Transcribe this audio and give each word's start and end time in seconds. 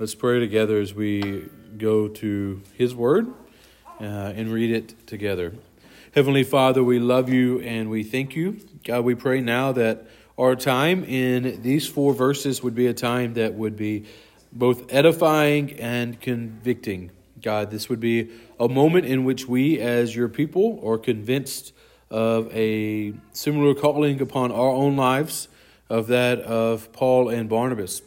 Let's 0.00 0.14
pray 0.14 0.40
together 0.40 0.80
as 0.80 0.94
we 0.94 1.50
go 1.76 2.08
to 2.08 2.62
His 2.72 2.94
Word 2.94 3.26
uh, 4.00 4.04
and 4.34 4.50
read 4.50 4.70
it 4.70 5.06
together. 5.06 5.52
Heavenly 6.14 6.42
Father, 6.42 6.82
we 6.82 6.98
love 6.98 7.28
you 7.28 7.60
and 7.60 7.90
we 7.90 8.02
thank 8.02 8.34
you. 8.34 8.60
God, 8.82 9.04
we 9.04 9.14
pray 9.14 9.42
now 9.42 9.72
that 9.72 10.06
our 10.38 10.56
time 10.56 11.04
in 11.04 11.60
these 11.60 11.86
four 11.86 12.14
verses 12.14 12.62
would 12.62 12.74
be 12.74 12.86
a 12.86 12.94
time 12.94 13.34
that 13.34 13.52
would 13.52 13.76
be 13.76 14.06
both 14.50 14.90
edifying 14.90 15.78
and 15.78 16.18
convicting. 16.18 17.10
God, 17.42 17.70
this 17.70 17.90
would 17.90 18.00
be 18.00 18.30
a 18.58 18.70
moment 18.70 19.04
in 19.04 19.24
which 19.24 19.48
we, 19.48 19.80
as 19.80 20.16
your 20.16 20.30
people, 20.30 20.80
are 20.82 20.96
convinced 20.96 21.74
of 22.08 22.50
a 22.56 23.12
similar 23.34 23.74
calling 23.74 24.22
upon 24.22 24.50
our 24.50 24.70
own 24.70 24.96
lives, 24.96 25.48
of 25.90 26.06
that 26.06 26.40
of 26.40 26.90
Paul 26.94 27.28
and 27.28 27.50
Barnabas. 27.50 28.00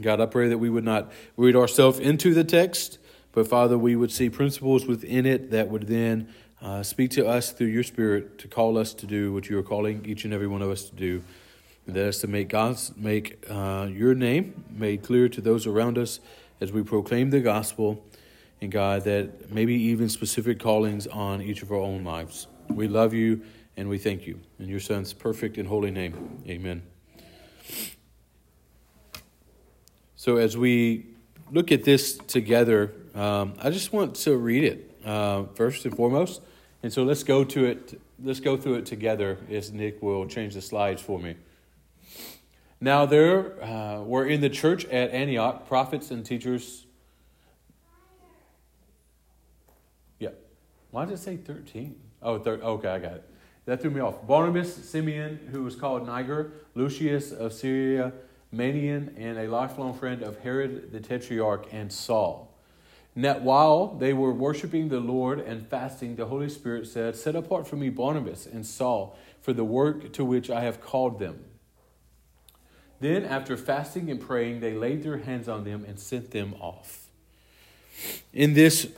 God, 0.00 0.20
I 0.20 0.26
pray 0.26 0.48
that 0.48 0.58
we 0.58 0.70
would 0.70 0.84
not 0.84 1.12
read 1.36 1.54
ourselves 1.54 1.98
into 1.98 2.32
the 2.32 2.44
text, 2.44 2.98
but 3.32 3.46
Father, 3.46 3.76
we 3.76 3.96
would 3.96 4.10
see 4.10 4.30
principles 4.30 4.86
within 4.86 5.26
it 5.26 5.50
that 5.50 5.68
would 5.68 5.86
then 5.86 6.28
uh, 6.62 6.82
speak 6.82 7.10
to 7.12 7.26
us 7.26 7.52
through 7.52 7.68
your 7.68 7.82
Spirit 7.82 8.38
to 8.38 8.48
call 8.48 8.78
us 8.78 8.94
to 8.94 9.06
do 9.06 9.32
what 9.32 9.48
you 9.48 9.58
are 9.58 9.62
calling 9.62 10.04
each 10.06 10.24
and 10.24 10.32
every 10.32 10.46
one 10.46 10.62
of 10.62 10.70
us 10.70 10.84
to 10.84 10.94
do. 10.94 11.22
That 11.86 12.08
is 12.08 12.18
to 12.18 12.28
make 12.28 12.48
God's 12.48 12.92
make 12.96 13.44
uh, 13.48 13.88
your 13.90 14.14
name 14.14 14.64
made 14.70 15.02
clear 15.02 15.28
to 15.28 15.40
those 15.40 15.66
around 15.66 15.98
us 15.98 16.20
as 16.60 16.72
we 16.72 16.82
proclaim 16.82 17.30
the 17.30 17.40
gospel, 17.40 18.04
and 18.60 18.70
God, 18.70 19.04
that 19.04 19.50
maybe 19.50 19.74
even 19.74 20.08
specific 20.08 20.60
callings 20.60 21.06
on 21.06 21.40
each 21.40 21.62
of 21.62 21.72
our 21.72 21.78
own 21.78 22.04
lives. 22.04 22.46
We 22.68 22.86
love 22.86 23.14
you 23.14 23.42
and 23.76 23.88
we 23.88 23.98
thank 23.98 24.26
you. 24.26 24.40
In 24.58 24.68
your 24.68 24.80
Son's 24.80 25.12
perfect 25.12 25.56
and 25.56 25.66
holy 25.66 25.90
name, 25.90 26.42
amen. 26.46 26.82
So, 30.20 30.36
as 30.36 30.54
we 30.54 31.06
look 31.50 31.72
at 31.72 31.84
this 31.84 32.18
together, 32.18 32.92
um, 33.14 33.54
I 33.58 33.70
just 33.70 33.90
want 33.90 34.16
to 34.16 34.36
read 34.36 34.64
it 34.64 34.90
uh, 35.02 35.44
first 35.54 35.86
and 35.86 35.96
foremost. 35.96 36.42
And 36.82 36.92
so, 36.92 37.04
let's 37.04 37.22
go 37.22 37.42
to 37.42 37.64
it. 37.64 37.98
Let's 38.22 38.38
go 38.38 38.58
through 38.58 38.74
it 38.74 38.84
together. 38.84 39.38
As 39.50 39.72
Nick 39.72 40.02
will 40.02 40.26
change 40.26 40.52
the 40.52 40.60
slides 40.60 41.00
for 41.00 41.18
me. 41.18 41.36
Now, 42.82 43.06
there 43.06 43.64
uh, 43.64 44.02
were 44.02 44.26
in 44.26 44.42
the 44.42 44.50
church 44.50 44.84
at 44.84 45.10
Antioch 45.10 45.66
prophets 45.66 46.10
and 46.10 46.22
teachers. 46.22 46.84
Yeah. 50.18 50.32
Why 50.90 51.06
did 51.06 51.14
it 51.14 51.20
say 51.20 51.38
13? 51.38 51.98
Oh, 52.20 52.38
thir- 52.38 52.60
okay, 52.62 52.88
I 52.88 52.98
got 52.98 53.12
it. 53.12 53.30
That 53.64 53.80
threw 53.80 53.90
me 53.90 54.00
off. 54.00 54.26
Barnabas, 54.26 54.74
Simeon, 54.74 55.48
who 55.50 55.62
was 55.62 55.76
called 55.76 56.06
Niger, 56.06 56.52
Lucius 56.74 57.32
of 57.32 57.54
Cyrene, 57.54 58.12
Manaen, 58.54 59.14
and 59.16 59.38
a 59.38 59.48
lifelong 59.48 59.94
friend 59.94 60.22
of 60.22 60.40
Herod 60.40 60.92
the 60.92 61.00
Tetrarch 61.00 61.66
and 61.72 61.92
Saul. 61.92 62.50
That 63.16 63.42
while 63.42 63.88
they 63.88 64.12
were 64.12 64.32
worshiping 64.32 64.88
the 64.88 65.00
Lord 65.00 65.40
and 65.40 65.66
fasting, 65.66 66.16
the 66.16 66.26
Holy 66.26 66.48
Spirit 66.48 66.86
said, 66.86 67.16
Set 67.16 67.34
apart 67.34 67.66
for 67.66 67.76
me 67.76 67.88
Barnabas 67.88 68.46
and 68.46 68.64
Saul 68.64 69.18
for 69.40 69.52
the 69.52 69.64
work 69.64 70.12
to 70.12 70.24
which 70.24 70.50
I 70.50 70.62
have 70.62 70.80
called 70.80 71.18
them. 71.18 71.44
Then, 73.00 73.24
after 73.24 73.56
fasting 73.56 74.10
and 74.10 74.20
praying, 74.20 74.60
they 74.60 74.74
laid 74.74 75.02
their 75.02 75.18
hands 75.18 75.48
on 75.48 75.64
them 75.64 75.84
and 75.88 75.98
sent 75.98 76.30
them 76.30 76.54
off. 76.60 77.08
In 78.32 78.54
this, 78.54 78.88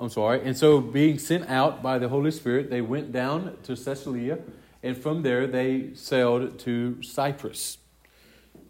I'm 0.00 0.08
sorry, 0.08 0.40
and 0.42 0.56
so 0.56 0.80
being 0.80 1.18
sent 1.18 1.48
out 1.48 1.82
by 1.82 1.98
the 1.98 2.08
Holy 2.08 2.30
Spirit, 2.30 2.70
they 2.70 2.80
went 2.80 3.12
down 3.12 3.56
to 3.64 3.76
Caesarea, 3.76 4.38
and 4.82 4.96
from 4.96 5.22
there 5.22 5.46
they 5.46 5.90
sailed 5.94 6.58
to 6.60 7.02
Cyprus. 7.02 7.78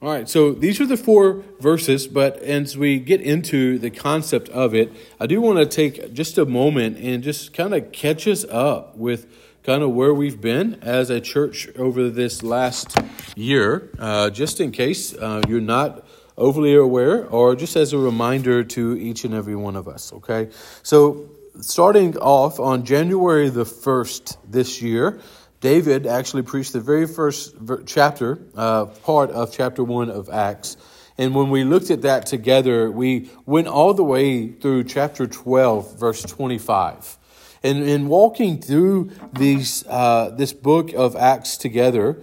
All 0.02 0.10
right, 0.10 0.28
so 0.28 0.50
these 0.50 0.80
are 0.80 0.86
the 0.86 0.96
four 0.96 1.44
verses, 1.60 2.08
but 2.08 2.38
as 2.38 2.76
we 2.76 2.98
get 2.98 3.20
into 3.20 3.78
the 3.78 3.88
concept 3.88 4.48
of 4.48 4.74
it, 4.74 4.92
I 5.20 5.28
do 5.28 5.40
want 5.40 5.60
to 5.60 5.64
take 5.66 6.12
just 6.12 6.38
a 6.38 6.44
moment 6.44 6.98
and 6.98 7.22
just 7.22 7.54
kind 7.54 7.72
of 7.72 7.92
catch 7.92 8.26
us 8.26 8.44
up 8.50 8.96
with 8.96 9.32
kind 9.62 9.80
of 9.80 9.92
where 9.92 10.12
we've 10.12 10.40
been 10.40 10.80
as 10.82 11.08
a 11.08 11.20
church 11.20 11.68
over 11.76 12.10
this 12.10 12.42
last 12.42 12.98
year, 13.36 13.90
uh, 14.00 14.30
just 14.30 14.58
in 14.58 14.72
case 14.72 15.14
uh, 15.14 15.40
you're 15.46 15.60
not 15.60 16.04
overly 16.36 16.74
aware, 16.74 17.24
or 17.28 17.54
just 17.54 17.76
as 17.76 17.92
a 17.92 17.98
reminder 17.98 18.64
to 18.64 18.96
each 18.96 19.22
and 19.22 19.32
every 19.32 19.54
one 19.54 19.76
of 19.76 19.86
us, 19.86 20.12
okay? 20.14 20.48
So, 20.82 21.30
starting 21.60 22.16
off 22.16 22.58
on 22.58 22.84
January 22.84 23.50
the 23.50 23.64
1st 23.64 24.36
this 24.50 24.82
year, 24.82 25.20
David 25.62 26.08
actually 26.08 26.42
preached 26.42 26.72
the 26.72 26.80
very 26.80 27.06
first 27.06 27.54
chapter, 27.86 28.40
uh, 28.56 28.86
part 28.86 29.30
of 29.30 29.52
chapter 29.52 29.84
1 29.84 30.10
of 30.10 30.28
Acts. 30.28 30.76
And 31.16 31.36
when 31.36 31.50
we 31.50 31.62
looked 31.62 31.88
at 31.92 32.02
that 32.02 32.26
together, 32.26 32.90
we 32.90 33.30
went 33.46 33.68
all 33.68 33.94
the 33.94 34.02
way 34.02 34.48
through 34.48 34.82
chapter 34.84 35.28
12, 35.28 36.00
verse 36.00 36.22
25. 36.22 37.16
And 37.62 37.84
in 37.84 38.08
walking 38.08 38.60
through 38.60 39.12
these, 39.32 39.86
uh, 39.86 40.30
this 40.30 40.52
book 40.52 40.92
of 40.94 41.14
Acts 41.14 41.56
together, 41.56 42.20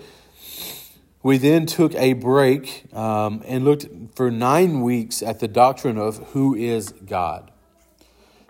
we 1.24 1.38
then 1.38 1.66
took 1.66 1.96
a 1.96 2.14
break 2.14 2.94
um, 2.94 3.42
and 3.46 3.64
looked 3.64 3.88
for 4.16 4.30
nine 4.30 4.82
weeks 4.82 5.24
at 5.24 5.40
the 5.40 5.48
doctrine 5.48 5.98
of 5.98 6.18
who 6.34 6.56
is 6.56 6.92
God. 6.92 7.52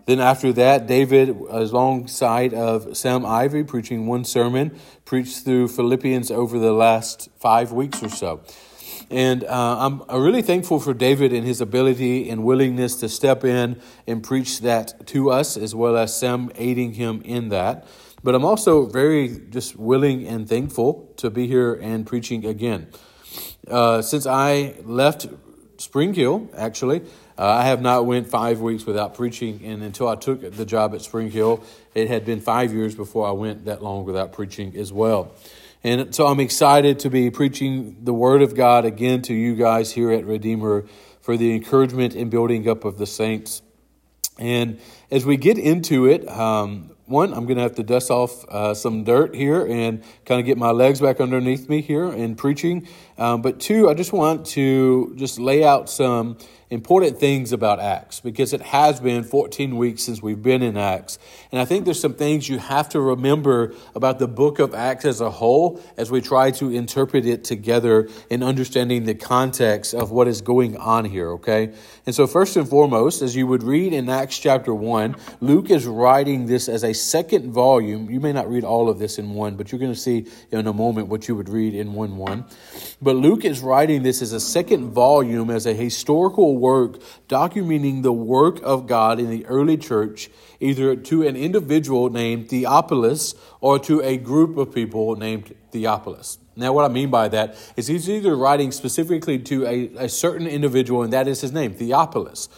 Then 0.09 0.19
after 0.19 0.51
that, 0.53 0.87
David, 0.87 1.29
alongside 1.29 2.51
of 2.51 2.97
Sam 2.97 3.23
Ivy, 3.23 3.63
preaching 3.63 4.07
one 4.07 4.25
sermon, 4.25 4.75
preached 5.05 5.45
through 5.45 5.67
Philippians 5.67 6.31
over 6.31 6.57
the 6.57 6.73
last 6.73 7.29
five 7.39 7.71
weeks 7.71 8.01
or 8.01 8.09
so. 8.09 8.41
And 9.11 9.43
uh, 9.43 10.01
I'm 10.09 10.21
really 10.23 10.41
thankful 10.41 10.79
for 10.79 10.95
David 10.95 11.31
and 11.31 11.45
his 11.45 11.61
ability 11.61 12.27
and 12.27 12.43
willingness 12.43 12.95
to 13.01 13.07
step 13.07 13.45
in 13.45 13.79
and 14.07 14.23
preach 14.23 14.61
that 14.61 15.05
to 15.09 15.29
us, 15.29 15.55
as 15.55 15.75
well 15.75 15.95
as 15.95 16.17
Sam 16.17 16.51
aiding 16.55 16.93
him 16.93 17.21
in 17.23 17.49
that. 17.49 17.85
But 18.23 18.33
I'm 18.33 18.45
also 18.45 18.87
very 18.87 19.39
just 19.51 19.75
willing 19.75 20.27
and 20.27 20.49
thankful 20.49 21.13
to 21.17 21.29
be 21.29 21.45
here 21.45 21.75
and 21.75 22.03
preaching 22.07 22.47
again. 22.47 22.87
Uh, 23.67 24.01
since 24.01 24.25
I 24.25 24.73
left 24.85 25.27
Spring 25.77 26.13
Hill, 26.13 26.49
actually, 26.57 27.03
uh, 27.39 27.45
I 27.45 27.63
have 27.63 27.81
not 27.81 28.05
went 28.05 28.27
five 28.27 28.59
weeks 28.59 28.85
without 28.85 29.13
preaching, 29.13 29.61
and 29.63 29.81
until 29.81 30.09
I 30.09 30.15
took 30.15 30.41
the 30.41 30.65
job 30.65 30.93
at 30.93 31.01
Spring 31.01 31.31
Hill, 31.31 31.63
it 31.95 32.09
had 32.09 32.25
been 32.25 32.41
five 32.41 32.73
years 32.73 32.95
before 32.95 33.25
I 33.25 33.31
went 33.31 33.63
that 33.63 33.81
long 33.81 34.03
without 34.03 34.33
preaching 34.33 34.75
as 34.75 34.91
well. 34.91 35.31
And 35.81 36.13
so 36.13 36.27
I'm 36.27 36.41
excited 36.41 36.99
to 36.99 37.09
be 37.09 37.31
preaching 37.31 37.95
the 38.03 38.13
Word 38.13 38.41
of 38.41 38.55
God 38.55 38.83
again 38.83 39.21
to 39.21 39.33
you 39.33 39.55
guys 39.55 39.89
here 39.93 40.11
at 40.11 40.25
Redeemer 40.25 40.85
for 41.21 41.37
the 41.37 41.55
encouragement 41.55 42.13
and 42.13 42.29
building 42.29 42.67
up 42.67 42.83
of 42.83 42.97
the 42.97 43.07
saints. 43.07 43.61
And 44.37 44.77
as 45.09 45.25
we 45.25 45.37
get 45.37 45.57
into 45.57 46.07
it, 46.07 46.27
um, 46.27 46.91
one, 47.09 47.33
I'm 47.33 47.45
going 47.45 47.57
to 47.57 47.63
have 47.63 47.75
to 47.75 47.83
dust 47.83 48.11
off 48.11 48.45
uh, 48.49 48.73
some 48.73 49.03
dirt 49.03 49.35
here 49.35 49.65
and 49.65 50.03
kind 50.25 50.39
of 50.39 50.45
get 50.45 50.57
my 50.57 50.71
legs 50.71 51.01
back 51.01 51.19
underneath 51.19 51.67
me 51.67 51.81
here 51.81 52.05
in 52.11 52.35
preaching. 52.35 52.87
Um, 53.17 53.41
but 53.41 53.59
two, 53.59 53.89
I 53.89 53.93
just 53.93 54.13
want 54.13 54.45
to 54.47 55.13
just 55.17 55.39
lay 55.39 55.63
out 55.63 55.89
some 55.89 56.37
important 56.69 57.17
things 57.17 57.51
about 57.51 57.79
Acts 57.79 58.19
because 58.19 58.53
it 58.53 58.61
has 58.61 58.99
been 58.99 59.23
14 59.23 59.75
weeks 59.75 60.03
since 60.03 60.21
we've 60.21 60.41
been 60.41 60.61
in 60.61 60.77
Acts. 60.77 61.17
And 61.51 61.59
I 61.59 61.65
think 61.65 61.85
there's 61.85 61.99
some 61.99 62.13
things 62.13 62.47
you 62.47 62.59
have 62.59 62.89
to 62.89 63.01
remember 63.01 63.73
about 63.95 64.19
the 64.19 64.27
book 64.27 64.59
of 64.59 64.75
Acts 64.75 65.05
as 65.05 65.19
a 65.19 65.31
whole 65.31 65.81
as 65.97 66.11
we 66.11 66.21
try 66.21 66.51
to 66.51 66.69
interpret 66.69 67.25
it 67.25 67.43
together 67.43 68.07
in 68.29 68.43
understanding 68.43 69.05
the 69.05 69.15
context 69.15 69.95
of 69.95 70.11
what 70.11 70.27
is 70.27 70.41
going 70.41 70.77
on 70.77 71.05
here, 71.05 71.31
okay? 71.31 71.73
And 72.05 72.13
so, 72.13 72.27
first 72.27 72.55
and 72.55 72.69
foremost, 72.69 73.21
as 73.21 73.35
you 73.35 73.47
would 73.47 73.63
read 73.63 73.91
in 73.91 74.07
Acts 74.07 74.37
chapter 74.37 74.73
1, 74.73 75.15
Luke 75.41 75.71
is 75.71 75.87
writing 75.87 76.45
this 76.45 76.69
as 76.69 76.83
a 76.83 76.93
second 76.99 77.51
volume. 77.51 78.09
You 78.09 78.19
may 78.19 78.31
not 78.31 78.49
read 78.49 78.63
all 78.63 78.89
of 78.89 78.99
this 78.99 79.17
in 79.17 79.33
one, 79.33 79.55
but 79.55 79.71
you're 79.71 79.79
going 79.79 79.93
to 79.93 79.99
see 79.99 80.27
in 80.51 80.67
a 80.67 80.73
moment 80.73 81.07
what 81.07 81.27
you 81.27 81.35
would 81.35 81.49
read 81.49 81.73
in 81.73 81.93
1 81.93 82.17
1. 82.17 82.45
But 83.01 83.15
Luke 83.15 83.45
is 83.45 83.61
writing 83.61 84.03
this 84.03 84.21
as 84.21 84.33
a 84.33 84.39
second 84.39 84.91
volume 84.91 85.49
as 85.49 85.65
a 85.65 85.73
historical 85.73 86.57
work 86.57 87.01
documenting 87.27 88.03
the 88.03 88.13
work 88.13 88.59
of 88.63 88.87
God 88.87 89.19
in 89.19 89.29
the 89.29 89.45
early 89.45 89.77
church, 89.77 90.29
either 90.59 90.95
to 90.95 91.27
an 91.27 91.35
individual 91.35 92.09
named 92.09 92.49
Theophilus 92.49 93.35
or 93.61 93.79
to 93.79 94.01
a 94.01 94.17
group 94.17 94.57
of 94.57 94.73
people 94.73 95.15
named 95.15 95.55
Theophilus. 95.71 96.37
Now, 96.55 96.73
what 96.73 96.83
I 96.83 96.89
mean 96.93 97.09
by 97.09 97.29
that 97.29 97.55
is 97.77 97.87
he's 97.87 98.09
either 98.09 98.35
writing 98.35 98.71
specifically 98.71 99.39
to 99.39 99.65
a, 99.65 100.05
a 100.05 100.09
certain 100.09 100.45
individual, 100.45 101.03
and 101.03 101.13
that 101.13 101.27
is 101.27 101.41
his 101.41 101.53
name, 101.53 101.73
Theophilus 101.73 102.49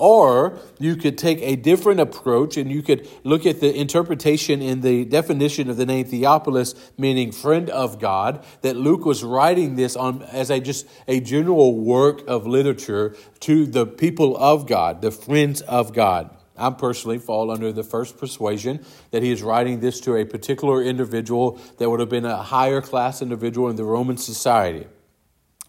or 0.00 0.58
you 0.78 0.96
could 0.96 1.18
take 1.18 1.40
a 1.42 1.54
different 1.54 2.00
approach 2.00 2.56
and 2.56 2.72
you 2.72 2.82
could 2.82 3.06
look 3.22 3.44
at 3.44 3.60
the 3.60 3.72
interpretation 3.72 4.62
in 4.62 4.80
the 4.80 5.04
definition 5.04 5.68
of 5.68 5.76
the 5.76 5.86
name 5.86 6.06
Theophilus, 6.06 6.74
meaning 6.96 7.30
friend 7.30 7.68
of 7.70 8.00
God, 8.00 8.44
that 8.62 8.76
Luke 8.76 9.04
was 9.04 9.22
writing 9.22 9.76
this 9.76 9.96
on 9.96 10.22
as 10.22 10.50
a 10.50 10.58
just 10.58 10.88
a 11.06 11.20
general 11.20 11.78
work 11.78 12.26
of 12.26 12.46
literature 12.46 13.14
to 13.40 13.66
the 13.66 13.86
people 13.86 14.36
of 14.38 14.66
God, 14.66 15.02
the 15.02 15.10
friends 15.10 15.60
of 15.60 15.92
God. 15.92 16.30
I 16.56 16.70
personally 16.70 17.18
fall 17.18 17.50
under 17.50 17.72
the 17.72 17.82
first 17.82 18.18
persuasion 18.18 18.84
that 19.10 19.22
he 19.22 19.30
is 19.30 19.42
writing 19.42 19.80
this 19.80 20.00
to 20.00 20.16
a 20.16 20.24
particular 20.24 20.82
individual 20.82 21.58
that 21.78 21.88
would 21.88 22.00
have 22.00 22.10
been 22.10 22.26
a 22.26 22.42
higher 22.42 22.80
class 22.80 23.22
individual 23.22 23.68
in 23.68 23.76
the 23.76 23.84
Roman 23.84 24.16
society. 24.16 24.86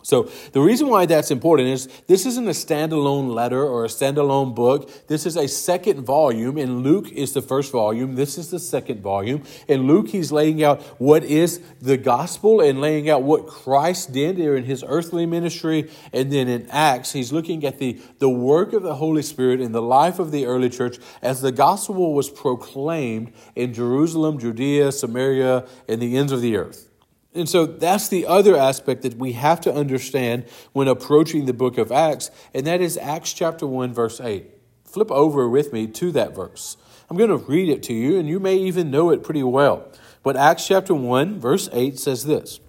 So, 0.04 0.30
the 0.52 0.62
reason 0.62 0.88
why 0.88 1.06
that's 1.06 1.32
important 1.32 1.70
is 1.70 1.88
this 2.08 2.26
isn't 2.26 2.48
a 2.48 2.52
standalone 2.52 3.34
letter 3.34 3.64
or 3.64 3.86
a 3.86 3.88
standalone 3.88 4.56
book. 4.56 5.08
This 5.08 5.26
is 5.26 5.38
a 5.38 5.48
second 5.48 6.04
volume, 6.04 6.58
and 6.58 6.84
Luke 6.84 7.12
is 7.12 7.34
the 7.34 7.42
first 7.42 7.72
volume. 7.72 8.16
This 8.16 8.38
is 8.38 8.50
the 8.50 8.60
second 8.60 9.02
volume. 9.02 9.44
And 9.68 9.88
Luke, 9.88 10.10
he's 10.10 10.32
laying 10.32 10.64
out 10.64 10.82
what 11.00 11.24
is 11.24 11.60
the 11.82 11.98
gospel 11.98 12.62
and 12.62 12.82
laying 12.82 13.10
out 13.10 13.24
what 13.24 13.48
Christ 13.48 14.12
did 14.12 14.38
there 14.38 14.56
in 14.56 14.64
his 14.64 14.84
earthly 14.88 15.26
ministry. 15.26 15.90
And 16.14 16.32
then 16.32 16.48
in 16.48 16.70
Acts, 16.70 17.14
he's 17.14 17.32
looking 17.32 17.66
at 17.66 17.80
the, 17.80 18.00
the 18.20 18.30
work 18.30 18.74
of 18.74 18.84
the 18.84 18.96
Holy 18.96 19.22
Spirit 19.22 19.62
in 19.62 19.72
the 19.72 19.82
life 19.82 20.20
of 20.20 20.32
the 20.32 20.46
early 20.46 20.70
church 20.70 20.98
as 21.22 21.42
the 21.42 21.52
gospel 21.52 22.14
was 22.14 22.30
proclaimed 22.30 23.34
in 23.56 23.74
Jerusalem, 23.74 24.40
Judea, 24.40 24.92
Samaria, 24.92 25.66
and 25.88 26.02
the 26.02 26.18
ends 26.18 26.32
of 26.32 26.42
the 26.42 26.58
earth. 26.58 26.91
And 27.34 27.48
so 27.48 27.66
that's 27.66 28.10
the 28.10 28.26
other 28.26 28.58
aspect 28.58 29.04
that 29.04 29.18
we 29.18 29.34
have 29.34 29.62
to 29.62 29.74
understand 29.74 30.46
when 30.74 30.88
approaching 30.88 31.46
the 31.46 31.54
book 31.54 31.78
of 31.78 31.92
Acts, 31.92 32.30
and 32.54 32.68
that 32.68 32.82
is 32.82 32.98
Acts 32.98 33.32
chapter 33.32 33.66
1, 33.66 33.94
verse 33.94 34.20
8. 34.20 34.46
Flip 34.84 35.10
over 35.12 35.48
with 35.48 35.72
me 35.72 35.88
to 35.88 36.12
that 36.12 36.36
verse. 36.36 36.76
I'm 37.10 37.18
going 37.18 37.30
to 37.30 37.38
read 37.38 37.70
it 37.70 37.84
to 37.84 37.94
you, 37.94 38.20
and 38.20 38.28
you 38.28 38.40
may 38.40 38.56
even 38.58 38.92
know 38.92 39.12
it 39.12 39.24
pretty 39.24 39.44
well. 39.44 39.88
But 40.24 40.36
Acts 40.36 40.68
chapter 40.68 40.94
1, 40.94 41.40
verse 41.40 41.70
8 41.72 41.98
says 41.98 42.26
this 42.26 42.60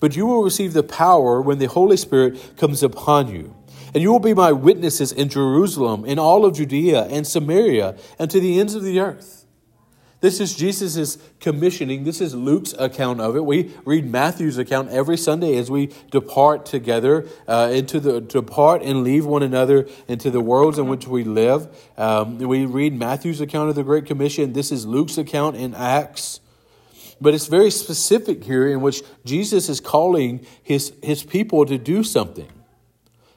But 0.00 0.16
you 0.16 0.26
will 0.26 0.42
receive 0.42 0.72
the 0.72 0.82
power 0.82 1.40
when 1.40 1.58
the 1.58 1.66
Holy 1.66 1.96
Spirit 1.96 2.56
comes 2.56 2.82
upon 2.82 3.28
you. 3.28 3.54
And 3.94 4.02
you 4.02 4.10
will 4.12 4.18
be 4.18 4.34
my 4.34 4.52
witnesses 4.52 5.12
in 5.12 5.28
Jerusalem, 5.28 6.04
in 6.04 6.18
all 6.18 6.44
of 6.44 6.56
Judea 6.56 7.04
and 7.04 7.26
Samaria, 7.26 7.96
and 8.18 8.30
to 8.30 8.38
the 8.40 8.60
ends 8.60 8.74
of 8.74 8.82
the 8.82 9.00
earth. 9.00 9.37
This 10.20 10.40
is 10.40 10.56
Jesus' 10.56 11.16
commissioning. 11.38 12.02
This 12.02 12.20
is 12.20 12.34
Luke's 12.34 12.74
account 12.76 13.20
of 13.20 13.36
it. 13.36 13.44
We 13.44 13.72
read 13.84 14.10
Matthew's 14.10 14.58
account 14.58 14.90
every 14.90 15.16
Sunday 15.16 15.56
as 15.56 15.70
we 15.70 15.92
depart 16.10 16.66
together 16.66 17.28
uh, 17.46 17.70
into 17.72 18.00
the 18.00 18.20
depart 18.20 18.82
and 18.82 19.04
leave 19.04 19.24
one 19.24 19.44
another 19.44 19.86
into 20.08 20.32
the 20.32 20.40
worlds 20.40 20.76
in 20.76 20.88
which 20.88 21.06
we 21.06 21.22
live. 21.22 21.68
Um, 21.96 22.38
we 22.38 22.66
read 22.66 22.94
Matthew's 22.94 23.40
account 23.40 23.70
of 23.70 23.76
the 23.76 23.84
Great 23.84 24.06
Commission. 24.06 24.54
This 24.54 24.72
is 24.72 24.84
Luke's 24.84 25.18
account 25.18 25.54
in 25.54 25.72
Acts. 25.74 26.40
But 27.20 27.34
it's 27.34 27.46
very 27.46 27.70
specific 27.70 28.42
here 28.42 28.68
in 28.68 28.80
which 28.80 29.02
Jesus 29.24 29.68
is 29.68 29.80
calling 29.80 30.44
his, 30.64 30.92
his 31.00 31.22
people 31.22 31.64
to 31.66 31.78
do 31.78 32.02
something. 32.02 32.48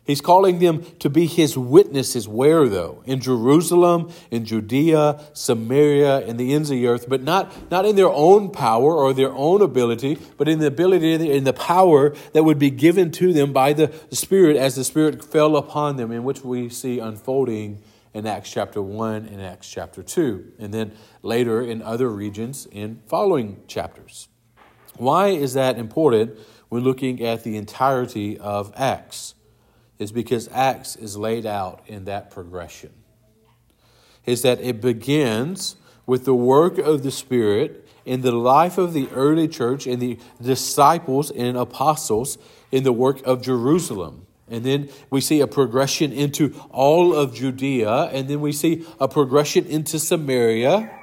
He's 0.03 0.19
calling 0.21 0.59
them 0.59 0.83
to 0.99 1.09
be 1.09 1.27
his 1.27 1.57
witnesses. 1.57 2.27
Where, 2.27 2.67
though? 2.67 3.03
In 3.05 3.19
Jerusalem, 3.19 4.11
in 4.31 4.45
Judea, 4.45 5.21
Samaria, 5.33 6.25
and 6.27 6.39
the 6.39 6.53
ends 6.53 6.71
of 6.71 6.77
the 6.77 6.87
earth, 6.87 7.07
but 7.07 7.21
not, 7.21 7.69
not 7.69 7.85
in 7.85 7.95
their 7.95 8.09
own 8.09 8.49
power 8.49 8.95
or 8.95 9.13
their 9.13 9.31
own 9.31 9.61
ability, 9.61 10.17
but 10.37 10.47
in 10.49 10.59
the 10.59 10.67
ability, 10.67 11.31
in 11.31 11.43
the 11.43 11.53
power 11.53 12.15
that 12.33 12.43
would 12.43 12.57
be 12.57 12.71
given 12.71 13.11
to 13.11 13.31
them 13.31 13.53
by 13.53 13.73
the 13.73 13.93
Spirit 14.11 14.57
as 14.57 14.75
the 14.75 14.83
Spirit 14.83 15.23
fell 15.23 15.55
upon 15.55 15.97
them, 15.97 16.11
in 16.11 16.23
which 16.23 16.43
we 16.43 16.67
see 16.67 16.97
unfolding 16.97 17.81
in 18.13 18.25
Acts 18.25 18.51
chapter 18.51 18.81
1 18.81 19.27
and 19.27 19.41
Acts 19.41 19.69
chapter 19.69 20.01
2, 20.01 20.53
and 20.59 20.73
then 20.73 20.93
later 21.21 21.61
in 21.61 21.81
other 21.81 22.09
regions 22.09 22.67
in 22.71 23.01
following 23.05 23.61
chapters. 23.67 24.27
Why 24.97 25.27
is 25.27 25.53
that 25.53 25.77
important 25.77 26.37
when 26.69 26.83
looking 26.83 27.23
at 27.23 27.43
the 27.43 27.55
entirety 27.55 28.37
of 28.37 28.73
Acts? 28.75 29.35
Is 30.01 30.11
because 30.11 30.49
Acts 30.51 30.95
is 30.95 31.15
laid 31.15 31.45
out 31.45 31.83
in 31.85 32.05
that 32.05 32.31
progression. 32.31 32.89
Is 34.25 34.41
that 34.41 34.59
it 34.59 34.81
begins 34.81 35.75
with 36.07 36.25
the 36.25 36.33
work 36.33 36.79
of 36.79 37.03
the 37.03 37.11
Spirit 37.11 37.87
in 38.03 38.21
the 38.21 38.31
life 38.31 38.79
of 38.79 38.93
the 38.93 39.07
early 39.11 39.47
church 39.47 39.85
in 39.85 39.99
the 39.99 40.17
disciples 40.41 41.29
and 41.29 41.55
apostles 41.55 42.39
in 42.71 42.83
the 42.83 42.91
work 42.91 43.21
of 43.27 43.43
Jerusalem. 43.43 44.25
And 44.49 44.63
then 44.63 44.89
we 45.11 45.21
see 45.21 45.39
a 45.39 45.45
progression 45.45 46.11
into 46.11 46.59
all 46.71 47.15
of 47.15 47.35
Judea, 47.35 48.05
and 48.05 48.27
then 48.27 48.41
we 48.41 48.53
see 48.53 48.83
a 48.99 49.07
progression 49.07 49.67
into 49.67 49.99
Samaria. 49.99 50.97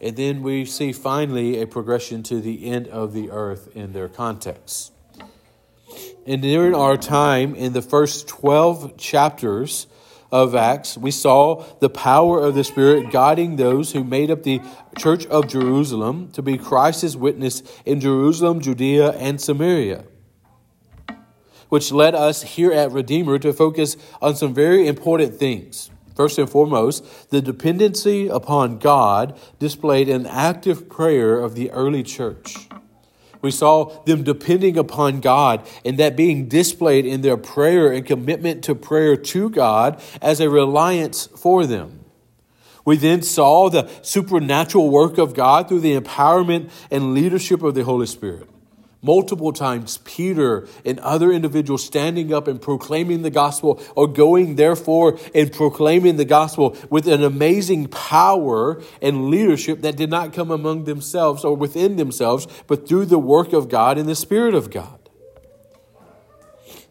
And 0.00 0.16
then 0.16 0.42
we 0.42 0.64
see 0.64 0.92
finally 0.92 1.60
a 1.60 1.66
progression 1.66 2.22
to 2.24 2.40
the 2.40 2.66
end 2.70 2.86
of 2.86 3.12
the 3.12 3.32
earth 3.32 3.74
in 3.74 3.92
their 3.92 4.08
context. 4.08 4.93
And 6.26 6.40
during 6.40 6.74
our 6.74 6.96
time 6.96 7.54
in 7.54 7.74
the 7.74 7.82
first 7.82 8.28
12 8.28 8.96
chapters 8.96 9.86
of 10.32 10.54
Acts, 10.54 10.96
we 10.96 11.10
saw 11.10 11.64
the 11.80 11.90
power 11.90 12.40
of 12.40 12.54
the 12.54 12.64
Spirit 12.64 13.10
guiding 13.10 13.56
those 13.56 13.92
who 13.92 14.02
made 14.02 14.30
up 14.30 14.42
the 14.42 14.62
church 14.96 15.26
of 15.26 15.48
Jerusalem 15.48 16.30
to 16.32 16.40
be 16.40 16.56
Christ's 16.56 17.14
witness 17.14 17.62
in 17.84 18.00
Jerusalem, 18.00 18.60
Judea, 18.60 19.10
and 19.12 19.38
Samaria. 19.40 20.04
Which 21.68 21.92
led 21.92 22.14
us 22.14 22.42
here 22.42 22.72
at 22.72 22.90
Redeemer 22.90 23.38
to 23.40 23.52
focus 23.52 23.96
on 24.22 24.34
some 24.34 24.54
very 24.54 24.86
important 24.86 25.36
things. 25.36 25.90
First 26.16 26.38
and 26.38 26.48
foremost, 26.48 27.30
the 27.30 27.42
dependency 27.42 28.28
upon 28.28 28.78
God 28.78 29.38
displayed 29.58 30.08
in 30.08 30.26
active 30.26 30.88
prayer 30.88 31.38
of 31.38 31.54
the 31.54 31.70
early 31.72 32.02
church. 32.02 32.68
We 33.44 33.50
saw 33.50 34.02
them 34.04 34.24
depending 34.24 34.78
upon 34.78 35.20
God 35.20 35.68
and 35.84 35.98
that 35.98 36.16
being 36.16 36.48
displayed 36.48 37.04
in 37.04 37.20
their 37.20 37.36
prayer 37.36 37.92
and 37.92 38.06
commitment 38.06 38.64
to 38.64 38.74
prayer 38.74 39.18
to 39.18 39.50
God 39.50 40.00
as 40.22 40.40
a 40.40 40.48
reliance 40.48 41.26
for 41.26 41.66
them. 41.66 42.06
We 42.86 42.96
then 42.96 43.20
saw 43.20 43.68
the 43.68 43.90
supernatural 44.00 44.88
work 44.88 45.18
of 45.18 45.34
God 45.34 45.68
through 45.68 45.80
the 45.80 45.98
empowerment 45.98 46.70
and 46.90 47.12
leadership 47.12 47.62
of 47.62 47.74
the 47.74 47.84
Holy 47.84 48.06
Spirit 48.06 48.48
multiple 49.04 49.52
times 49.52 49.98
Peter 49.98 50.66
and 50.84 50.98
other 51.00 51.30
individuals 51.30 51.84
standing 51.84 52.32
up 52.32 52.48
and 52.48 52.60
proclaiming 52.60 53.22
the 53.22 53.30
gospel 53.30 53.80
or 53.94 54.08
going 54.08 54.56
therefore 54.56 55.18
and 55.34 55.52
proclaiming 55.52 56.16
the 56.16 56.24
gospel 56.24 56.76
with 56.88 57.06
an 57.06 57.22
amazing 57.22 57.86
power 57.86 58.82
and 59.02 59.30
leadership 59.30 59.82
that 59.82 59.96
did 59.96 60.10
not 60.10 60.32
come 60.32 60.50
among 60.50 60.84
themselves 60.84 61.44
or 61.44 61.54
within 61.54 61.96
themselves, 61.96 62.48
but 62.66 62.88
through 62.88 63.04
the 63.04 63.18
work 63.18 63.52
of 63.52 63.68
God 63.68 63.98
and 63.98 64.08
the 64.08 64.14
Spirit 64.14 64.54
of 64.54 64.70
God. 64.70 64.98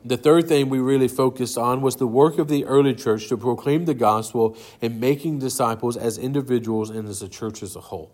The 0.06 0.18
third 0.18 0.50
thing 0.50 0.70
we 0.70 0.80
really 0.80 1.08
focused 1.08 1.58
on 1.58 1.82
was 1.82 1.96
the 1.96 2.08
work 2.08 2.38
of 2.38 2.50
the 2.50 2.66
early 2.66 2.94
church 2.94 3.30
to 3.30 3.38
proclaim 3.38 3.86
the 3.86 3.94
gospel 3.94 4.58
and 4.82 5.00
making 5.00 5.40
disciples 5.40 5.96
as 5.96 6.18
individuals 6.18 6.90
and 6.90 7.08
as 7.08 7.22
a 7.22 7.30
church 7.30 7.64
as 7.64 7.76
a 7.76 7.82
whole. 7.82 8.14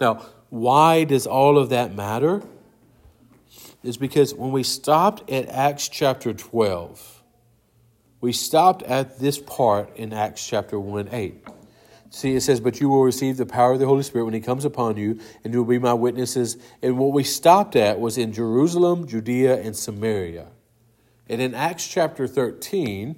Now, 0.00 0.26
why 0.50 1.04
does 1.04 1.26
all 1.26 1.58
of 1.58 1.68
that 1.70 1.94
matter? 1.94 2.42
Is 3.88 3.96
because 3.96 4.34
when 4.34 4.52
we 4.52 4.62
stopped 4.62 5.28
at 5.30 5.48
Acts 5.48 5.88
chapter 5.88 6.34
12, 6.34 7.22
we 8.20 8.32
stopped 8.32 8.82
at 8.82 9.18
this 9.18 9.38
part 9.38 9.96
in 9.96 10.12
Acts 10.12 10.46
chapter 10.46 10.78
1 10.78 11.08
8. 11.10 11.44
See, 12.10 12.34
it 12.34 12.42
says, 12.42 12.60
But 12.60 12.80
you 12.80 12.90
will 12.90 13.02
receive 13.02 13.38
the 13.38 13.46
power 13.46 13.72
of 13.72 13.78
the 13.78 13.86
Holy 13.86 14.02
Spirit 14.02 14.26
when 14.26 14.34
He 14.34 14.40
comes 14.40 14.66
upon 14.66 14.98
you, 14.98 15.20
and 15.42 15.54
you 15.54 15.62
will 15.62 15.70
be 15.70 15.78
my 15.78 15.94
witnesses. 15.94 16.58
And 16.82 16.98
what 16.98 17.12
we 17.12 17.24
stopped 17.24 17.76
at 17.76 17.98
was 17.98 18.18
in 18.18 18.32
Jerusalem, 18.32 19.06
Judea, 19.06 19.60
and 19.60 19.74
Samaria. 19.74 20.48
And 21.30 21.40
in 21.40 21.54
Acts 21.54 21.86
chapter 21.86 22.26
13, 22.26 23.16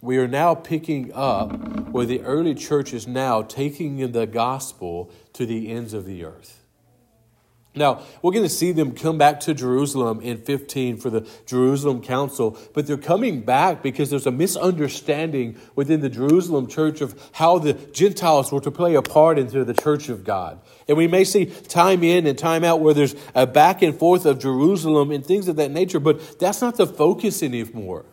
we 0.00 0.18
are 0.18 0.28
now 0.28 0.54
picking 0.54 1.12
up 1.12 1.88
where 1.88 2.06
the 2.06 2.20
early 2.22 2.54
church 2.54 2.92
is 2.92 3.08
now 3.08 3.42
taking 3.42 4.12
the 4.12 4.26
gospel 4.26 5.10
to 5.32 5.44
the 5.44 5.70
ends 5.70 5.92
of 5.92 6.04
the 6.04 6.24
earth. 6.24 6.63
Now, 7.76 8.02
we're 8.22 8.30
going 8.30 8.44
to 8.44 8.48
see 8.48 8.70
them 8.70 8.92
come 8.92 9.18
back 9.18 9.40
to 9.40 9.54
Jerusalem 9.54 10.20
in 10.20 10.38
15 10.38 10.96
for 10.96 11.10
the 11.10 11.28
Jerusalem 11.44 12.02
Council, 12.02 12.56
but 12.72 12.86
they're 12.86 12.96
coming 12.96 13.40
back 13.40 13.82
because 13.82 14.10
there's 14.10 14.26
a 14.26 14.30
misunderstanding 14.30 15.58
within 15.74 16.00
the 16.00 16.08
Jerusalem 16.08 16.68
church 16.68 17.00
of 17.00 17.20
how 17.32 17.58
the 17.58 17.72
Gentiles 17.72 18.52
were 18.52 18.60
to 18.60 18.70
play 18.70 18.94
a 18.94 19.02
part 19.02 19.38
into 19.40 19.64
the 19.64 19.74
church 19.74 20.08
of 20.08 20.22
God. 20.22 20.60
And 20.86 20.96
we 20.96 21.06
may 21.06 21.24
see 21.24 21.46
time 21.46 22.02
in 22.02 22.26
and 22.26 22.38
time 22.38 22.62
out 22.62 22.80
where 22.80 22.94
there's 22.94 23.16
a 23.34 23.46
back 23.46 23.82
and 23.82 23.98
forth 23.98 24.26
of 24.26 24.38
Jerusalem 24.38 25.10
and 25.10 25.24
things 25.24 25.48
of 25.48 25.56
that 25.56 25.70
nature, 25.70 26.00
but 26.00 26.38
that's 26.38 26.60
not 26.60 26.76
the 26.76 26.86
focus 26.86 27.42
anymore. 27.42 28.04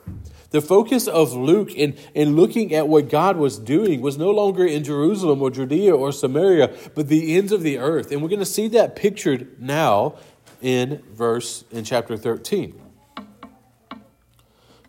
The 0.52 0.62
focus 0.62 1.08
of 1.08 1.34
Luke 1.34 1.74
in, 1.74 1.98
in 2.14 2.36
looking 2.36 2.74
at 2.74 2.88
what 2.88 3.10
God 3.10 3.38
was 3.38 3.58
doing 3.58 4.02
was 4.02 4.18
no 4.18 4.32
longer 4.32 4.66
in 4.66 4.84
Jerusalem 4.84 5.42
or 5.42 5.50
Judea 5.50 5.96
or 5.96 6.12
Samaria, 6.12 6.74
but 6.94 7.08
the 7.08 7.38
ends 7.38 7.54
of 7.54 7.64
the 7.64 7.78
earth. 7.78 8.12
And 8.12 8.22
we're 8.22 8.30
going 8.30 8.40
to 8.40 8.46
see 8.46 8.68
that 8.70 8.96
pictured 8.96 9.62
now 9.62 10.16
in 10.62 11.02
verse 11.14 11.64
in 11.72 11.86
chapter 11.86 12.18
13. 12.18 12.80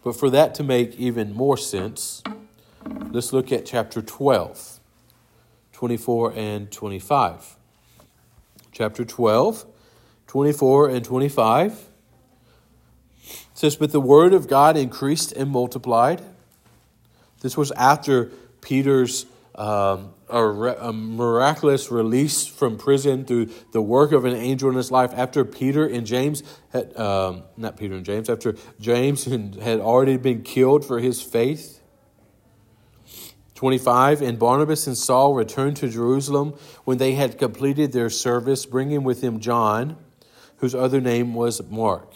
But 0.03 0.17
for 0.17 0.31
that 0.31 0.55
to 0.57 0.65
make 0.65 0.97
even 0.97 1.33
more 1.33 1.57
sense, 1.57 2.25
let's 3.11 3.33
look 3.33 3.53
at 3.53 3.65
chapter 3.65 4.03
12, 4.03 4.81
24 5.73 6.33
and 6.33 6.73
25. 6.73 7.57
Chapter 8.73 9.05
12, 9.05 9.67
24 10.27 10.89
and 10.89 11.05
25 11.05 11.73
It 11.73 13.39
says, 13.53 13.77
But 13.77 13.93
the 13.93 14.01
word 14.01 14.33
of 14.33 14.49
God 14.49 14.77
increased 14.79 15.33
and 15.33 15.51
multiplied. 15.51 16.23
This 17.43 17.57
was 17.57 17.71
after 17.73 18.31
Peter's 18.63 19.27
um, 19.55 20.15
a, 20.31 20.43
a, 20.43 20.93
miraculous 20.95 21.91
release 21.91 22.47
from 22.47 22.79
prison 22.79 23.27
through 23.27 23.51
the 23.73 23.83
work 23.83 24.13
of 24.13 24.25
an 24.25 24.35
angel 24.35 24.71
in 24.71 24.77
his 24.77 24.91
life 24.91 25.13
after 25.15 25.45
Peter 25.45 25.87
and 25.87 26.07
James 26.07 26.43
had, 26.71 26.97
um, 26.97 27.43
not 27.59 27.77
Peter 27.77 27.95
and 27.95 28.07
James, 28.07 28.31
after 28.31 28.57
James 28.81 29.27
had 29.27 29.81
already 29.81 30.17
been 30.17 30.43
killed 30.43 30.87
for 30.87 31.01
his 31.01 31.21
faith. 31.21 31.82
25 33.63 34.23
And 34.23 34.41
Barnabas 34.41 34.89
and 34.89 34.99
Saul 34.99 35.35
returned 35.35 35.77
to 35.77 35.89
Jerusalem 35.89 36.55
when 36.83 36.99
they 36.99 37.13
had 37.13 37.39
completed 37.39 37.93
their 37.93 38.11
service, 38.11 38.67
bringing 38.67 39.05
with 39.05 39.21
them 39.21 39.39
John, 39.39 39.97
whose 40.57 40.75
other 40.75 41.01
name 41.01 41.33
was 41.33 41.63
Mark. 41.71 42.13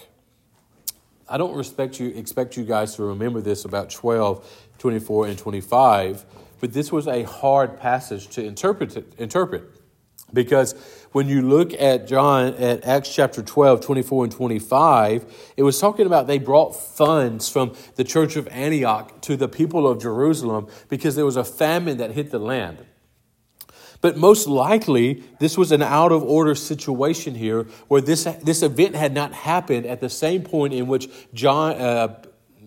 I 1.28 1.38
don't 1.38 1.54
respect 1.54 2.00
you, 2.00 2.08
expect 2.08 2.56
you 2.56 2.64
guys 2.64 2.96
to 2.96 3.04
remember 3.04 3.40
this 3.40 3.64
about 3.64 3.90
12, 3.90 4.68
24, 4.78 5.26
and 5.28 5.38
25 5.38 6.24
but 6.60 6.72
this 6.72 6.90
was 6.90 7.06
a 7.06 7.22
hard 7.24 7.78
passage 7.78 8.28
to 8.28 8.44
interpret, 8.44 9.14
interpret. 9.18 9.64
Because 10.32 10.74
when 11.12 11.28
you 11.28 11.40
look 11.40 11.72
at 11.74 12.06
John 12.06 12.54
at 12.54 12.84
Acts 12.84 13.14
chapter 13.14 13.42
12, 13.42 13.80
24 13.80 14.24
and 14.24 14.32
25, 14.32 15.52
it 15.56 15.62
was 15.62 15.78
talking 15.78 16.06
about 16.06 16.26
they 16.26 16.38
brought 16.38 16.72
funds 16.72 17.48
from 17.48 17.74
the 17.94 18.04
church 18.04 18.36
of 18.36 18.46
Antioch 18.48 19.20
to 19.22 19.36
the 19.36 19.48
people 19.48 19.86
of 19.86 20.02
Jerusalem 20.02 20.68
because 20.88 21.14
there 21.14 21.24
was 21.24 21.36
a 21.36 21.44
famine 21.44 21.98
that 21.98 22.10
hit 22.10 22.30
the 22.30 22.38
land. 22.38 22.84
But 24.00 24.16
most 24.16 24.46
likely, 24.46 25.24
this 25.38 25.56
was 25.56 25.72
an 25.72 25.82
out 25.82 26.12
of 26.12 26.22
order 26.22 26.54
situation 26.54 27.34
here 27.34 27.66
where 27.88 28.00
this, 28.00 28.24
this 28.42 28.62
event 28.62 28.94
had 28.94 29.14
not 29.14 29.32
happened 29.32 29.86
at 29.86 30.00
the 30.00 30.10
same 30.10 30.42
point 30.42 30.74
in 30.74 30.86
which 30.86 31.08
John, 31.32 31.76
uh, 31.76 32.22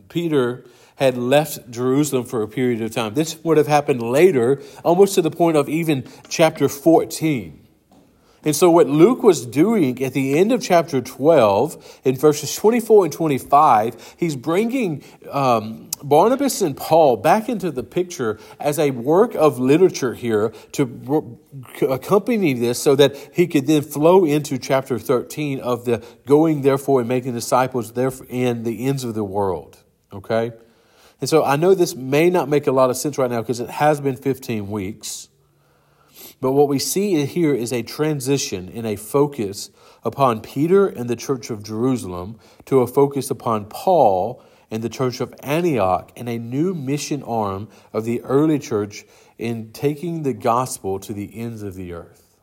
Peter 0.09 0.65
had 0.99 1.17
left 1.17 1.71
Jerusalem 1.71 2.25
for 2.25 2.43
a 2.43 2.47
period 2.47 2.81
of 2.81 2.91
time. 2.91 3.13
This 3.13 3.41
would 3.43 3.57
have 3.57 3.67
happened 3.67 4.01
later, 4.03 4.61
almost 4.83 5.15
to 5.15 5.21
the 5.21 5.31
point 5.31 5.55
of 5.55 5.69
even 5.69 6.05
chapter 6.27 6.67
14. 6.67 7.67
And 8.43 8.55
so, 8.55 8.69
what 8.69 8.87
Luke 8.87 9.23
was 9.23 9.45
doing 9.45 10.01
at 10.03 10.13
the 10.13 10.37
end 10.37 10.51
of 10.51 10.61
chapter 10.61 11.01
12, 11.01 12.01
in 12.03 12.15
verses 12.15 12.53
24 12.55 13.05
and 13.05 13.13
25, 13.13 14.15
he's 14.17 14.35
bringing 14.35 15.03
um, 15.29 15.89
Barnabas 16.03 16.61
and 16.61 16.75
Paul 16.75 17.17
back 17.17 17.47
into 17.47 17.71
the 17.71 17.83
picture 17.83 18.37
as 18.59 18.77
a 18.77 18.91
work 18.91 19.35
of 19.35 19.57
literature 19.57 20.13
here 20.13 20.53
to 20.73 21.39
accompany 21.81 22.53
this 22.53 22.81
so 22.81 22.95
that 22.95 23.15
he 23.33 23.47
could 23.47 23.67
then 23.67 23.83
flow 23.83 24.25
into 24.25 24.57
chapter 24.57 24.99
13 24.99 25.59
of 25.59 25.85
the 25.85 26.05
going, 26.25 26.61
therefore, 26.61 27.01
and 27.01 27.09
making 27.09 27.33
disciples 27.33 27.93
there 27.93 28.11
in 28.29 28.63
the 28.63 28.85
ends 28.85 29.05
of 29.05 29.15
the 29.15 29.23
world. 29.23 29.77
Okay? 30.13 30.51
And 31.21 31.29
so 31.29 31.43
I 31.43 31.55
know 31.55 31.73
this 31.73 31.95
may 31.95 32.29
not 32.29 32.49
make 32.49 32.67
a 32.67 32.71
lot 32.71 32.89
of 32.89 32.97
sense 32.97 33.17
right 33.17 33.29
now 33.29 33.41
because 33.41 33.59
it 33.59 33.69
has 33.69 33.99
been 33.99 34.15
15 34.15 34.69
weeks. 34.69 35.29
But 36.41 36.53
what 36.53 36.69
we 36.69 36.79
see 36.79 37.25
here 37.25 37.53
is 37.53 37.73
a 37.73 37.83
transition 37.83 38.69
in 38.69 38.85
a 38.85 38.95
focus 38.95 39.71
upon 40.03 40.41
Peter 40.41 40.87
and 40.87 41.09
the 41.09 41.15
church 41.15 41.49
of 41.49 41.63
Jerusalem 41.63 42.39
to 42.65 42.79
a 42.79 42.87
focus 42.87 43.29
upon 43.29 43.65
Paul 43.65 44.41
and 44.71 44.81
the 44.81 44.89
church 44.89 45.19
of 45.19 45.33
Antioch 45.41 46.11
and 46.15 46.29
a 46.29 46.37
new 46.37 46.73
mission 46.73 47.23
arm 47.23 47.67
of 47.91 48.05
the 48.05 48.21
early 48.21 48.59
church 48.59 49.03
in 49.37 49.71
taking 49.71 50.23
the 50.23 50.33
gospel 50.33 50.99
to 50.99 51.13
the 51.13 51.37
ends 51.37 51.63
of 51.63 51.75
the 51.75 51.93
earth. 51.93 52.37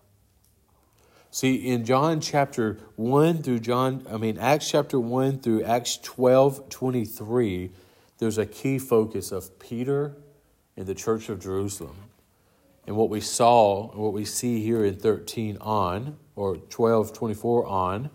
See, 1.31 1.57
in 1.57 1.85
John 1.85 2.21
chapter 2.21 2.79
1 2.97 3.43
through 3.43 3.61
John, 3.61 4.07
I 4.11 4.17
mean, 4.17 4.39
Acts 4.39 4.71
chapter 4.71 4.99
1 4.99 5.41
through 5.41 5.65
Acts 5.65 5.99
12 5.99 6.69
23, 6.69 7.71
there's 8.19 8.39
a 8.39 8.47
key 8.47 8.79
focus 8.79 9.33
of 9.33 9.59
Peter 9.59 10.17
and 10.77 10.87
the 10.87 10.95
church 10.95 11.29
of 11.29 11.41
Jerusalem. 11.41 11.97
And 12.87 12.97
what 12.97 13.11
we 13.11 13.21
saw, 13.21 13.91
and 13.91 14.01
what 14.01 14.13
we 14.13 14.25
see 14.25 14.63
here 14.63 14.85
in 14.85 14.97
13 14.97 15.59
on, 15.61 16.17
or 16.37 16.57
12, 16.57 17.13
24 17.13 17.67
on, 17.67 18.11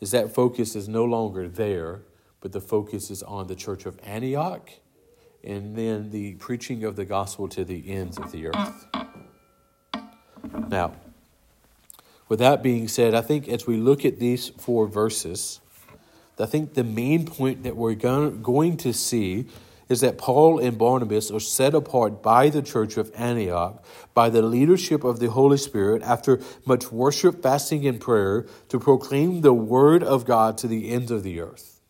is 0.00 0.10
that 0.12 0.34
focus 0.34 0.76
is 0.76 0.88
no 0.88 1.04
longer 1.04 1.48
there, 1.48 2.02
but 2.40 2.52
the 2.52 2.60
focus 2.60 3.10
is 3.10 3.22
on 3.22 3.46
the 3.46 3.56
church 3.56 3.86
of 3.86 3.98
Antioch 4.04 4.70
and 5.42 5.76
then 5.76 6.10
the 6.10 6.34
preaching 6.34 6.84
of 6.84 6.96
the 6.96 7.04
gospel 7.04 7.48
to 7.48 7.64
the 7.64 7.90
ends 7.90 8.18
of 8.18 8.32
the 8.32 8.48
earth. 8.48 8.86
Now, 10.68 10.94
with 12.28 12.40
that 12.40 12.62
being 12.62 12.88
said, 12.88 13.14
I 13.14 13.20
think 13.20 13.48
as 13.48 13.66
we 13.66 13.76
look 13.76 14.04
at 14.04 14.18
these 14.18 14.48
four 14.48 14.86
verses, 14.86 15.60
I 16.38 16.46
think 16.46 16.74
the 16.74 16.84
main 16.84 17.24
point 17.24 17.62
that 17.62 17.76
we're 17.76 17.94
going 17.94 18.76
to 18.78 18.92
see 18.92 19.46
is 19.88 20.00
that 20.00 20.18
Paul 20.18 20.58
and 20.58 20.76
Barnabas 20.76 21.30
are 21.30 21.40
set 21.40 21.74
apart 21.74 22.22
by 22.22 22.48
the 22.48 22.60
church 22.60 22.96
of 22.96 23.10
Antioch, 23.14 23.84
by 24.14 24.28
the 24.30 24.42
leadership 24.42 25.04
of 25.04 25.20
the 25.20 25.30
Holy 25.30 25.56
Spirit, 25.56 26.02
after 26.02 26.40
much 26.64 26.90
worship, 26.90 27.42
fasting, 27.42 27.86
and 27.86 28.00
prayer, 28.00 28.46
to 28.68 28.80
proclaim 28.80 29.42
the 29.42 29.54
word 29.54 30.02
of 30.02 30.24
God 30.24 30.58
to 30.58 30.66
the 30.66 30.90
ends 30.90 31.10
of 31.10 31.22
the 31.22 31.40
earth. 31.40 31.80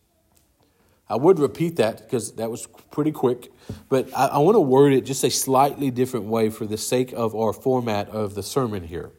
I 1.09 1.17
would 1.17 1.39
repeat 1.39 1.77
that 1.77 1.99
because 1.99 2.33
that 2.33 2.51
was 2.51 2.67
pretty 2.91 3.13
quick, 3.13 3.51
but 3.89 4.09
I, 4.15 4.27
I 4.27 4.39
want 4.39 4.57
to 4.57 4.61
word 4.61 4.93
it 4.93 5.07
just 5.07 5.25
a 5.25 5.31
slightly 5.31 5.91
different 5.91 6.27
way 6.27 6.51
for 6.51 6.67
the 6.67 6.77
sake 6.77 7.13
of 7.13 7.35
our 7.35 7.53
format 7.53 8.09
of 8.11 8.35
the 8.35 8.43
sermon 8.43 8.85
here. 8.85 9.11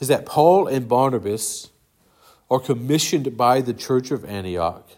Is 0.00 0.08
that 0.08 0.26
Paul 0.26 0.66
and 0.66 0.88
Barnabas 0.88 1.70
are 2.50 2.60
commissioned 2.60 3.36
by 3.36 3.60
the 3.60 3.72
church 3.72 4.10
of 4.10 4.24
Antioch, 4.24 4.88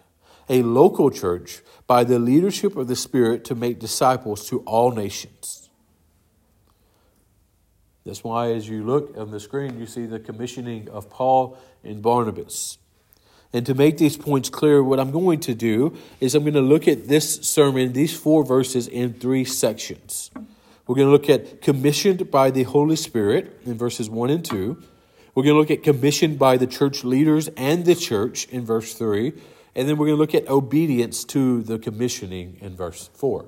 a 0.48 0.62
local 0.62 1.10
church, 1.10 1.60
by 1.86 2.04
the 2.04 2.18
leadership 2.18 2.76
of 2.76 2.88
the 2.88 2.96
Spirit 2.96 3.44
to 3.44 3.54
make 3.54 3.78
disciples 3.78 4.48
to 4.48 4.60
all 4.60 4.92
nations. 4.92 5.68
That's 8.04 8.24
why, 8.24 8.52
as 8.52 8.68
you 8.68 8.82
look 8.82 9.16
on 9.16 9.30
the 9.30 9.38
screen, 9.38 9.78
you 9.78 9.86
see 9.86 10.06
the 10.06 10.18
commissioning 10.18 10.88
of 10.88 11.08
Paul 11.08 11.56
and 11.84 12.02
Barnabas. 12.02 12.78
And 13.52 13.66
to 13.66 13.74
make 13.74 13.98
these 13.98 14.16
points 14.16 14.48
clear, 14.48 14.82
what 14.82 14.98
I'm 14.98 15.10
going 15.10 15.38
to 15.40 15.54
do 15.54 15.96
is 16.20 16.34
I'm 16.34 16.42
going 16.42 16.54
to 16.54 16.60
look 16.60 16.88
at 16.88 17.06
this 17.06 17.36
sermon, 17.42 17.92
these 17.92 18.16
four 18.16 18.44
verses, 18.44 18.88
in 18.88 19.12
three 19.12 19.44
sections. 19.44 20.30
We're 20.86 20.96
going 20.96 21.08
to 21.08 21.12
look 21.12 21.28
at 21.28 21.60
commissioned 21.60 22.30
by 22.30 22.50
the 22.50 22.64
Holy 22.64 22.96
Spirit 22.96 23.60
in 23.64 23.78
verses 23.78 24.10
1 24.10 24.30
and 24.30 24.44
2. 24.44 24.82
We're 25.34 25.44
going 25.44 25.54
to 25.54 25.60
look 25.60 25.70
at 25.70 25.82
commissioned 25.82 26.38
by 26.38 26.58
the 26.58 26.66
church 26.66 27.04
leaders 27.04 27.48
and 27.56 27.86
the 27.86 27.94
church 27.94 28.46
in 28.48 28.66
verse 28.66 28.92
3. 28.94 29.32
And 29.74 29.88
then 29.88 29.96
we're 29.96 30.06
going 30.06 30.16
to 30.16 30.20
look 30.20 30.34
at 30.34 30.48
obedience 30.48 31.24
to 31.24 31.62
the 31.62 31.78
commissioning 31.78 32.58
in 32.60 32.76
verse 32.76 33.08
4. 33.14 33.46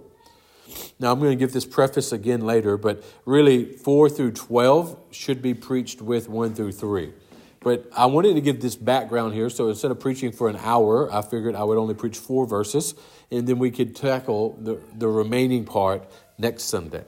Now, 0.99 1.13
I'm 1.13 1.19
going 1.19 1.31
to 1.31 1.37
give 1.37 1.53
this 1.53 1.67
preface 1.67 2.11
again 2.11 2.41
later, 2.41 2.79
but 2.79 3.05
really 3.27 3.65
4 3.65 4.09
through 4.09 4.33
12 4.33 4.99
should 5.11 5.43
be 5.43 5.53
preached 5.53 6.01
with 6.01 6.29
1 6.29 6.55
through 6.55 6.73
3. 6.73 7.13
But 7.61 7.87
I 7.97 8.07
wanted 8.07 8.35
to 8.35 8.41
give 8.41 8.61
this 8.61 8.77
background 8.77 9.35
here, 9.35 9.51
so 9.51 9.69
instead 9.69 9.91
of 9.91 10.01
preaching 10.01 10.33
for 10.33 10.49
an 10.49 10.57
hour, 10.57 11.13
I 11.13 11.21
figured 11.21 11.55
I 11.55 11.65
would 11.65 11.79
only 11.79 11.95
preach 11.95 12.19
four 12.19 12.47
verses, 12.47 12.95
and 13.31 13.47
then 13.47 13.59
we 13.59 13.71
could 13.71 13.97
tackle 13.97 14.59
the, 14.61 14.81
the 14.97 15.09
remaining 15.09 15.65
part 15.65 16.07
next 16.39 16.65
Sunday. 16.65 17.05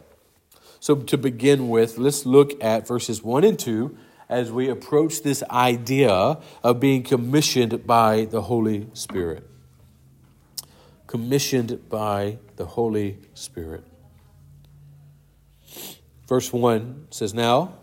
So, 0.80 0.96
to 0.96 1.18
begin 1.18 1.68
with, 1.68 1.98
let's 1.98 2.24
look 2.24 2.62
at 2.62 2.86
verses 2.86 3.22
1 3.22 3.44
and 3.44 3.58
2 3.58 3.96
as 4.28 4.50
we 4.50 4.68
approach 4.68 5.22
this 5.22 5.42
idea 5.50 6.38
of 6.62 6.80
being 6.80 7.02
commissioned 7.02 7.86
by 7.86 8.24
the 8.24 8.42
Holy 8.42 8.88
Spirit. 8.92 9.48
Commissioned 11.06 11.88
by 11.88 12.38
the 12.56 12.66
Holy 12.66 13.18
Spirit. 13.34 13.84
Verse 16.26 16.52
1 16.52 17.06
says, 17.10 17.32
Now 17.32 17.74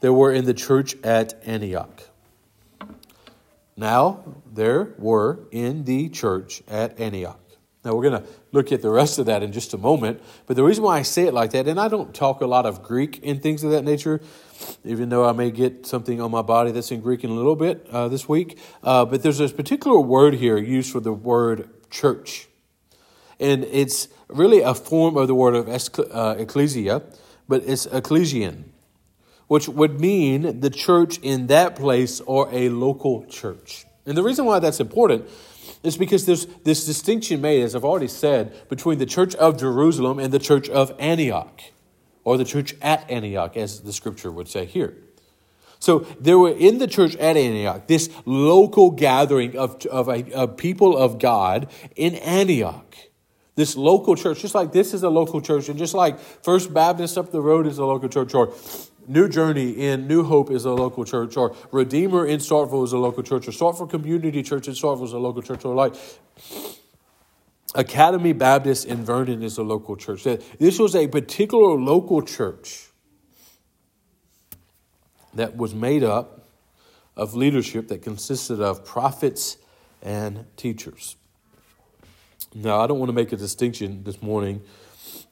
there 0.00 0.12
were 0.12 0.32
in 0.32 0.44
the 0.44 0.54
church 0.54 0.96
at 1.02 1.34
Antioch. 1.44 2.02
Now 3.76 4.36
there 4.52 4.94
were 4.98 5.40
in 5.50 5.84
the 5.84 6.08
church 6.08 6.62
at 6.68 6.98
Antioch. 7.00 7.40
Now, 7.86 7.94
we're 7.94 8.10
going 8.10 8.20
to 8.20 8.28
look 8.50 8.72
at 8.72 8.82
the 8.82 8.90
rest 8.90 9.20
of 9.20 9.26
that 9.26 9.44
in 9.44 9.52
just 9.52 9.72
a 9.72 9.78
moment. 9.78 10.20
But 10.46 10.56
the 10.56 10.64
reason 10.64 10.82
why 10.82 10.98
I 10.98 11.02
say 11.02 11.28
it 11.28 11.32
like 11.32 11.52
that, 11.52 11.68
and 11.68 11.78
I 11.78 11.86
don't 11.86 12.12
talk 12.12 12.40
a 12.40 12.46
lot 12.46 12.66
of 12.66 12.82
Greek 12.82 13.20
and 13.24 13.40
things 13.40 13.62
of 13.62 13.70
that 13.70 13.84
nature, 13.84 14.20
even 14.84 15.08
though 15.08 15.24
I 15.24 15.30
may 15.30 15.52
get 15.52 15.86
something 15.86 16.20
on 16.20 16.32
my 16.32 16.42
body 16.42 16.72
that's 16.72 16.90
in 16.90 17.00
Greek 17.00 17.22
in 17.22 17.30
a 17.30 17.34
little 17.34 17.54
bit 17.54 17.86
uh, 17.92 18.08
this 18.08 18.28
week. 18.28 18.58
Uh, 18.82 19.04
but 19.04 19.22
there's 19.22 19.38
this 19.38 19.52
particular 19.52 20.00
word 20.00 20.34
here 20.34 20.58
used 20.58 20.90
for 20.90 20.98
the 20.98 21.12
word 21.12 21.70
church. 21.88 22.48
And 23.38 23.62
it's 23.66 24.08
really 24.26 24.62
a 24.62 24.74
form 24.74 25.16
of 25.16 25.28
the 25.28 25.36
word 25.36 25.54
of 25.54 25.68
uh, 26.10 26.34
ecclesia, 26.38 27.04
but 27.46 27.62
it's 27.64 27.86
ecclesian, 27.86 28.64
which 29.46 29.68
would 29.68 30.00
mean 30.00 30.58
the 30.58 30.70
church 30.70 31.18
in 31.18 31.46
that 31.46 31.76
place 31.76 32.20
or 32.22 32.48
a 32.50 32.68
local 32.68 33.26
church. 33.26 33.86
And 34.06 34.18
the 34.18 34.24
reason 34.24 34.44
why 34.44 34.58
that's 34.58 34.80
important 34.80 35.28
is 35.86 35.96
because 35.96 36.26
there's 36.26 36.46
this 36.64 36.84
distinction 36.84 37.40
made, 37.40 37.62
as 37.62 37.74
I've 37.74 37.84
already 37.84 38.08
said, 38.08 38.68
between 38.68 38.98
the 38.98 39.06
church 39.06 39.34
of 39.36 39.58
Jerusalem 39.58 40.18
and 40.18 40.32
the 40.32 40.38
church 40.38 40.68
of 40.68 40.92
Antioch, 40.98 41.60
or 42.24 42.36
the 42.36 42.44
church 42.44 42.74
at 42.82 43.08
Antioch, 43.10 43.56
as 43.56 43.80
the 43.80 43.92
scripture 43.92 44.30
would 44.30 44.48
say 44.48 44.64
here. 44.64 44.96
So 45.78 46.00
there 46.20 46.38
were 46.38 46.50
in 46.50 46.78
the 46.78 46.86
church 46.86 47.14
at 47.16 47.36
Antioch 47.36 47.86
this 47.86 48.10
local 48.24 48.90
gathering 48.90 49.56
of, 49.56 49.84
of 49.86 50.08
a 50.08 50.48
people 50.48 50.96
of 50.96 51.18
God 51.18 51.68
in 51.94 52.14
Antioch. 52.16 52.96
This 53.54 53.76
local 53.76 54.16
church, 54.16 54.40
just 54.40 54.54
like 54.54 54.72
this 54.72 54.92
is 54.92 55.02
a 55.02 55.08
local 55.08 55.40
church, 55.40 55.68
and 55.68 55.78
just 55.78 55.94
like 55.94 56.18
First 56.18 56.74
Baptist 56.74 57.16
up 57.16 57.30
the 57.30 57.40
road 57.40 57.66
is 57.66 57.78
a 57.78 57.86
local 57.86 58.08
church, 58.08 58.34
or 58.34 58.52
New 59.08 59.28
Journey 59.28 59.70
in 59.70 60.06
New 60.06 60.24
Hope 60.24 60.50
is 60.50 60.64
a 60.64 60.72
local 60.72 61.04
church, 61.04 61.36
or 61.36 61.54
Redeemer 61.70 62.26
in 62.26 62.40
Starkville 62.40 62.84
is 62.84 62.92
a 62.92 62.98
local 62.98 63.22
church, 63.22 63.46
or 63.48 63.52
Starkville 63.52 63.90
Community 63.90 64.42
Church 64.42 64.68
in 64.68 64.74
Starkville 64.74 65.04
is 65.04 65.12
a 65.12 65.18
local 65.18 65.42
church, 65.42 65.64
or 65.64 65.74
like 65.74 65.94
Academy 67.74 68.32
Baptist 68.32 68.86
in 68.86 69.04
Vernon 69.04 69.42
is 69.42 69.58
a 69.58 69.62
local 69.62 69.96
church. 69.96 70.24
This 70.24 70.78
was 70.78 70.96
a 70.96 71.08
particular 71.08 71.78
local 71.78 72.22
church 72.22 72.88
that 75.34 75.56
was 75.56 75.74
made 75.74 76.02
up 76.02 76.48
of 77.16 77.34
leadership 77.34 77.88
that 77.88 78.02
consisted 78.02 78.60
of 78.60 78.84
prophets 78.84 79.56
and 80.02 80.46
teachers. 80.56 81.16
Now, 82.54 82.80
I 82.80 82.86
don't 82.86 82.98
want 82.98 83.10
to 83.10 83.14
make 83.14 83.32
a 83.32 83.36
distinction 83.36 84.04
this 84.04 84.22
morning 84.22 84.62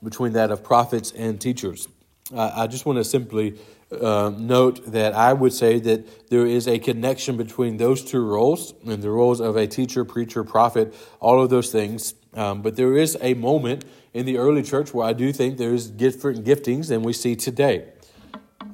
between 0.02 0.34
that 0.34 0.50
of 0.50 0.62
prophets 0.62 1.12
and 1.12 1.40
teachers. 1.40 1.88
I 2.32 2.66
just 2.68 2.86
want 2.86 2.96
to 2.96 3.04
simply 3.04 3.58
uh, 3.92 4.32
note 4.34 4.92
that 4.92 5.12
I 5.12 5.34
would 5.34 5.52
say 5.52 5.78
that 5.80 6.30
there 6.30 6.46
is 6.46 6.66
a 6.66 6.78
connection 6.78 7.36
between 7.36 7.76
those 7.76 8.02
two 8.02 8.26
roles 8.26 8.72
and 8.86 9.02
the 9.02 9.10
roles 9.10 9.40
of 9.40 9.56
a 9.56 9.66
teacher, 9.66 10.06
preacher, 10.06 10.42
prophet, 10.42 10.94
all 11.20 11.42
of 11.42 11.50
those 11.50 11.70
things. 11.70 12.14
Um, 12.32 12.62
but 12.62 12.76
there 12.76 12.96
is 12.96 13.18
a 13.20 13.34
moment 13.34 13.84
in 14.14 14.24
the 14.24 14.38
early 14.38 14.62
church 14.62 14.94
where 14.94 15.06
I 15.06 15.12
do 15.12 15.34
think 15.34 15.58
there's 15.58 15.90
different 15.90 16.46
giftings 16.46 16.88
than 16.88 17.02
we 17.02 17.12
see 17.12 17.36
today. 17.36 17.92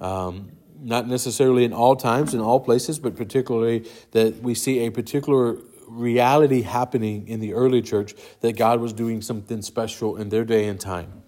Um, 0.01 0.53
not 0.81 1.09
necessarily 1.09 1.65
in 1.65 1.73
all 1.73 1.97
times, 1.97 2.35
in 2.35 2.41
all 2.41 2.61
places, 2.61 3.01
but 3.01 3.17
particularly 3.17 3.91
that 4.13 4.41
we 4.43 4.55
see 4.55 4.87
a 4.87 4.91
particular 4.91 5.59
reality 5.89 6.63
happening 6.63 7.27
in 7.27 7.41
the 7.41 7.55
early 7.55 7.83
church 7.83 8.15
that 8.43 8.57
God 8.57 8.81
was 8.81 8.93
doing 8.93 9.21
something 9.21 9.61
special 9.61 10.17
in 10.17 10.29
their 10.29 10.45
day 10.45 10.69
and 10.69 10.79
time. 10.79 11.20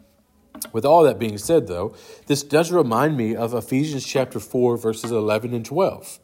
With 0.73 0.85
all 0.85 1.03
that 1.05 1.19
being 1.19 1.39
said, 1.39 1.67
though, 1.67 1.95
this 2.27 2.43
does 2.43 2.71
remind 2.71 3.17
me 3.17 3.35
of 3.35 3.55
Ephesians 3.55 4.07
chapter 4.07 4.39
4, 4.39 4.77
verses 4.77 5.11
11 5.11 5.55
and 5.55 5.65
12. 5.65 6.19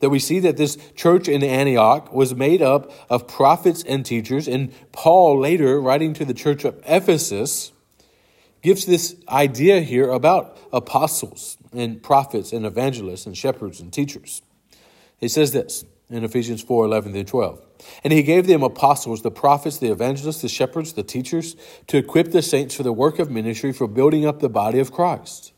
That 0.00 0.10
we 0.10 0.18
see 0.18 0.38
that 0.40 0.56
this 0.56 0.78
church 0.96 1.28
in 1.28 1.42
Antioch 1.42 2.12
was 2.12 2.34
made 2.34 2.62
up 2.62 2.90
of 3.10 3.28
prophets 3.28 3.82
and 3.82 4.04
teachers, 4.04 4.48
and 4.48 4.72
Paul, 4.92 5.38
later 5.38 5.80
writing 5.80 6.14
to 6.14 6.24
the 6.24 6.34
church 6.34 6.64
of 6.64 6.82
Ephesus, 6.86 7.72
gives 8.62 8.86
this 8.86 9.16
idea 9.28 9.80
here 9.80 10.10
about 10.10 10.56
apostles 10.72 11.58
and 11.72 12.02
prophets 12.02 12.52
and 12.52 12.66
evangelists 12.66 13.26
and 13.26 13.36
shepherds 13.36 13.80
and 13.80 13.92
teachers. 13.92 14.42
He 15.18 15.28
says 15.28 15.52
this 15.52 15.84
in 16.08 16.24
Ephesians 16.24 16.62
4 16.62 16.86
11 16.86 17.12
through 17.12 17.24
12. 17.24 17.69
And 18.04 18.12
he 18.12 18.22
gave 18.22 18.46
them 18.46 18.62
apostles, 18.62 19.22
the 19.22 19.30
prophets, 19.30 19.78
the 19.78 19.90
evangelists, 19.90 20.42
the 20.42 20.48
shepherds, 20.48 20.92
the 20.92 21.02
teachers, 21.02 21.56
to 21.88 21.96
equip 21.96 22.32
the 22.32 22.42
saints 22.42 22.74
for 22.74 22.82
the 22.82 22.92
work 22.92 23.18
of 23.18 23.30
ministry, 23.30 23.72
for 23.72 23.86
building 23.86 24.26
up 24.26 24.40
the 24.40 24.48
body 24.48 24.78
of 24.78 24.92
Christ. 24.92 25.52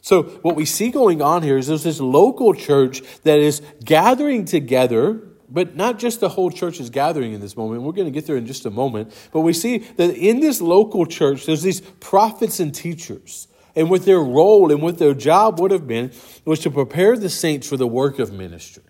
So, 0.00 0.24
what 0.42 0.56
we 0.56 0.64
see 0.64 0.90
going 0.90 1.22
on 1.22 1.42
here 1.42 1.56
is 1.56 1.68
there's 1.68 1.84
this 1.84 2.00
local 2.00 2.54
church 2.54 3.02
that 3.22 3.38
is 3.38 3.62
gathering 3.84 4.44
together 4.44 5.22
but 5.52 5.76
not 5.76 5.98
just 5.98 6.20
the 6.20 6.30
whole 6.30 6.50
church 6.50 6.80
is 6.80 6.88
gathering 6.88 7.34
in 7.34 7.40
this 7.40 7.56
moment. 7.56 7.82
We're 7.82 7.92
going 7.92 8.06
to 8.06 8.10
get 8.10 8.26
there 8.26 8.36
in 8.36 8.46
just 8.46 8.64
a 8.64 8.70
moment. 8.70 9.12
But 9.32 9.40
we 9.40 9.52
see 9.52 9.78
that 9.78 10.16
in 10.16 10.40
this 10.40 10.62
local 10.62 11.04
church, 11.04 11.44
there's 11.44 11.62
these 11.62 11.82
prophets 12.00 12.58
and 12.58 12.74
teachers. 12.74 13.48
And 13.76 13.90
what 13.90 14.04
their 14.04 14.20
role 14.20 14.70
and 14.72 14.82
what 14.82 14.98
their 14.98 15.14
job 15.14 15.60
would 15.60 15.70
have 15.70 15.86
been 15.86 16.12
was 16.44 16.60
to 16.60 16.70
prepare 16.70 17.16
the 17.16 17.28
saints 17.28 17.68
for 17.68 17.76
the 17.76 17.86
work 17.86 18.18
of 18.18 18.32
ministry 18.32 18.82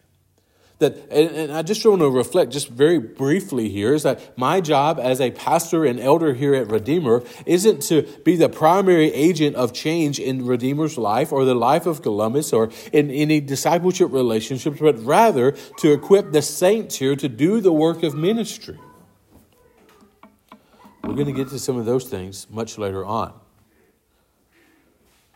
that, 0.82 1.10
and 1.10 1.50
I 1.50 1.62
just 1.62 1.84
want 1.84 2.00
to 2.00 2.10
reflect 2.10 2.52
just 2.52 2.68
very 2.68 2.98
briefly 2.98 3.68
here, 3.68 3.94
is 3.94 4.02
that 4.02 4.36
my 4.36 4.60
job 4.60 5.00
as 5.00 5.20
a 5.20 5.30
pastor 5.30 5.84
and 5.84 5.98
elder 5.98 6.34
here 6.34 6.54
at 6.54 6.70
Redeemer 6.70 7.22
isn't 7.46 7.82
to 7.84 8.02
be 8.24 8.36
the 8.36 8.48
primary 8.48 9.12
agent 9.12 9.56
of 9.56 9.72
change 9.72 10.20
in 10.20 10.44
Redeemer's 10.46 10.98
life 10.98 11.32
or 11.32 11.44
the 11.44 11.54
life 11.54 11.86
of 11.86 12.02
Columbus 12.02 12.52
or 12.52 12.70
in 12.92 13.10
any 13.10 13.40
discipleship 13.40 14.12
relationships, 14.12 14.78
but 14.80 15.02
rather 15.02 15.52
to 15.78 15.92
equip 15.92 16.32
the 16.32 16.42
saints 16.42 16.96
here 16.96 17.16
to 17.16 17.28
do 17.28 17.60
the 17.60 17.72
work 17.72 18.02
of 18.02 18.14
ministry. 18.14 18.78
We're 21.02 21.14
going 21.14 21.26
to 21.26 21.32
get 21.32 21.48
to 21.48 21.58
some 21.58 21.76
of 21.76 21.86
those 21.86 22.04
things 22.04 22.46
much 22.50 22.78
later 22.78 23.04
on. 23.04 23.41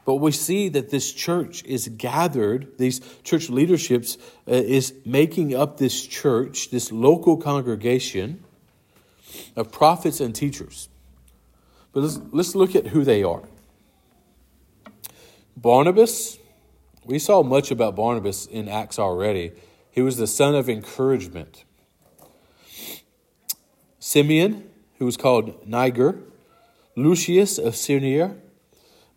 But 0.07 0.15
we 0.15 0.31
see 0.31 0.69
that 0.69 0.91
this 0.91 1.13
church 1.13 1.65
is 1.65 1.89
gathered, 1.89 2.79
these 2.79 3.01
church 3.25 3.51
leaderships 3.51 4.17
uh, 4.49 4.53
is 4.53 4.95
making 5.05 5.53
up 5.53 5.79
this 5.79 6.07
church, 6.07 6.71
this 6.71 6.93
local 6.93 7.37
congregation 7.37 8.45
of 9.57 9.73
prophets 9.73 10.21
and 10.21 10.33
teachers. 10.33 10.89
But 11.93 12.05
let's, 12.05 12.21
let's 12.31 12.55
look 12.55 12.77
at 12.77 12.87
who 12.87 13.03
they 13.03 13.25
are. 13.25 13.43
Barnabas, 15.57 16.39
we 17.05 17.19
saw 17.19 17.43
much 17.43 17.73
about 17.73 17.97
Barnabas 17.97 18.47
in 18.47 18.69
Acts 18.69 19.01
already. 19.01 19.53
He 19.91 20.03
was 20.03 20.19
the 20.19 20.29
son 20.29 20.55
of 20.55 20.69
encouragement. 20.69 21.65
Simeon, 23.99 24.71
who 25.01 25.05
was 25.05 25.17
called 25.17 25.67
Niger, 25.67 26.21
Lucius 26.95 27.59
of 27.59 27.75
Cyrene, 27.75 28.41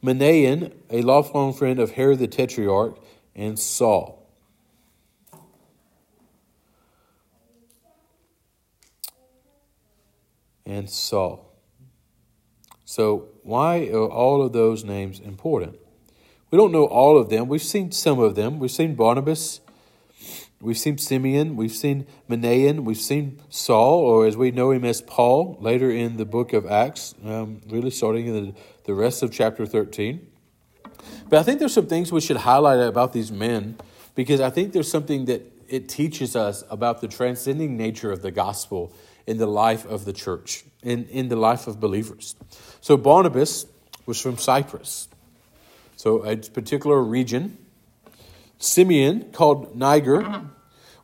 Manaen, 0.03 0.73
a 0.89 1.01
lifelong 1.01 1.53
friend 1.53 1.79
of 1.79 1.91
Herod 1.91 2.19
the 2.19 2.27
Tetrarch, 2.27 2.97
and 3.35 3.59
Saul. 3.59 4.27
And 10.65 10.89
Saul. 10.89 11.45
So, 12.85 13.29
why 13.43 13.87
are 13.87 14.09
all 14.09 14.41
of 14.41 14.53
those 14.53 14.83
names 14.83 15.19
important? 15.19 15.77
We 16.51 16.57
don't 16.57 16.71
know 16.71 16.85
all 16.85 17.17
of 17.17 17.29
them. 17.29 17.47
We've 17.47 17.61
seen 17.61 17.91
some 17.91 18.19
of 18.19 18.35
them. 18.35 18.59
We've 18.59 18.71
seen 18.71 18.95
Barnabas. 18.95 19.61
We've 20.61 20.77
seen 20.77 20.97
Simeon. 20.97 21.55
We've 21.55 21.71
seen 21.71 22.07
Manaen. 22.29 22.83
We've 22.83 22.97
seen 22.97 23.41
Saul, 23.49 23.99
or 23.99 24.25
as 24.25 24.35
we 24.35 24.51
know 24.51 24.71
him 24.71 24.83
as 24.83 25.01
Paul, 25.01 25.57
later 25.61 25.91
in 25.91 26.17
the 26.17 26.25
book 26.25 26.51
of 26.51 26.65
Acts, 26.65 27.15
um, 27.23 27.61
really 27.69 27.91
starting 27.91 28.27
in 28.27 28.33
the 28.33 28.53
the 28.89 28.95
rest 28.95 29.21
of 29.21 29.31
chapter 29.31 29.67
13. 29.67 30.27
But 31.29 31.37
I 31.37 31.43
think 31.43 31.59
there's 31.59 31.75
some 31.75 31.85
things 31.85 32.11
we 32.11 32.21
should 32.21 32.37
highlight 32.37 32.79
about 32.79 33.13
these 33.13 33.31
men 33.31 33.77
because 34.15 34.41
I 34.41 34.49
think 34.49 34.73
there's 34.73 34.89
something 34.89 35.25
that 35.25 35.43
it 35.67 35.87
teaches 35.87 36.35
us 36.35 36.63
about 36.71 36.99
the 36.99 37.07
transcending 37.07 37.77
nature 37.77 38.11
of 38.11 38.23
the 38.23 38.31
gospel 38.31 38.91
in 39.27 39.37
the 39.37 39.45
life 39.45 39.85
of 39.85 40.05
the 40.05 40.11
church, 40.11 40.63
in, 40.81 41.05
in 41.09 41.29
the 41.29 41.35
life 41.35 41.67
of 41.67 41.79
believers. 41.79 42.35
So 42.81 42.97
Barnabas 42.97 43.67
was 44.07 44.19
from 44.19 44.39
Cyprus, 44.39 45.07
so 45.95 46.23
a 46.23 46.37
particular 46.37 46.99
region. 46.99 47.59
Simeon, 48.57 49.31
called 49.31 49.75
Niger, 49.75 50.45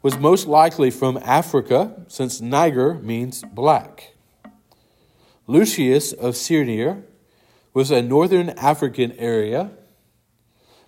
was 0.02 0.18
most 0.18 0.48
likely 0.48 0.90
from 0.90 1.18
Africa, 1.18 2.04
since 2.08 2.42
Niger 2.42 2.96
means 2.96 3.44
black. 3.44 4.16
Lucius 5.46 6.14
of 6.14 6.36
Cyrene 6.36 7.04
was 7.76 7.92
a 7.92 8.02
northern 8.02 8.50
African 8.52 9.12
area. 9.20 9.70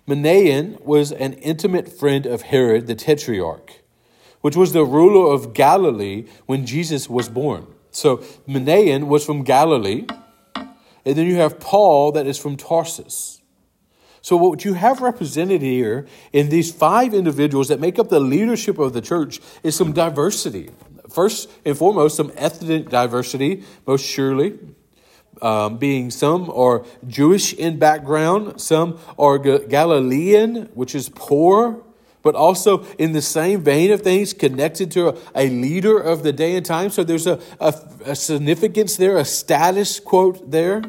Manaen 0.08 0.80
was 0.80 1.12
an 1.12 1.34
intimate 1.34 1.86
friend 1.86 2.24
of 2.24 2.42
Herod 2.42 2.86
the 2.86 2.94
Tetrarch, 2.94 3.82
which 4.40 4.56
was 4.56 4.72
the 4.72 4.84
ruler 4.84 5.32
of 5.32 5.52
Galilee 5.52 6.26
when 6.46 6.64
Jesus 6.64 7.08
was 7.08 7.28
born. 7.28 7.66
So 7.90 8.16
Manaen 8.48 9.06
was 9.06 9.24
from 9.24 9.44
Galilee. 9.44 10.06
And 10.56 11.16
then 11.16 11.26
you 11.26 11.36
have 11.36 11.60
Paul 11.60 12.10
that 12.12 12.26
is 12.26 12.38
from 12.38 12.56
Tarsus. 12.56 13.40
So, 14.20 14.36
what 14.36 14.64
you 14.64 14.74
have 14.74 15.00
represented 15.00 15.62
here 15.62 16.06
in 16.32 16.48
these 16.48 16.72
five 16.72 17.14
individuals 17.14 17.68
that 17.68 17.80
make 17.80 17.98
up 17.98 18.08
the 18.08 18.20
leadership 18.20 18.78
of 18.78 18.92
the 18.92 19.00
church 19.00 19.40
is 19.62 19.76
some 19.76 19.92
diversity. 19.92 20.70
First 21.08 21.48
and 21.64 21.78
foremost, 21.78 22.16
some 22.16 22.32
ethnic 22.34 22.90
diversity, 22.90 23.64
most 23.86 24.04
surely 24.04 24.58
um, 25.42 25.78
being 25.78 26.10
some 26.10 26.50
are 26.50 26.84
Jewish 27.06 27.52
in 27.54 27.78
background, 27.78 28.60
some 28.60 28.98
are 29.18 29.38
Galilean, 29.38 30.68
which 30.74 30.94
is 30.94 31.08
poor, 31.08 31.82
but 32.22 32.34
also 32.34 32.84
in 32.98 33.12
the 33.12 33.22
same 33.22 33.62
vein 33.62 33.90
of 33.92 34.02
things 34.02 34.32
connected 34.32 34.90
to 34.92 35.08
a, 35.08 35.18
a 35.34 35.48
leader 35.48 35.98
of 35.98 36.22
the 36.22 36.32
day 36.32 36.56
and 36.56 36.66
time. 36.66 36.90
So 36.90 37.04
there's 37.04 37.26
a, 37.26 37.40
a, 37.60 37.74
a 38.04 38.16
significance 38.16 38.96
there, 38.96 39.16
a 39.16 39.24
status 39.24 40.00
quote 40.00 40.50
there. 40.50 40.82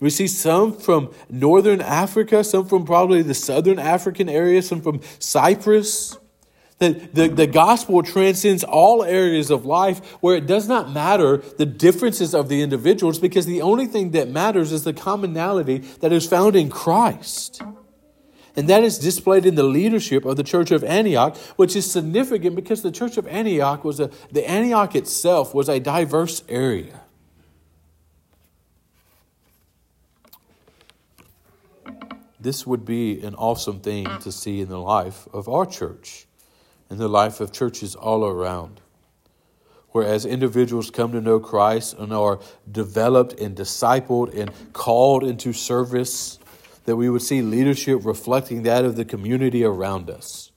We 0.00 0.10
see 0.10 0.26
some 0.26 0.72
from 0.72 1.14
northern 1.30 1.80
Africa, 1.80 2.42
some 2.42 2.66
from 2.66 2.84
probably 2.84 3.22
the 3.22 3.34
southern 3.34 3.78
African 3.78 4.28
area, 4.28 4.60
some 4.62 4.80
from 4.80 5.00
Cyprus. 5.20 6.18
The, 6.82 7.08
the, 7.12 7.28
the 7.28 7.46
gospel 7.46 8.02
transcends 8.02 8.64
all 8.64 9.04
areas 9.04 9.52
of 9.52 9.64
life 9.64 10.04
where 10.20 10.34
it 10.34 10.48
does 10.48 10.66
not 10.66 10.90
matter 10.90 11.36
the 11.36 11.64
differences 11.64 12.34
of 12.34 12.48
the 12.48 12.60
individuals 12.60 13.20
because 13.20 13.46
the 13.46 13.62
only 13.62 13.86
thing 13.86 14.10
that 14.10 14.28
matters 14.28 14.72
is 14.72 14.82
the 14.82 14.92
commonality 14.92 15.78
that 16.00 16.10
is 16.10 16.26
found 16.26 16.56
in 16.56 16.70
Christ. 16.70 17.62
And 18.56 18.68
that 18.68 18.82
is 18.82 18.98
displayed 18.98 19.46
in 19.46 19.54
the 19.54 19.62
leadership 19.62 20.24
of 20.24 20.36
the 20.36 20.42
church 20.42 20.72
of 20.72 20.82
Antioch, 20.82 21.36
which 21.54 21.76
is 21.76 21.88
significant 21.88 22.56
because 22.56 22.82
the 22.82 22.90
church 22.90 23.16
of 23.16 23.28
Antioch 23.28 23.84
was 23.84 24.00
a, 24.00 24.10
the 24.32 24.44
Antioch 24.50 24.96
itself 24.96 25.54
was 25.54 25.68
a 25.68 25.78
diverse 25.78 26.42
area. 26.48 27.02
This 32.40 32.66
would 32.66 32.84
be 32.84 33.22
an 33.22 33.36
awesome 33.36 33.78
thing 33.78 34.08
to 34.22 34.32
see 34.32 34.60
in 34.60 34.68
the 34.68 34.80
life 34.80 35.28
of 35.32 35.48
our 35.48 35.64
church 35.64 36.26
and 36.92 37.00
the 37.00 37.08
life 37.08 37.40
of 37.40 37.52
churches 37.52 37.94
all 37.94 38.22
around. 38.26 38.78
Whereas 39.92 40.26
individuals 40.26 40.90
come 40.90 41.12
to 41.12 41.22
know 41.22 41.40
Christ 41.40 41.96
and 41.98 42.12
are 42.12 42.38
developed 42.70 43.40
and 43.40 43.56
discipled 43.56 44.38
and 44.38 44.50
called 44.74 45.24
into 45.24 45.54
service, 45.54 46.38
that 46.84 46.96
we 46.96 47.08
would 47.08 47.22
see 47.22 47.40
leadership 47.40 48.00
reflecting 48.04 48.64
that 48.64 48.84
of 48.84 48.96
the 48.96 49.06
community 49.06 49.64
around 49.64 50.10
us. 50.10 50.52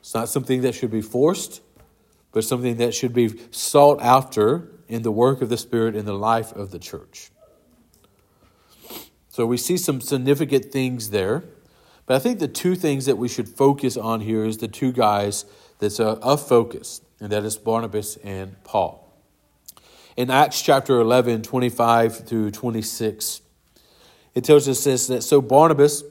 It's 0.00 0.12
not 0.12 0.28
something 0.28 0.62
that 0.62 0.74
should 0.74 0.90
be 0.90 1.02
forced, 1.02 1.62
but 2.32 2.42
something 2.42 2.78
that 2.78 2.92
should 2.92 3.14
be 3.14 3.40
sought 3.52 4.02
after 4.02 4.72
in 4.88 5.02
the 5.02 5.12
work 5.12 5.40
of 5.40 5.50
the 5.50 5.56
Spirit 5.56 5.94
in 5.94 6.04
the 6.04 6.14
life 6.14 6.50
of 6.50 6.72
the 6.72 6.80
church. 6.80 7.30
So 9.28 9.46
we 9.46 9.56
see 9.56 9.76
some 9.76 10.00
significant 10.00 10.72
things 10.72 11.10
there. 11.10 11.44
But 12.06 12.16
I 12.16 12.18
think 12.18 12.40
the 12.40 12.48
two 12.48 12.74
things 12.74 13.06
that 13.06 13.18
we 13.18 13.28
should 13.28 13.48
focus 13.48 13.96
on 13.96 14.22
here 14.22 14.44
is 14.44 14.58
the 14.58 14.66
two 14.66 14.90
guys 14.90 15.44
that's 15.80 15.98
uh, 15.98 16.18
of 16.22 16.46
focus, 16.46 17.00
and 17.20 17.32
that 17.32 17.44
is 17.44 17.56
Barnabas 17.56 18.16
and 18.18 18.62
Paul. 18.64 19.12
In 20.16 20.30
Acts 20.30 20.60
chapter 20.62 21.00
11, 21.00 21.42
25 21.42 22.28
through 22.28 22.50
26, 22.50 23.40
it 24.34 24.44
tells 24.44 24.68
us 24.68 24.84
this 24.84 25.06
that 25.08 25.22
so 25.22 25.40
Barnabas 25.40 26.04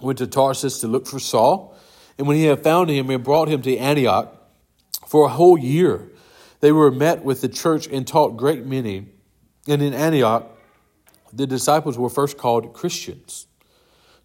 went 0.00 0.18
to 0.18 0.26
Tarsus 0.26 0.80
to 0.80 0.88
look 0.88 1.06
for 1.06 1.20
Saul, 1.20 1.74
and 2.18 2.26
when 2.26 2.36
he 2.36 2.44
had 2.44 2.62
found 2.62 2.90
him 2.90 3.08
and 3.08 3.22
brought 3.22 3.48
him 3.48 3.62
to 3.62 3.76
Antioch 3.76 4.34
for 5.06 5.26
a 5.26 5.30
whole 5.30 5.56
year, 5.56 6.10
they 6.60 6.72
were 6.72 6.90
met 6.90 7.24
with 7.24 7.40
the 7.40 7.48
church 7.48 7.86
and 7.86 8.06
taught 8.06 8.36
great 8.36 8.66
many. 8.66 9.06
And 9.68 9.82
in 9.82 9.94
Antioch, 9.94 10.50
the 11.32 11.46
disciples 11.46 11.98
were 11.98 12.08
first 12.08 12.38
called 12.38 12.72
Christians. 12.72 13.46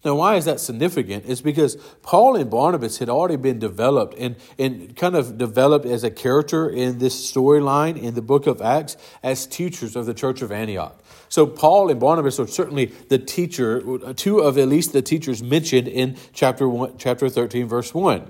Now, 0.04 0.16
why 0.16 0.34
is 0.34 0.46
that 0.46 0.58
significant? 0.58 1.24
It's 1.28 1.40
because 1.40 1.76
Paul 2.02 2.34
and 2.34 2.50
Barnabas 2.50 2.98
had 2.98 3.08
already 3.08 3.36
been 3.36 3.60
developed 3.60 4.18
and, 4.18 4.34
and 4.58 4.96
kind 4.96 5.14
of 5.14 5.38
developed 5.38 5.86
as 5.86 6.02
a 6.02 6.10
character 6.10 6.68
in 6.68 6.98
this 6.98 7.14
storyline 7.32 8.00
in 8.00 8.14
the 8.14 8.22
book 8.22 8.48
of 8.48 8.60
Acts 8.60 8.96
as 9.22 9.46
teachers 9.46 9.94
of 9.94 10.06
the 10.06 10.14
church 10.14 10.42
of 10.42 10.50
Antioch. 10.50 11.00
So, 11.28 11.46
Paul 11.46 11.88
and 11.88 12.00
Barnabas 12.00 12.40
are 12.40 12.48
certainly 12.48 12.86
the 12.86 13.18
teacher, 13.18 13.80
two 14.14 14.40
of 14.40 14.58
at 14.58 14.66
least 14.66 14.92
the 14.92 15.02
teachers 15.02 15.40
mentioned 15.40 15.86
in 15.86 16.16
chapter, 16.32 16.68
one, 16.68 16.98
chapter 16.98 17.28
13, 17.28 17.68
verse 17.68 17.94
1. 17.94 18.28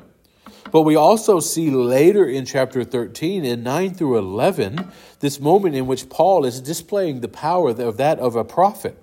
But 0.71 0.83
we 0.83 0.95
also 0.95 1.41
see 1.41 1.71
later 1.71 2.25
in 2.27 2.45
chapter 2.45 2.85
13, 2.85 3.45
in 3.45 3.63
9 3.63 3.95
through 3.95 4.19
11, 4.19 4.93
this 5.21 5.41
moment 5.41 5.75
in 5.75 5.87
which 5.87 6.09
Paul 6.09 6.45
is 6.45 6.61
displaying 6.61 7.21
the 7.21 7.29
power 7.29 7.71
of 7.71 7.97
that 7.97 8.19
of 8.19 8.37
a 8.37 8.45
prophet. 8.45 9.02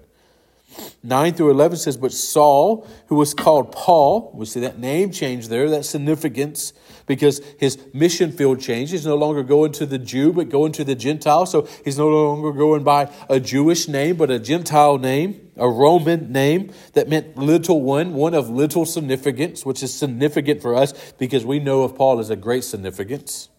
9 1.03 1.33
through 1.33 1.51
11 1.51 1.77
says, 1.77 1.97
But 1.97 2.11
Saul, 2.11 2.87
who 3.07 3.15
was 3.15 3.33
called 3.33 3.71
Paul, 3.71 4.31
we 4.33 4.45
see 4.45 4.59
that 4.59 4.79
name 4.79 5.11
change 5.11 5.47
there, 5.47 5.69
that 5.69 5.85
significance, 5.85 6.73
because 7.05 7.41
his 7.59 7.79
mission 7.93 8.31
field 8.31 8.59
changed. 8.59 8.91
He's 8.91 9.05
no 9.05 9.15
longer 9.15 9.43
going 9.43 9.71
to 9.73 9.85
the 9.85 9.97
Jew, 9.97 10.31
but 10.33 10.49
going 10.49 10.71
to 10.73 10.83
the 10.83 10.95
Gentile. 10.95 11.45
So 11.45 11.67
he's 11.83 11.97
no 11.97 12.09
longer 12.09 12.51
going 12.51 12.83
by 12.83 13.11
a 13.29 13.39
Jewish 13.39 13.87
name, 13.87 14.17
but 14.17 14.29
a 14.29 14.39
Gentile 14.39 14.97
name, 14.97 15.49
a 15.55 15.67
Roman 15.67 16.31
name 16.31 16.71
that 16.93 17.09
meant 17.09 17.37
little 17.37 17.81
one, 17.81 18.13
one 18.13 18.33
of 18.33 18.49
little 18.49 18.85
significance, 18.85 19.65
which 19.65 19.81
is 19.81 19.93
significant 19.93 20.61
for 20.61 20.75
us 20.75 20.93
because 21.13 21.45
we 21.45 21.59
know 21.59 21.83
of 21.83 21.95
Paul 21.95 22.19
as 22.19 22.29
a 22.29 22.35
great 22.35 22.63
significance. 22.63 23.49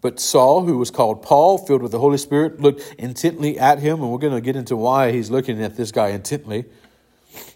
But 0.00 0.18
Saul, 0.18 0.64
who 0.64 0.78
was 0.78 0.90
called 0.90 1.22
Paul, 1.22 1.58
filled 1.58 1.82
with 1.82 1.92
the 1.92 1.98
Holy 1.98 2.16
Spirit, 2.16 2.60
looked 2.60 2.94
intently 2.98 3.58
at 3.58 3.80
him, 3.80 4.00
and 4.00 4.10
we're 4.10 4.18
going 4.18 4.32
to 4.32 4.40
get 4.40 4.56
into 4.56 4.76
why 4.76 5.12
he's 5.12 5.30
looking 5.30 5.62
at 5.62 5.76
this 5.76 5.92
guy 5.92 6.08
intently 6.08 6.64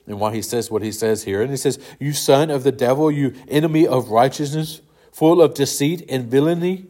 and 0.07 0.20
why 0.20 0.35
he 0.35 0.42
says 0.42 0.70
what 0.70 0.83
he 0.83 0.92
says 0.92 1.24
here. 1.24 1.40
And 1.40 1.50
he 1.50 1.57
says, 1.57 1.78
You 1.98 2.12
son 2.12 2.50
of 2.50 2.62
the 2.62 2.72
devil, 2.72 3.11
you 3.11 3.35
enemy 3.48 3.87
of 3.87 4.11
righteousness, 4.11 4.83
full 5.12 5.40
of 5.40 5.54
deceit 5.54 6.04
and 6.09 6.30
villainy, 6.30 6.87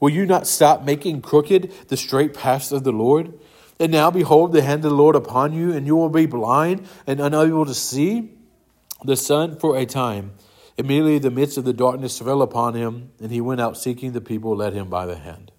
will 0.00 0.10
you 0.10 0.26
not 0.26 0.46
stop 0.46 0.84
making 0.84 1.22
crooked 1.22 1.72
the 1.88 1.96
straight 1.96 2.34
paths 2.34 2.72
of 2.72 2.84
the 2.84 2.92
Lord? 2.92 3.32
And 3.80 3.90
now 3.90 4.10
behold 4.10 4.52
the 4.52 4.62
hand 4.62 4.84
of 4.84 4.90
the 4.90 4.96
Lord 4.96 5.16
upon 5.16 5.54
you, 5.54 5.72
and 5.72 5.86
you 5.86 5.96
will 5.96 6.10
be 6.10 6.26
blind 6.26 6.86
and 7.06 7.20
unable 7.20 7.64
to 7.64 7.74
see 7.74 8.30
the 9.04 9.16
sun 9.16 9.58
for 9.58 9.76
a 9.76 9.86
time. 9.86 10.32
Immediately 10.78 11.18
the 11.18 11.30
midst 11.30 11.58
of 11.58 11.64
the 11.64 11.72
darkness 11.72 12.18
fell 12.18 12.42
upon 12.42 12.74
him, 12.74 13.12
and 13.20 13.30
he 13.30 13.40
went 13.40 13.60
out 13.60 13.76
seeking 13.76 14.12
the 14.12 14.20
people, 14.20 14.56
led 14.56 14.72
him 14.72 14.88
by 14.88 15.06
the 15.06 15.16
hand. 15.16 15.52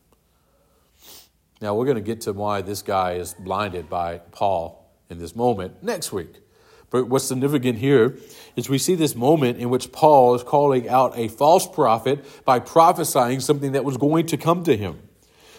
Now, 1.61 1.75
we're 1.75 1.85
going 1.85 1.95
to 1.95 2.01
get 2.01 2.21
to 2.21 2.33
why 2.33 2.61
this 2.61 2.81
guy 2.81 3.13
is 3.13 3.35
blinded 3.35 3.89
by 3.89 4.17
Paul 4.31 4.91
in 5.09 5.19
this 5.19 5.35
moment 5.35 5.81
next 5.83 6.11
week. 6.11 6.41
But 6.89 7.07
what's 7.07 7.25
significant 7.25 7.79
here 7.79 8.17
is 8.55 8.69
we 8.69 8.77
see 8.77 8.95
this 8.95 9.15
moment 9.15 9.57
in 9.57 9.69
which 9.69 9.91
Paul 9.91 10.35
is 10.35 10.43
calling 10.43 10.89
out 10.89 11.17
a 11.17 11.27
false 11.27 11.65
prophet 11.67 12.23
by 12.45 12.59
prophesying 12.59 13.39
something 13.39 13.71
that 13.71 13.85
was 13.85 13.97
going 13.97 14.27
to 14.27 14.37
come 14.37 14.63
to 14.65 14.75
him. 14.75 14.99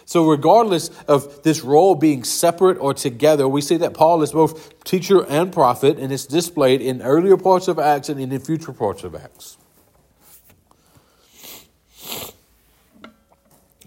So, 0.06 0.28
regardless 0.28 0.90
of 1.08 1.42
this 1.42 1.62
role 1.62 1.94
being 1.94 2.24
separate 2.24 2.78
or 2.78 2.92
together, 2.92 3.48
we 3.48 3.60
see 3.60 3.78
that 3.78 3.94
Paul 3.94 4.22
is 4.22 4.32
both 4.32 4.84
teacher 4.84 5.24
and 5.24 5.52
prophet, 5.52 5.98
and 5.98 6.12
it's 6.12 6.26
displayed 6.26 6.82
in 6.82 7.00
earlier 7.00 7.36
parts 7.36 7.68
of 7.68 7.78
Acts 7.78 8.08
and 8.08 8.20
in 8.20 8.28
the 8.28 8.38
future 8.38 8.72
parts 8.72 9.02
of 9.02 9.14
Acts. 9.14 9.56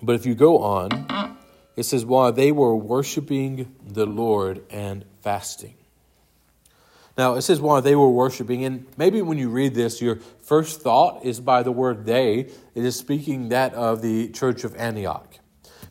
But 0.02 0.16
if 0.16 0.26
you 0.26 0.36
go 0.36 0.60
on, 0.60 1.38
it 1.76 1.84
says, 1.84 2.06
while 2.06 2.32
they 2.32 2.52
were 2.52 2.76
worshiping 2.76 3.76
the 3.86 4.06
Lord 4.06 4.64
and 4.70 5.06
fasting. 5.22 5.76
Now, 7.18 7.34
it 7.34 7.42
says 7.42 7.60
while 7.60 7.82
they 7.82 7.96
were 7.96 8.10
worshiping, 8.10 8.64
and 8.64 8.86
maybe 8.96 9.24
when 9.24 9.40
you 9.40 9.50
read 9.50 9.74
this, 9.74 10.02
your 10.02 10.18
first 10.44 10.82
thought 10.82 11.26
is 11.26 11.40
by 11.40 11.64
the 11.64 11.72
word 11.72 12.06
they. 12.06 12.40
It 12.76 12.86
is 12.86 12.96
speaking 12.96 13.50
that 13.50 13.74
of 13.74 14.04
the 14.04 14.30
church 14.30 14.64
of 14.64 14.76
Antioch. 14.76 15.40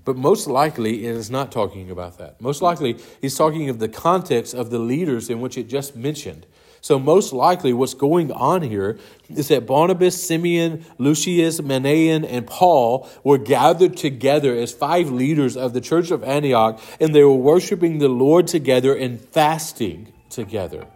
But 0.06 0.16
most 0.16 0.46
likely, 0.46 1.04
it 1.04 1.16
is 1.16 1.32
not 1.32 1.50
talking 1.50 1.90
about 1.90 2.18
that. 2.18 2.40
Most 2.40 2.62
likely, 2.62 2.96
he's 3.20 3.34
talking 3.34 3.68
of 3.68 3.80
the 3.80 3.88
context 3.88 4.54
of 4.54 4.70
the 4.70 4.78
leaders 4.78 5.28
in 5.28 5.40
which 5.40 5.58
it 5.58 5.64
just 5.64 5.96
mentioned. 5.96 6.46
So, 6.80 7.00
most 7.00 7.32
likely, 7.32 7.72
what's 7.72 7.94
going 7.94 8.30
on 8.30 8.62
here 8.62 9.00
is 9.28 9.48
that 9.48 9.66
Barnabas, 9.66 10.24
Simeon, 10.24 10.84
Lucius, 10.98 11.60
Manaen, 11.60 12.24
and 12.24 12.46
Paul 12.46 13.08
were 13.24 13.36
gathered 13.36 13.96
together 13.96 14.54
as 14.54 14.72
five 14.72 15.10
leaders 15.10 15.56
of 15.56 15.72
the 15.72 15.80
church 15.80 16.12
of 16.12 16.22
Antioch, 16.22 16.80
and 17.00 17.12
they 17.12 17.24
were 17.24 17.34
worshiping 17.34 17.98
the 17.98 18.08
Lord 18.08 18.46
together 18.46 18.94
and 18.94 19.20
fasting 19.20 20.12
together. 20.30 20.86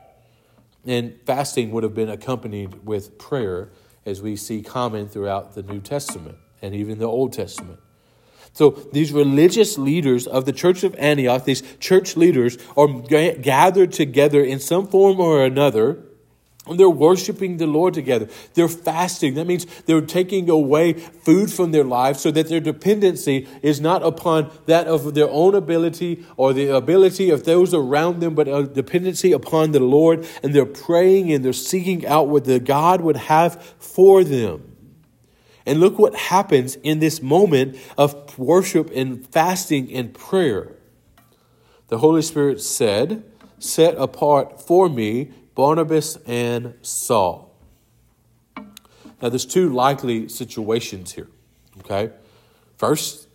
And 0.87 1.19
fasting 1.27 1.73
would 1.73 1.83
have 1.83 1.97
been 1.97 2.11
accompanied 2.11 2.87
with 2.87 3.19
prayer, 3.19 3.71
as 4.07 4.23
we 4.23 4.37
see 4.37 4.63
common 4.63 5.09
throughout 5.09 5.57
the 5.57 5.65
New 5.65 5.81
Testament 5.81 6.39
and 6.63 6.77
even 6.77 7.01
the 7.01 7.07
Old 7.07 7.33
Testament. 7.33 7.81
So 8.53 8.71
these 8.93 9.13
religious 9.13 9.79
leaders 9.79 10.27
of 10.27 10.45
the 10.45 10.53
church 10.53 10.83
of 10.85 10.95
Antioch, 10.97 11.45
these 11.45 11.63
church 11.79 12.17
leaders, 12.17 12.59
are 12.77 12.89
gathered 12.89 13.93
together 13.93 14.43
in 14.43 14.59
some 14.59 14.87
form 14.87 15.21
or 15.21 15.45
another. 15.45 16.05
And 16.67 16.79
they're 16.79 16.91
worshiping 16.91 17.57
the 17.57 17.67
Lord 17.67 17.95
together. 17.95 18.29
They're 18.55 18.69
fasting. 18.69 19.35
That 19.35 19.47
means 19.47 19.65
they're 19.87 20.03
taking 20.03 20.51
away 20.51 20.93
food 20.93 21.51
from 21.51 21.73
their 21.73 21.85
lives 21.85 22.21
so 22.21 22.31
that 22.33 22.49
their 22.49 22.61
dependency 22.61 23.49
is 23.63 23.81
not 23.81 24.03
upon 24.03 24.51
that 24.67 24.87
of 24.87 25.15
their 25.15 25.29
own 25.31 25.55
ability 25.55 26.25
or 26.37 26.53
the 26.53 26.69
ability 26.69 27.31
of 27.31 27.45
those 27.45 27.73
around 27.73 28.21
them, 28.21 28.35
but 28.35 28.47
a 28.47 28.67
dependency 28.67 29.33
upon 29.33 29.73
the 29.73 29.81
Lord. 29.81 30.27
And 30.43 30.55
they're 30.55 30.67
praying 30.67 31.33
and 31.33 31.43
they're 31.45 31.55
seeking 31.55 32.07
out 32.07 32.29
what 32.29 32.45
the 32.45 32.61
God 32.61 33.01
would 33.01 33.17
have 33.17 33.61
for 33.79 34.23
them. 34.23 34.70
And 35.67 35.81
look 35.81 35.99
what 35.99 36.15
happens 36.15 36.77
in 36.77 37.01
this 37.01 37.23
moment 37.23 37.77
of 37.99 38.39
worship 38.39 38.91
and 38.95 39.27
fasting 39.27 39.93
and 39.93 40.15
prayer. 40.15 40.77
The 41.89 41.99
Holy 41.99 42.23
Spirit 42.23 42.61
said, 42.61 43.25
Set 43.59 43.95
apart 43.97 44.61
for 44.63 44.89
me 44.89 45.33
Barnabas 45.55 46.17
and 46.27 46.75
Saul. 46.81 47.55
Now, 49.21 49.29
there's 49.29 49.45
two 49.45 49.69
likely 49.69 50.29
situations 50.29 51.13
here. 51.13 51.29
Okay? 51.81 52.11
First, 52.79 53.29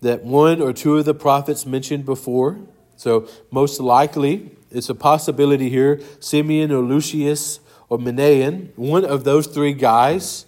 that 0.00 0.24
one 0.24 0.62
or 0.62 0.72
two 0.72 0.96
of 0.96 1.04
the 1.04 1.14
prophets 1.14 1.66
mentioned 1.66 2.06
before. 2.06 2.60
So, 2.96 3.28
most 3.50 3.80
likely, 3.80 4.52
it's 4.70 4.88
a 4.88 4.94
possibility 4.94 5.68
here 5.68 6.00
Simeon 6.20 6.72
or 6.72 6.82
Lucius 6.82 7.60
or 7.88 7.98
Manaen, 7.98 8.70
one 8.76 9.04
of 9.04 9.24
those 9.24 9.46
three 9.46 9.72
guys, 9.72 10.46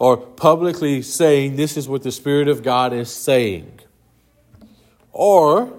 are 0.00 0.16
publicly 0.16 1.02
saying 1.02 1.56
this 1.56 1.76
is 1.76 1.88
what 1.88 2.02
the 2.02 2.12
Spirit 2.12 2.48
of 2.48 2.62
God 2.62 2.92
is 2.92 3.12
saying. 3.12 3.80
Or 5.12 5.72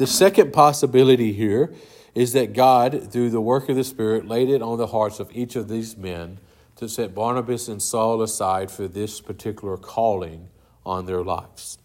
The 0.00 0.06
second 0.06 0.54
possibility 0.54 1.34
here 1.34 1.74
is 2.14 2.32
that 2.32 2.54
God, 2.54 3.12
through 3.12 3.28
the 3.28 3.40
work 3.40 3.68
of 3.68 3.76
the 3.76 3.84
Spirit, 3.84 4.26
laid 4.26 4.48
it 4.48 4.62
on 4.62 4.78
the 4.78 4.86
hearts 4.86 5.20
of 5.20 5.30
each 5.36 5.56
of 5.56 5.68
these 5.68 5.94
men 5.94 6.38
to 6.76 6.88
set 6.88 7.14
Barnabas 7.14 7.68
and 7.68 7.82
Saul 7.82 8.22
aside 8.22 8.70
for 8.70 8.88
this 8.88 9.20
particular 9.20 9.76
calling 9.76 10.48
on 10.86 11.04
their 11.04 11.22
lives. 11.22 11.76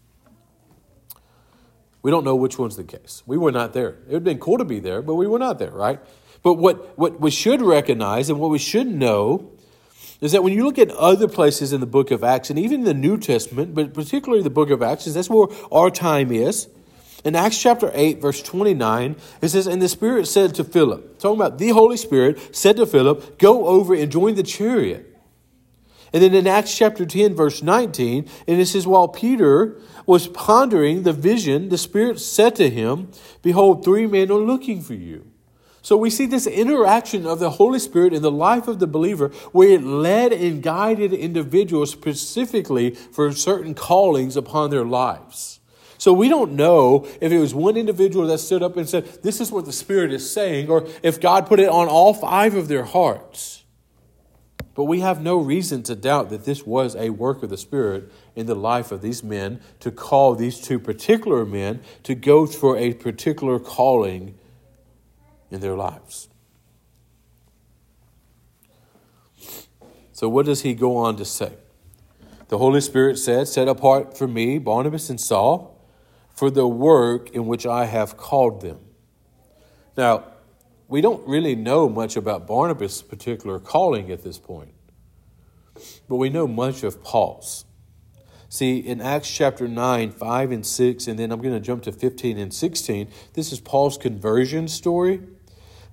We 2.02 2.10
don't 2.10 2.24
know 2.24 2.38
which 2.38 2.58
one's 2.58 2.78
the 2.78 2.86
case. 2.86 3.22
We 3.26 3.36
were 3.36 3.52
not 3.52 3.74
there. 3.74 3.90
It 3.90 4.06
would 4.06 4.14
have 4.14 4.24
been 4.24 4.40
cool 4.40 4.60
to 4.60 4.64
be 4.64 4.80
there, 4.80 5.02
but 5.02 5.16
we 5.16 5.28
were 5.28 5.40
not 5.40 5.60
there, 5.60 5.72
right? 5.72 6.00
But 6.46 6.60
what, 6.60 6.96
what 6.96 7.20
we 7.20 7.32
should 7.32 7.60
recognize 7.60 8.30
and 8.30 8.40
what 8.40 8.52
we 8.52 8.60
should 8.60 8.86
know 8.86 9.50
is 10.22 10.32
that 10.34 10.44
when 10.44 10.54
you 10.54 10.64
look 10.64 10.78
at 10.78 10.92
other 10.92 11.28
places 11.28 11.74
in 11.74 11.80
the 11.80 11.88
book 11.88 12.12
of 12.12 12.24
Acts 12.24 12.52
and 12.52 12.60
even 12.60 12.84
the 12.84 12.94
New 12.94 13.18
Testament, 13.18 13.74
but 13.74 13.96
particularly 13.96 14.44
the 14.44 14.52
book 14.52 14.70
of 14.70 14.84
Acts, 14.84 15.06
that's 15.06 15.28
where 15.28 15.48
our 15.72 15.90
time 15.90 16.32
is. 16.32 16.68
In 17.24 17.36
Acts 17.36 17.60
chapter 17.60 17.90
8, 17.92 18.22
verse 18.22 18.44
29, 18.44 19.16
it 19.42 19.50
says, 19.50 19.66
And 19.66 19.82
the 19.82 19.90
Spirit 19.90 20.28
said 20.28 20.54
to 20.54 20.64
Philip, 20.64 21.18
talking 21.18 21.42
about 21.42 21.58
the 21.58 21.70
Holy 21.70 21.98
Spirit, 21.98 22.56
said 22.56 22.76
to 22.76 22.86
Philip, 22.86 23.40
Go 23.40 23.66
over 23.66 23.96
and 23.96 24.12
join 24.12 24.36
the 24.36 24.44
chariot. 24.44 25.18
And 26.14 26.22
then 26.22 26.36
in 26.36 26.46
Acts 26.46 26.78
chapter 26.78 27.08
10, 27.08 27.34
verse 27.34 27.64
19, 27.64 28.30
and 28.48 28.62
it 28.62 28.68
says, 28.68 28.86
While 28.86 29.08
Peter 29.08 29.82
was 30.06 30.28
pondering 30.28 31.02
the 31.02 31.12
vision, 31.12 31.70
the 31.70 31.80
Spirit 31.80 32.20
said 32.20 32.56
to 32.58 32.70
him, 32.70 33.10
Behold, 33.42 33.84
three 33.84 34.06
men 34.06 34.30
are 34.30 34.36
looking 34.36 34.84
for 34.84 34.94
you. 34.94 35.32
So 35.86 35.98
we 35.98 36.10
see 36.10 36.26
this 36.26 36.48
interaction 36.48 37.28
of 37.28 37.38
the 37.38 37.52
Holy 37.52 37.78
Spirit 37.78 38.12
in 38.12 38.24
the 38.24 38.32
life 38.32 38.68
of 38.68 38.80
the 38.80 38.88
believer 38.88 39.28
where 39.52 39.70
it 39.70 39.84
led 39.84 40.34
and 40.34 40.64
guided 40.64 41.14
individuals 41.14 41.92
specifically 41.92 42.96
for 42.96 43.32
certain 43.34 43.76
callings 43.76 44.36
upon 44.36 44.72
their 44.72 44.84
lives. 44.84 45.60
So 46.00 46.12
we 46.12 46.28
don't 46.28 46.54
know 46.54 47.06
if 47.22 47.32
it 47.32 47.38
was 47.38 47.54
one 47.54 47.78
individual 47.78 48.26
that 48.26 48.40
stood 48.40 48.64
up 48.64 48.78
and 48.78 48.90
said, 48.90 49.06
This 49.22 49.40
is 49.40 49.52
what 49.52 49.66
the 49.66 49.72
Spirit 49.72 50.12
is 50.12 50.28
saying, 50.28 50.72
or 50.72 50.88
if 51.04 51.22
God 51.22 51.46
put 51.46 51.60
it 51.60 51.70
on 51.70 51.88
all 51.88 52.16
five 52.16 52.56
of 52.56 52.68
their 52.68 52.86
hearts. 52.86 53.64
But 54.74 54.86
we 54.86 55.02
have 55.02 55.22
no 55.22 55.38
reason 55.38 55.84
to 55.84 55.96
doubt 55.96 56.32
that 56.32 56.46
this 56.46 56.66
was 56.66 56.96
a 56.96 57.12
work 57.12 57.44
of 57.44 57.52
the 57.52 57.58
Spirit 57.58 58.12
in 58.36 58.48
the 58.48 58.56
life 58.56 58.92
of 58.92 59.04
these 59.04 59.24
men 59.24 59.62
to 59.82 59.92
call 59.92 60.34
these 60.34 60.60
two 60.60 60.80
particular 60.80 61.46
men 61.46 61.84
to 62.02 62.16
go 62.16 62.48
for 62.48 62.76
a 62.76 62.96
particular 62.96 63.60
calling 63.60 64.40
in 65.52 65.62
their 65.62 65.76
lives. 65.76 66.30
So, 70.12 70.30
what 70.30 70.46
does 70.46 70.62
he 70.62 70.74
go 70.74 70.98
on 70.98 71.18
to 71.18 71.26
say? 71.26 71.54
The 72.48 72.58
Holy 72.58 72.82
Spirit 72.82 73.18
said, 73.18 73.48
Set 73.48 73.68
apart 73.68 74.18
for 74.18 74.28
me 74.28 74.58
Barnabas 74.60 75.10
and 75.10 75.20
Saul 75.20 75.76
for 76.34 76.52
the 76.52 76.68
work 76.68 77.30
in 77.32 77.48
which 77.48 77.66
I 77.66 77.86
have 77.86 78.18
called 78.18 78.62
them. 78.62 78.80
Now, 79.98 80.26
we 80.88 81.02
don't 81.02 81.28
really 81.28 81.56
know 81.56 81.90
much 81.90 82.16
about 82.16 82.46
Barnabas' 82.46 83.02
particular 83.02 83.60
calling 83.60 84.12
at 84.12 84.24
this 84.24 84.38
point, 84.38 84.74
but 86.08 86.18
we 86.18 86.30
know 86.30 86.48
much 86.48 86.84
of 86.84 87.04
Paul's. 87.04 87.66
See, 88.48 88.78
in 88.78 89.02
Acts 89.02 89.30
chapter 89.30 89.68
9, 89.68 90.12
5 90.12 90.52
and 90.52 90.66
6, 90.66 91.08
and 91.08 91.18
then 91.18 91.32
I'm 91.32 91.42
going 91.42 91.56
to 91.56 91.60
jump 91.60 91.84
to 91.84 91.92
15 91.92 92.38
and 92.38 92.54
16, 92.54 93.10
this 93.34 93.52
is 93.52 93.60
Paul's 93.60 93.98
conversion 93.98 94.68
story. 94.68 95.22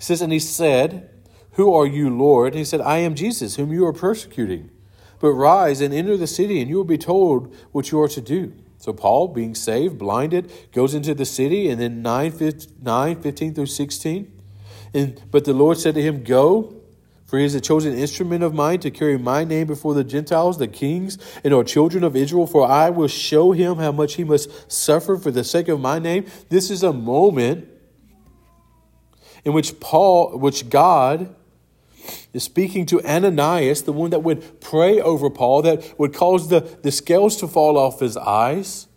Says, 0.03 0.21
And 0.21 0.33
he 0.33 0.41
said, 0.41 1.09
Who 1.53 1.73
are 1.73 1.87
you, 1.87 2.11
Lord? 2.11 2.55
And 2.55 2.59
he 2.59 2.65
said, 2.65 2.81
I 2.81 2.99
am 2.99 3.15
Jesus, 3.15 3.55
whom 3.55 3.73
you 3.73 3.87
are 3.87 3.93
persecuting. 3.93 4.71
But 5.21 5.31
rise 5.33 5.81
and 5.81 5.95
enter 5.95 6.17
the 6.17 6.27
city, 6.27 6.61
and 6.61 6.69
you 6.69 6.77
will 6.77 6.85
be 6.85 6.99
told 6.99 7.55
what 7.71 7.93
you 7.93 8.01
are 8.01 8.09
to 8.09 8.21
do. 8.21 8.53
So 8.79 8.93
Paul, 8.93 9.29
being 9.29 9.55
saved, 9.55 9.99
blinded, 9.99 10.51
goes 10.73 10.95
into 10.95 11.15
the 11.15 11.25
city, 11.25 11.69
and 11.69 11.81
then 11.81 12.03
9, 12.03 12.33
15 12.33 13.55
through 13.55 13.67
16. 13.67 14.33
And, 14.93 15.23
but 15.31 15.45
the 15.45 15.53
Lord 15.53 15.79
said 15.79 15.95
to 15.95 16.03
him, 16.03 16.25
Go, 16.25 16.75
for 17.25 17.39
he 17.39 17.45
is 17.45 17.55
a 17.55 17.61
chosen 17.61 17.97
instrument 17.97 18.43
of 18.43 18.53
mine 18.53 18.81
to 18.81 18.91
carry 18.91 19.17
my 19.17 19.45
name 19.45 19.69
before 19.69 19.95
the 19.95 20.03
Gentiles, 20.03 20.59
the 20.59 20.67
kings, 20.67 21.17
and 21.45 21.55
our 21.55 21.63
children 21.63 22.03
of 22.03 22.17
Israel, 22.17 22.49
for 22.49 22.69
I 22.69 22.91
will 22.91 23.07
show 23.07 23.53
him 23.53 23.77
how 23.77 23.93
much 23.93 24.15
he 24.15 24.25
must 24.25 24.71
suffer 24.71 25.17
for 25.17 25.31
the 25.31 25.45
sake 25.45 25.69
of 25.69 25.79
my 25.79 26.01
name. 26.01 26.27
This 26.49 26.73
is 26.73 26.83
a 26.83 26.93
moment 26.93 27.69
in 29.45 29.53
which 29.53 29.81
Paul, 29.81 30.39
which 30.39 30.69
God 30.69 31.35
is 32.33 32.43
speaking 32.43 32.87
to 32.87 33.03
Ananias, 33.03 33.83
the 33.83 33.93
one 33.93 34.11
that 34.11 34.21
would 34.21 34.61
pray 34.61 35.01
over 35.01 35.31
Paul, 35.31 35.63
that 35.63 35.99
would 35.99 36.15
cause 36.15 36.49
the, 36.49 36.61
the 36.83 36.91
scales 36.91 37.37
to 37.37 37.49
fall 37.49 37.77
off 37.77 38.01
his 38.01 38.17
eyes. 38.17 38.89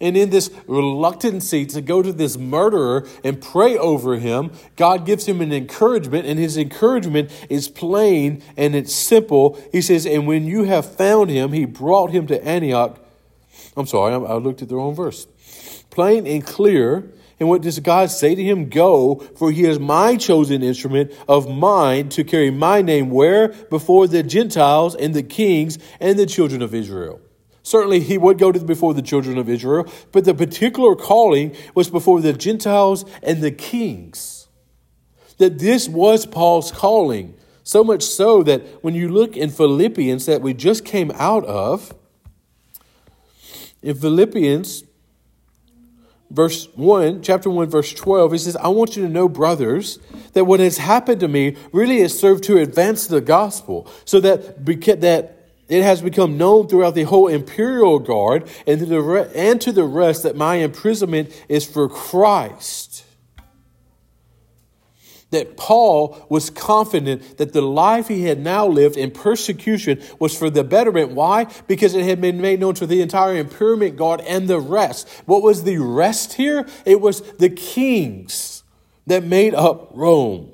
And 0.00 0.16
in 0.16 0.30
this 0.30 0.50
reluctancy 0.66 1.66
to 1.66 1.80
go 1.80 2.02
to 2.02 2.12
this 2.12 2.36
murderer 2.36 3.06
and 3.22 3.40
pray 3.40 3.78
over 3.78 4.18
him, 4.18 4.50
God 4.76 5.06
gives 5.06 5.26
him 5.26 5.40
an 5.40 5.52
encouragement, 5.52 6.26
and 6.26 6.38
his 6.38 6.56
encouragement 6.56 7.30
is 7.48 7.68
plain 7.68 8.42
and 8.56 8.74
it's 8.74 8.94
simple. 8.94 9.58
He 9.72 9.80
says, 9.80 10.04
And 10.04 10.26
when 10.26 10.46
you 10.46 10.64
have 10.64 10.96
found 10.96 11.30
him, 11.30 11.52
he 11.52 11.64
brought 11.64 12.10
him 12.10 12.26
to 12.26 12.44
Antioch. 12.44 12.98
I'm 13.76 13.86
sorry, 13.86 14.14
I 14.14 14.34
looked 14.34 14.62
at 14.62 14.68
the 14.68 14.76
wrong 14.76 14.94
verse. 14.94 15.26
Plain 15.90 16.26
and 16.26 16.44
clear 16.44 17.10
and 17.40 17.48
what 17.48 17.62
does 17.62 17.78
God 17.80 18.10
say 18.10 18.34
to 18.34 18.42
him? 18.42 18.68
Go, 18.68 19.16
for 19.36 19.50
he 19.50 19.64
is 19.64 19.78
my 19.78 20.16
chosen 20.16 20.62
instrument 20.62 21.12
of 21.28 21.48
mine 21.48 22.08
to 22.10 22.24
carry 22.24 22.50
my 22.50 22.80
name 22.80 23.10
where? 23.10 23.48
Before 23.48 24.06
the 24.06 24.22
Gentiles 24.22 24.94
and 24.94 25.14
the 25.14 25.22
kings 25.22 25.78
and 26.00 26.18
the 26.18 26.26
children 26.26 26.62
of 26.62 26.74
Israel. 26.74 27.20
Certainly, 27.62 28.00
he 28.00 28.18
would 28.18 28.38
go 28.38 28.52
to 28.52 28.60
before 28.60 28.92
the 28.92 29.02
children 29.02 29.38
of 29.38 29.48
Israel, 29.48 29.90
but 30.12 30.24
the 30.24 30.34
particular 30.34 30.94
calling 30.94 31.56
was 31.74 31.88
before 31.88 32.20
the 32.20 32.34
Gentiles 32.34 33.04
and 33.22 33.42
the 33.42 33.50
kings. 33.50 34.48
That 35.38 35.58
this 35.58 35.88
was 35.88 36.26
Paul's 36.26 36.70
calling. 36.70 37.34
So 37.64 37.82
much 37.82 38.02
so 38.02 38.42
that 38.42 38.84
when 38.84 38.94
you 38.94 39.08
look 39.08 39.36
in 39.36 39.48
Philippians 39.48 40.26
that 40.26 40.42
we 40.42 40.52
just 40.52 40.84
came 40.84 41.10
out 41.12 41.44
of, 41.46 41.94
in 43.82 43.96
Philippians 43.96 44.84
verse 46.34 46.66
1, 46.74 47.22
chapter 47.22 47.48
1, 47.48 47.70
verse 47.70 47.92
12, 47.92 48.32
he 48.32 48.38
says, 48.38 48.56
I 48.56 48.68
want 48.68 48.96
you 48.96 49.04
to 49.04 49.08
know, 49.08 49.28
brothers, 49.28 49.98
that 50.32 50.44
what 50.44 50.60
has 50.60 50.78
happened 50.78 51.20
to 51.20 51.28
me 51.28 51.56
really 51.72 52.00
has 52.00 52.18
served 52.18 52.44
to 52.44 52.58
advance 52.58 53.06
the 53.06 53.20
gospel, 53.20 53.88
so 54.04 54.20
that, 54.20 54.64
that 54.66 55.30
it 55.68 55.82
has 55.82 56.02
become 56.02 56.36
known 56.36 56.68
throughout 56.68 56.94
the 56.94 57.04
whole 57.04 57.28
imperial 57.28 57.98
guard 57.98 58.48
and 58.66 58.80
to 58.80 58.86
the, 58.86 59.30
and 59.34 59.60
to 59.60 59.72
the 59.72 59.84
rest 59.84 60.24
that 60.24 60.36
my 60.36 60.56
imprisonment 60.56 61.30
is 61.48 61.64
for 61.64 61.88
Christ 61.88 62.93
that 65.34 65.56
Paul 65.56 66.26
was 66.28 66.48
confident 66.48 67.38
that 67.38 67.52
the 67.52 67.60
life 67.60 68.08
he 68.08 68.24
had 68.24 68.38
now 68.38 68.66
lived 68.66 68.96
in 68.96 69.10
persecution 69.10 70.00
was 70.18 70.36
for 70.36 70.48
the 70.48 70.64
betterment. 70.64 71.10
Why? 71.10 71.44
Because 71.66 71.94
it 71.94 72.04
had 72.04 72.20
been 72.20 72.40
made 72.40 72.60
known 72.60 72.74
to 72.74 72.86
the 72.86 73.02
entire 73.02 73.36
imperial 73.36 73.90
guard 73.90 74.20
and 74.22 74.48
the 74.48 74.60
rest. 74.60 75.08
What 75.26 75.42
was 75.42 75.64
the 75.64 75.78
rest 75.78 76.34
here? 76.34 76.66
It 76.86 77.00
was 77.00 77.20
the 77.38 77.50
kings 77.50 78.62
that 79.06 79.24
made 79.24 79.54
up 79.54 79.90
Rome. 79.92 80.50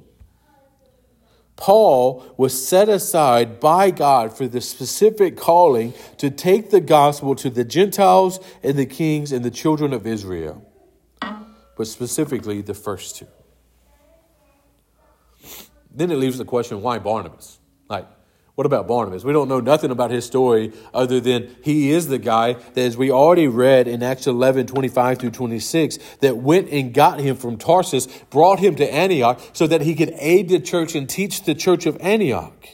Paul 1.57 2.25
was 2.39 2.67
set 2.67 2.89
aside 2.89 3.61
by 3.61 3.91
God 3.91 4.35
for 4.35 4.49
the 4.49 4.63
specific 4.63 5.37
calling 5.37 5.93
to 6.17 6.31
take 6.31 6.71
the 6.71 6.81
gospel 6.81 7.35
to 7.35 7.51
the 7.51 7.65
Gentiles 7.65 8.41
and 8.63 8.79
the 8.79 8.87
kings 8.87 9.31
and 9.31 9.45
the 9.45 9.51
children 9.51 9.93
of 9.93 10.07
Israel, 10.07 10.67
but 11.77 11.87
specifically 11.87 12.63
the 12.63 12.73
first 12.73 13.19
two. 13.19 13.27
Then 15.93 16.11
it 16.11 16.17
leaves 16.17 16.39
the 16.39 16.45
question 16.45 16.83
why 16.83 16.99
Barnabas? 16.99 17.59
Like, 17.89 18.07
what 18.55 18.67
about 18.67 18.87
Barnabas? 18.87 19.25
We 19.25 19.33
don't 19.33 19.49
know 19.49 19.61
nothing 19.61 19.91
about 19.91 20.11
his 20.11 20.27
story 20.27 20.73
other 20.93 21.19
than 21.19 21.57
he 21.63 21.93
is 21.93 22.09
the 22.09 22.19
guy 22.19 22.53
that, 22.53 22.79
as 22.79 22.97
we 22.97 23.11
already 23.11 23.49
read 23.49 23.89
in 23.89 24.03
Acts 24.03 24.27
11 24.27 24.67
25 24.67 25.19
through 25.19 25.31
26, 25.31 25.99
that 26.21 26.37
went 26.37 26.69
and 26.69 26.93
got 26.93 27.21
him 27.21 27.37
from 27.37 27.57
Tarsus, 27.57 28.07
brought 28.29 28.59
him 28.59 28.75
to 28.77 28.93
Antioch 28.93 29.41
so 29.55 29.67
that 29.67 29.81
he 29.81 29.95
could 29.95 30.13
aid 30.19 30.51
the 30.51 30.61
church 30.61 30.95
and 30.95 31.09
teach 31.09 31.45
the 31.45 31.55
church 31.55 31.87
of 31.87 31.97
Antioch. 32.01 32.67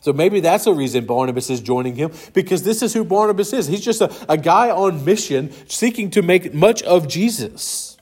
So 0.00 0.14
maybe 0.14 0.40
that's 0.40 0.64
the 0.64 0.72
reason 0.72 1.04
Barnabas 1.04 1.50
is 1.50 1.60
joining 1.60 1.94
him 1.94 2.12
because 2.32 2.62
this 2.62 2.82
is 2.82 2.94
who 2.94 3.04
Barnabas 3.04 3.52
is. 3.52 3.66
He's 3.66 3.84
just 3.84 4.00
a, 4.00 4.10
a 4.30 4.38
guy 4.38 4.70
on 4.70 5.04
mission 5.04 5.52
seeking 5.68 6.10
to 6.12 6.22
make 6.22 6.54
much 6.54 6.82
of 6.84 7.06
Jesus. 7.06 7.98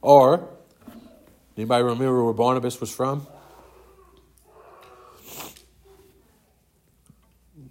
Or 0.00 0.48
Anybody 1.56 1.84
remember 1.84 2.24
where 2.24 2.32
Barnabas 2.32 2.80
was 2.80 2.94
from? 2.94 3.26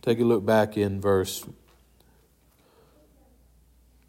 Take 0.02 0.20
a 0.20 0.24
look 0.24 0.46
back 0.46 0.78
in 0.78 1.00
verse. 1.00 1.46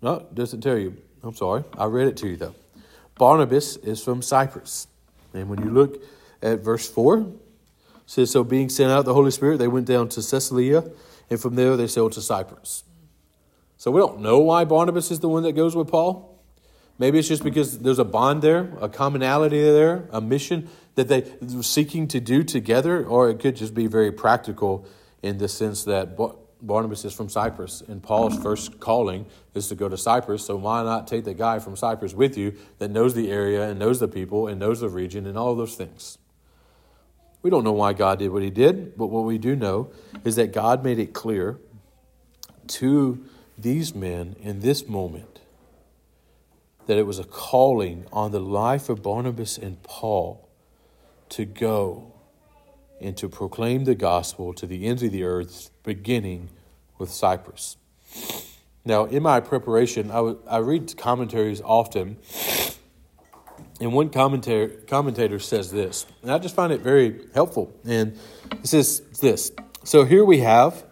No, 0.00 0.26
doesn't 0.32 0.62
tell 0.62 0.78
you. 0.78 0.96
I'm 1.22 1.34
sorry. 1.34 1.64
I 1.78 1.84
read 1.84 2.08
it 2.08 2.16
to 2.18 2.28
you 2.28 2.36
though. 2.36 2.54
Barnabas 3.16 3.76
is 3.76 4.02
from 4.02 4.22
Cyprus. 4.22 4.88
And 5.34 5.48
when 5.48 5.62
you 5.62 5.70
look 5.70 6.02
at 6.42 6.60
verse 6.60 6.88
4, 6.90 7.26
says, 8.06 8.30
So 8.30 8.44
being 8.44 8.68
sent 8.68 8.90
out 8.90 9.04
the 9.04 9.14
Holy 9.14 9.30
Spirit, 9.30 9.58
they 9.58 9.68
went 9.68 9.86
down 9.86 10.08
to 10.10 10.22
Caesarea, 10.22 10.84
and 11.30 11.40
from 11.40 11.54
there 11.54 11.76
they 11.76 11.86
sailed 11.86 12.12
to 12.12 12.20
Cyprus. 12.20 12.84
So 13.78 13.90
we 13.90 14.00
don't 14.00 14.20
know 14.20 14.38
why 14.38 14.64
Barnabas 14.64 15.10
is 15.10 15.20
the 15.20 15.28
one 15.28 15.42
that 15.44 15.52
goes 15.52 15.74
with 15.74 15.88
Paul. 15.88 16.31
Maybe 17.02 17.18
it's 17.18 17.26
just 17.26 17.42
because 17.42 17.80
there's 17.80 17.98
a 17.98 18.04
bond 18.04 18.42
there, 18.42 18.72
a 18.80 18.88
commonality 18.88 19.60
there, 19.60 20.08
a 20.12 20.20
mission 20.20 20.68
that 20.94 21.08
they 21.08 21.24
were 21.52 21.64
seeking 21.64 22.06
to 22.06 22.20
do 22.20 22.44
together, 22.44 23.04
or 23.04 23.28
it 23.28 23.40
could 23.40 23.56
just 23.56 23.74
be 23.74 23.88
very 23.88 24.12
practical 24.12 24.86
in 25.20 25.38
the 25.38 25.48
sense 25.48 25.82
that 25.82 26.16
Barnabas 26.60 27.04
is 27.04 27.12
from 27.12 27.28
Cyprus, 27.28 27.82
and 27.88 28.00
Paul's 28.00 28.40
first 28.40 28.78
calling 28.78 29.26
is 29.52 29.66
to 29.66 29.74
go 29.74 29.88
to 29.88 29.96
Cyprus. 29.96 30.46
So 30.46 30.54
why 30.54 30.84
not 30.84 31.08
take 31.08 31.24
the 31.24 31.34
guy 31.34 31.58
from 31.58 31.74
Cyprus 31.74 32.14
with 32.14 32.38
you 32.38 32.54
that 32.78 32.92
knows 32.92 33.14
the 33.14 33.32
area 33.32 33.68
and 33.68 33.80
knows 33.80 33.98
the 33.98 34.06
people 34.06 34.46
and 34.46 34.60
knows 34.60 34.78
the 34.78 34.88
region 34.88 35.26
and 35.26 35.36
all 35.36 35.56
those 35.56 35.74
things? 35.74 36.18
We 37.42 37.50
don't 37.50 37.64
know 37.64 37.72
why 37.72 37.94
God 37.94 38.20
did 38.20 38.30
what 38.30 38.44
he 38.44 38.50
did, 38.50 38.96
but 38.96 39.08
what 39.08 39.24
we 39.24 39.38
do 39.38 39.56
know 39.56 39.90
is 40.24 40.36
that 40.36 40.52
God 40.52 40.84
made 40.84 41.00
it 41.00 41.12
clear 41.12 41.58
to 42.68 43.24
these 43.58 43.92
men 43.92 44.36
in 44.38 44.60
this 44.60 44.86
moment 44.86 45.31
that 46.86 46.98
it 46.98 47.06
was 47.06 47.18
a 47.18 47.24
calling 47.24 48.06
on 48.12 48.32
the 48.32 48.40
life 48.40 48.88
of 48.88 49.02
Barnabas 49.02 49.58
and 49.58 49.82
Paul 49.82 50.48
to 51.30 51.44
go 51.44 52.12
and 53.00 53.16
to 53.16 53.28
proclaim 53.28 53.84
the 53.84 53.94
gospel 53.94 54.52
to 54.54 54.66
the 54.66 54.86
ends 54.86 55.02
of 55.02 55.10
the 55.12 55.24
earth, 55.24 55.70
beginning 55.82 56.48
with 56.98 57.10
Cyprus. 57.10 57.76
Now, 58.84 59.04
in 59.04 59.22
my 59.22 59.40
preparation, 59.40 60.10
I, 60.10 60.16
w- 60.16 60.38
I 60.48 60.58
read 60.58 60.96
commentaries 60.96 61.60
often, 61.60 62.18
and 63.80 63.92
one 63.92 64.10
commentator, 64.10 64.68
commentator 64.86 65.38
says 65.38 65.70
this, 65.70 66.06
and 66.22 66.30
I 66.30 66.38
just 66.38 66.54
find 66.54 66.72
it 66.72 66.80
very 66.80 67.26
helpful. 67.34 67.72
And 67.84 68.18
it 68.52 68.66
says 68.66 69.00
this 69.20 69.52
So 69.84 70.04
here 70.04 70.24
we 70.24 70.38
have 70.38 70.84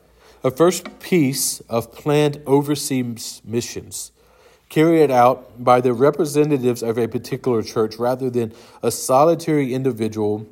a 0.42 0.50
first 0.50 1.00
piece 1.00 1.61
of 1.61 1.92
planned 1.92 2.42
overseas 2.46 3.42
missions 3.44 4.12
carried 4.70 5.11
out 5.11 5.62
by 5.62 5.80
the 5.80 5.92
representatives 5.92 6.83
of 6.83 6.96
a 6.96 7.06
particular 7.06 7.62
church 7.62 7.98
rather 7.98 8.30
than 8.30 8.54
a 8.83 8.90
solitary 8.90 9.74
individual 9.74 10.46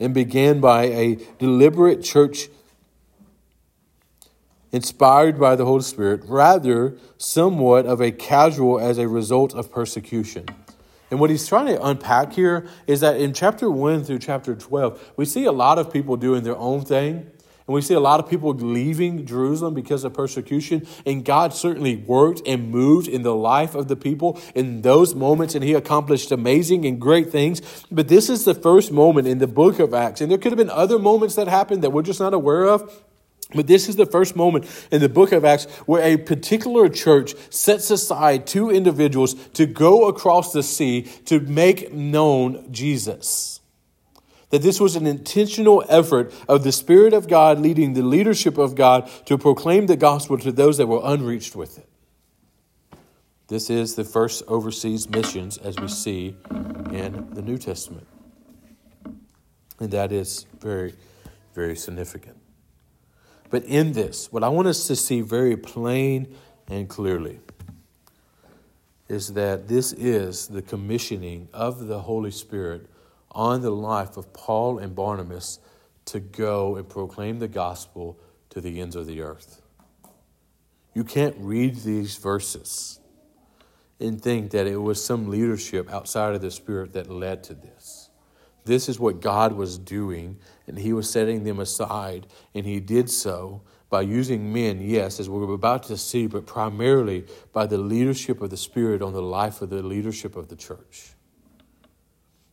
and 0.00 0.14
began 0.14 0.60
by 0.60 0.84
a 0.84 1.18
deliberate 1.38 2.02
church 2.02 2.48
inspired 4.72 5.38
by 5.38 5.54
the 5.54 5.64
Holy 5.64 5.82
Spirit, 5.82 6.22
rather, 6.26 6.96
somewhat 7.16 7.86
of 7.86 8.00
a 8.00 8.10
casual 8.10 8.80
as 8.80 8.98
a 8.98 9.06
result 9.06 9.54
of 9.54 9.70
persecution. 9.70 10.46
And 11.10 11.20
what 11.20 11.30
he's 11.30 11.46
trying 11.46 11.66
to 11.66 11.80
unpack 11.80 12.32
here 12.32 12.66
is 12.88 13.00
that 13.00 13.20
in 13.20 13.32
chapter 13.34 13.70
1 13.70 14.02
through 14.02 14.18
chapter 14.18 14.54
12, 14.56 15.12
we 15.16 15.26
see 15.26 15.44
a 15.44 15.52
lot 15.52 15.78
of 15.78 15.92
people 15.92 16.16
doing 16.16 16.42
their 16.42 16.56
own 16.56 16.84
thing. 16.84 17.30
And 17.66 17.74
we 17.74 17.80
see 17.80 17.94
a 17.94 18.00
lot 18.00 18.20
of 18.20 18.28
people 18.28 18.52
leaving 18.52 19.24
Jerusalem 19.24 19.72
because 19.72 20.04
of 20.04 20.12
persecution. 20.12 20.86
And 21.06 21.24
God 21.24 21.54
certainly 21.54 21.96
worked 21.96 22.42
and 22.46 22.70
moved 22.70 23.08
in 23.08 23.22
the 23.22 23.34
life 23.34 23.74
of 23.74 23.88
the 23.88 23.96
people 23.96 24.38
in 24.54 24.82
those 24.82 25.14
moments, 25.14 25.54
and 25.54 25.64
He 25.64 25.72
accomplished 25.72 26.30
amazing 26.30 26.84
and 26.84 27.00
great 27.00 27.30
things. 27.30 27.62
But 27.90 28.08
this 28.08 28.28
is 28.28 28.44
the 28.44 28.54
first 28.54 28.92
moment 28.92 29.26
in 29.26 29.38
the 29.38 29.46
book 29.46 29.78
of 29.78 29.94
Acts. 29.94 30.20
And 30.20 30.30
there 30.30 30.36
could 30.36 30.52
have 30.52 30.58
been 30.58 30.68
other 30.68 30.98
moments 30.98 31.36
that 31.36 31.48
happened 31.48 31.82
that 31.82 31.90
we're 31.90 32.02
just 32.02 32.20
not 32.20 32.34
aware 32.34 32.66
of. 32.66 33.02
But 33.54 33.66
this 33.66 33.88
is 33.88 33.96
the 33.96 34.06
first 34.06 34.36
moment 34.36 34.66
in 34.90 35.00
the 35.00 35.08
book 35.08 35.32
of 35.32 35.44
Acts 35.44 35.64
where 35.86 36.02
a 36.02 36.16
particular 36.18 36.88
church 36.88 37.34
sets 37.50 37.90
aside 37.90 38.46
two 38.46 38.70
individuals 38.70 39.34
to 39.50 39.64
go 39.64 40.08
across 40.08 40.52
the 40.52 40.62
sea 40.62 41.02
to 41.26 41.40
make 41.40 41.92
known 41.92 42.72
Jesus 42.72 43.53
that 44.54 44.62
this 44.62 44.78
was 44.78 44.94
an 44.94 45.04
intentional 45.04 45.82
effort 45.88 46.32
of 46.48 46.62
the 46.62 46.70
Spirit 46.70 47.12
of 47.12 47.26
God 47.26 47.58
leading 47.58 47.94
the 47.94 48.02
leadership 48.02 48.56
of 48.56 48.76
God 48.76 49.10
to 49.24 49.36
proclaim 49.36 49.86
the 49.86 49.96
gospel 49.96 50.38
to 50.38 50.52
those 50.52 50.78
that 50.78 50.86
were 50.86 51.00
unreached 51.02 51.56
with 51.56 51.76
it. 51.76 51.88
This 53.48 53.68
is 53.68 53.96
the 53.96 54.04
first 54.04 54.44
overseas 54.46 55.08
missions 55.08 55.58
as 55.58 55.76
we 55.80 55.88
see 55.88 56.36
in 56.92 57.30
the 57.32 57.42
New 57.42 57.58
Testament. 57.58 58.06
And 59.80 59.90
that 59.90 60.12
is 60.12 60.46
very, 60.60 60.94
very 61.52 61.74
significant. 61.74 62.36
But 63.50 63.64
in 63.64 63.92
this, 63.92 64.30
what 64.30 64.44
I 64.44 64.50
want 64.50 64.68
us 64.68 64.86
to 64.86 64.94
see 64.94 65.20
very 65.20 65.56
plain 65.56 66.32
and 66.68 66.88
clearly 66.88 67.40
is 69.08 69.32
that 69.32 69.66
this 69.66 69.92
is 69.94 70.46
the 70.46 70.62
commissioning 70.62 71.48
of 71.52 71.88
the 71.88 71.98
Holy 71.98 72.30
Spirit 72.30 72.88
on 73.34 73.62
the 73.62 73.70
life 73.70 74.16
of 74.16 74.32
Paul 74.32 74.78
and 74.78 74.94
Barnabas 74.94 75.58
to 76.06 76.20
go 76.20 76.76
and 76.76 76.88
proclaim 76.88 77.38
the 77.38 77.48
gospel 77.48 78.18
to 78.50 78.60
the 78.60 78.80
ends 78.80 78.96
of 78.96 79.06
the 79.06 79.20
earth. 79.20 79.62
You 80.94 81.04
can't 81.04 81.36
read 81.38 81.76
these 81.76 82.16
verses 82.16 83.00
and 83.98 84.20
think 84.20 84.50
that 84.52 84.66
it 84.66 84.76
was 84.76 85.04
some 85.04 85.28
leadership 85.28 85.90
outside 85.92 86.34
of 86.34 86.40
the 86.40 86.50
Spirit 86.50 86.92
that 86.92 87.10
led 87.10 87.42
to 87.44 87.54
this. 87.54 88.10
This 88.64 88.88
is 88.88 88.98
what 88.98 89.20
God 89.20 89.52
was 89.52 89.76
doing, 89.76 90.38
and 90.66 90.78
He 90.78 90.92
was 90.92 91.10
setting 91.10 91.44
them 91.44 91.60
aside, 91.60 92.26
and 92.54 92.64
He 92.64 92.80
did 92.80 93.10
so 93.10 93.62
by 93.90 94.02
using 94.02 94.52
men, 94.52 94.80
yes, 94.80 95.20
as 95.20 95.28
we're 95.28 95.52
about 95.52 95.84
to 95.84 95.96
see, 95.96 96.26
but 96.26 96.46
primarily 96.46 97.26
by 97.52 97.66
the 97.66 97.78
leadership 97.78 98.40
of 98.40 98.50
the 98.50 98.56
Spirit 98.56 99.02
on 99.02 99.12
the 99.12 99.22
life 99.22 99.62
of 99.62 99.70
the 99.70 99.82
leadership 99.82 100.36
of 100.36 100.48
the 100.48 100.56
church. 100.56 101.12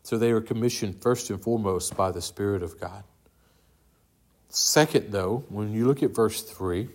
So 0.04 0.18
they 0.18 0.32
are 0.32 0.42
commissioned 0.42 1.02
first 1.02 1.30
and 1.30 1.42
foremost 1.42 1.96
by 1.96 2.12
the 2.12 2.22
Spirit 2.22 2.64
of 2.64 2.80
God. 2.80 3.04
Second, 4.50 5.12
though, 5.12 5.46
when 5.50 5.72
you 5.72 5.86
look 5.88 6.04
at 6.04 6.14
verse 6.14 6.42
3, 6.42 6.90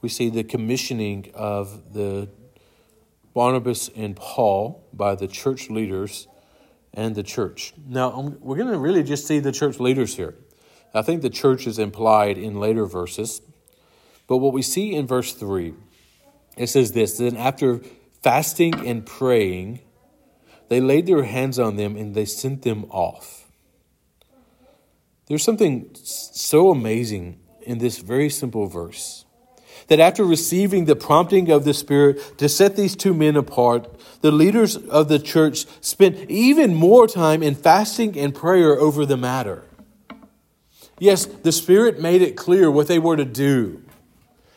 we 0.00 0.08
see 0.08 0.30
the 0.30 0.44
commissioning 0.44 1.30
of 1.34 1.92
the 1.92 2.28
Barnabas 3.34 3.90
and 3.96 4.14
Paul 4.14 4.84
by 4.92 5.14
the 5.14 5.26
church 5.26 5.70
leaders 5.70 6.28
and 6.94 7.14
the 7.14 7.22
church. 7.22 7.72
Now, 7.88 8.34
we're 8.40 8.56
going 8.56 8.70
to 8.70 8.78
really 8.78 9.02
just 9.02 9.26
see 9.26 9.38
the 9.38 9.52
church 9.52 9.80
leaders 9.80 10.16
here. 10.16 10.34
I 10.94 11.02
think 11.02 11.22
the 11.22 11.30
church 11.30 11.66
is 11.66 11.78
implied 11.78 12.36
in 12.36 12.60
later 12.60 12.84
verses. 12.84 13.40
But 14.26 14.38
what 14.38 14.52
we 14.52 14.62
see 14.62 14.94
in 14.94 15.06
verse 15.06 15.32
3, 15.32 15.74
it 16.56 16.66
says 16.68 16.92
this 16.92 17.16
Then 17.16 17.36
after 17.36 17.80
fasting 18.22 18.86
and 18.86 19.04
praying, 19.04 19.80
they 20.72 20.80
laid 20.80 21.06
their 21.06 21.24
hands 21.24 21.58
on 21.58 21.76
them 21.76 21.96
and 21.96 22.14
they 22.14 22.24
sent 22.24 22.62
them 22.62 22.86
off. 22.86 23.46
There's 25.26 25.44
something 25.44 25.90
so 25.94 26.70
amazing 26.70 27.40
in 27.60 27.76
this 27.76 27.98
very 27.98 28.30
simple 28.30 28.66
verse 28.66 29.26
that 29.88 30.00
after 30.00 30.24
receiving 30.24 30.86
the 30.86 30.96
prompting 30.96 31.50
of 31.50 31.64
the 31.64 31.74
Spirit 31.74 32.38
to 32.38 32.48
set 32.48 32.74
these 32.74 32.96
two 32.96 33.12
men 33.12 33.36
apart, 33.36 33.86
the 34.22 34.30
leaders 34.30 34.76
of 34.76 35.08
the 35.08 35.18
church 35.18 35.66
spent 35.82 36.30
even 36.30 36.74
more 36.74 37.06
time 37.06 37.42
in 37.42 37.54
fasting 37.54 38.18
and 38.18 38.34
prayer 38.34 38.78
over 38.78 39.04
the 39.04 39.18
matter. 39.18 39.64
Yes, 40.98 41.26
the 41.26 41.52
Spirit 41.52 42.00
made 42.00 42.22
it 42.22 42.34
clear 42.34 42.70
what 42.70 42.86
they 42.86 42.98
were 42.98 43.16
to 43.16 43.26
do. 43.26 43.82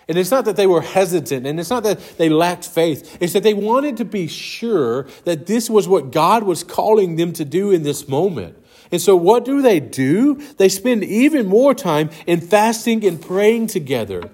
And 0.08 0.18
it's 0.18 0.32
not 0.32 0.46
that 0.46 0.56
they 0.56 0.68
were 0.68 0.82
hesitant, 0.82 1.48
and 1.48 1.60
it's 1.60 1.72
not 1.72 1.84
that 1.84 2.00
they 2.18 2.30
lacked 2.30 2.66
faith. 2.66 3.18
It's 3.20 3.34
that 3.34 3.42
they 3.42 3.56
wanted 3.56 3.98
to 3.98 4.06
be 4.06 4.28
sure 4.28 5.08
that 5.24 5.48
this 5.48 5.70
was 5.70 5.88
what 5.88 6.12
God 6.12 6.44
was 6.44 6.64
calling 6.64 7.16
them 7.16 7.34
to 7.34 7.46
do 7.46 7.72
in 7.72 7.82
this 7.82 8.08
moment. 8.08 8.56
And 8.92 9.02
so, 9.02 9.16
what 9.16 9.46
do 9.46 9.64
they 9.64 9.80
do? 9.80 10.36
They 10.58 10.70
spend 10.70 11.04
even 11.04 11.48
more 11.48 11.74
time 11.74 12.12
in 12.28 12.40
fasting 12.40 13.04
and 13.04 13.20
praying 13.20 13.68
together. 13.68 14.30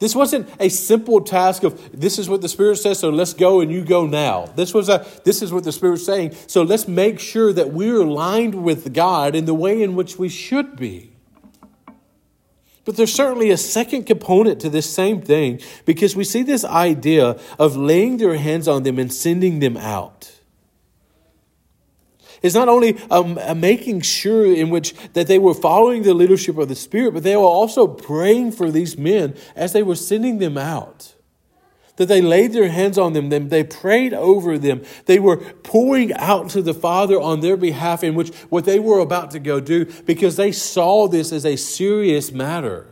This 0.00 0.16
wasn't 0.16 0.48
a 0.58 0.70
simple 0.70 1.20
task 1.20 1.62
of 1.62 1.78
this 1.92 2.18
is 2.18 2.28
what 2.28 2.40
the 2.40 2.48
Spirit 2.48 2.76
says, 2.76 2.98
so 2.98 3.10
let's 3.10 3.34
go 3.34 3.60
and 3.60 3.70
you 3.70 3.84
go 3.84 4.06
now. 4.06 4.46
This 4.46 4.72
was 4.72 4.88
a 4.88 5.06
this 5.24 5.42
is 5.42 5.52
what 5.52 5.62
the 5.62 5.72
Spirit's 5.72 6.06
saying, 6.06 6.34
so 6.46 6.62
let's 6.62 6.88
make 6.88 7.20
sure 7.20 7.52
that 7.52 7.72
we're 7.72 8.00
aligned 8.00 8.64
with 8.64 8.94
God 8.94 9.36
in 9.36 9.44
the 9.44 9.54
way 9.54 9.82
in 9.82 9.94
which 9.94 10.18
we 10.18 10.30
should 10.30 10.76
be. 10.76 11.09
But 12.84 12.96
there's 12.96 13.12
certainly 13.12 13.50
a 13.50 13.56
second 13.56 14.04
component 14.04 14.60
to 14.60 14.70
this 14.70 14.88
same 14.88 15.20
thing 15.20 15.60
because 15.84 16.16
we 16.16 16.24
see 16.24 16.42
this 16.42 16.64
idea 16.64 17.38
of 17.58 17.76
laying 17.76 18.16
their 18.16 18.36
hands 18.36 18.66
on 18.68 18.82
them 18.82 18.98
and 18.98 19.12
sending 19.12 19.60
them 19.60 19.76
out. 19.76 20.32
It's 22.42 22.54
not 22.54 22.68
only 22.68 22.98
um, 23.10 23.38
making 23.60 24.00
sure 24.00 24.46
in 24.46 24.70
which 24.70 24.94
that 25.12 25.26
they 25.26 25.38
were 25.38 25.52
following 25.52 26.02
the 26.02 26.14
leadership 26.14 26.56
of 26.56 26.68
the 26.68 26.74
Spirit, 26.74 27.12
but 27.12 27.22
they 27.22 27.36
were 27.36 27.42
also 27.42 27.86
praying 27.86 28.52
for 28.52 28.70
these 28.70 28.96
men 28.96 29.36
as 29.54 29.74
they 29.74 29.82
were 29.82 29.94
sending 29.94 30.38
them 30.38 30.56
out 30.56 31.14
that 31.96 32.06
they 32.06 32.20
laid 32.20 32.52
their 32.52 32.68
hands 32.68 32.98
on 32.98 33.12
them, 33.12 33.28
they 33.30 33.64
prayed 33.64 34.14
over 34.14 34.58
them, 34.58 34.82
they 35.06 35.18
were 35.18 35.36
pouring 35.36 36.12
out 36.14 36.50
to 36.50 36.62
the 36.62 36.74
Father 36.74 37.20
on 37.20 37.40
their 37.40 37.56
behalf 37.56 38.02
in 38.02 38.14
which 38.14 38.34
what 38.48 38.64
they 38.64 38.78
were 38.78 39.00
about 39.00 39.30
to 39.32 39.38
go 39.38 39.60
do 39.60 39.84
because 40.06 40.36
they 40.36 40.52
saw 40.52 41.08
this 41.08 41.32
as 41.32 41.44
a 41.44 41.56
serious 41.56 42.32
matter. 42.32 42.86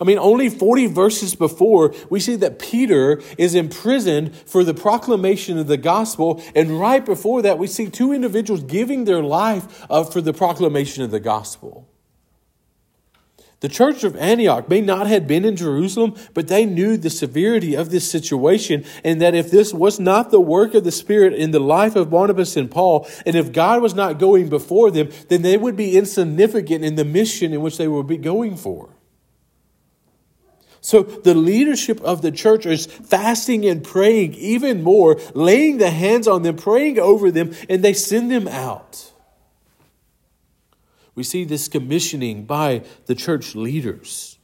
I 0.00 0.04
mean, 0.04 0.18
only 0.18 0.48
40 0.48 0.86
verses 0.86 1.34
before, 1.34 1.94
we 2.08 2.20
see 2.20 2.36
that 2.36 2.58
Peter 2.58 3.20
is 3.36 3.54
imprisoned 3.54 4.34
for 4.34 4.64
the 4.64 4.72
proclamation 4.72 5.58
of 5.58 5.66
the 5.66 5.76
gospel. 5.76 6.42
And 6.54 6.80
right 6.80 7.04
before 7.04 7.42
that, 7.42 7.58
we 7.58 7.66
see 7.66 7.90
two 7.90 8.12
individuals 8.12 8.62
giving 8.62 9.04
their 9.04 9.22
life 9.22 9.86
uh, 9.90 10.04
for 10.04 10.22
the 10.22 10.32
proclamation 10.32 11.04
of 11.04 11.10
the 11.10 11.20
gospel. 11.20 11.89
The 13.60 13.68
church 13.68 14.04
of 14.04 14.16
Antioch 14.16 14.70
may 14.70 14.80
not 14.80 15.06
have 15.06 15.26
been 15.26 15.44
in 15.44 15.54
Jerusalem, 15.54 16.14
but 16.32 16.48
they 16.48 16.64
knew 16.64 16.96
the 16.96 17.10
severity 17.10 17.74
of 17.74 17.90
this 17.90 18.10
situation 18.10 18.86
and 19.04 19.20
that 19.20 19.34
if 19.34 19.50
this 19.50 19.74
was 19.74 20.00
not 20.00 20.30
the 20.30 20.40
work 20.40 20.72
of 20.72 20.84
the 20.84 20.90
Spirit 20.90 21.34
in 21.34 21.50
the 21.50 21.60
life 21.60 21.94
of 21.94 22.10
Barnabas 22.10 22.56
and 22.56 22.70
Paul, 22.70 23.06
and 23.26 23.36
if 23.36 23.52
God 23.52 23.82
was 23.82 23.94
not 23.94 24.18
going 24.18 24.48
before 24.48 24.90
them, 24.90 25.10
then 25.28 25.42
they 25.42 25.58
would 25.58 25.76
be 25.76 25.98
insignificant 25.98 26.84
in 26.84 26.94
the 26.94 27.04
mission 27.04 27.52
in 27.52 27.60
which 27.60 27.76
they 27.76 27.86
would 27.86 28.06
be 28.06 28.16
going 28.16 28.56
for. 28.56 28.88
So 30.80 31.02
the 31.02 31.34
leadership 31.34 32.00
of 32.00 32.22
the 32.22 32.32
church 32.32 32.64
is 32.64 32.86
fasting 32.86 33.66
and 33.66 33.84
praying 33.84 34.32
even 34.34 34.82
more, 34.82 35.20
laying 35.34 35.76
the 35.76 35.90
hands 35.90 36.26
on 36.26 36.42
them, 36.42 36.56
praying 36.56 36.98
over 36.98 37.30
them, 37.30 37.52
and 37.68 37.82
they 37.82 37.92
send 37.92 38.30
them 38.30 38.48
out. 38.48 39.09
We 41.14 41.22
see 41.22 41.44
this 41.44 41.68
commissioning 41.68 42.44
by 42.44 42.82
the 43.06 43.14
church 43.14 43.54
leaders. 43.54 44.38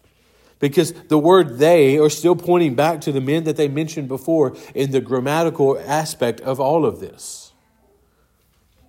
Because 0.58 0.92
the 0.92 1.18
word 1.18 1.58
they 1.58 1.98
are 1.98 2.08
still 2.08 2.36
pointing 2.36 2.74
back 2.74 3.00
to 3.02 3.12
the 3.12 3.20
men 3.20 3.44
that 3.44 3.56
they 3.56 3.68
mentioned 3.68 4.08
before 4.08 4.56
in 4.74 4.90
the 4.90 5.00
grammatical 5.00 5.78
aspect 5.78 6.40
of 6.40 6.58
all 6.58 6.86
of 6.86 6.98
this. 7.00 7.52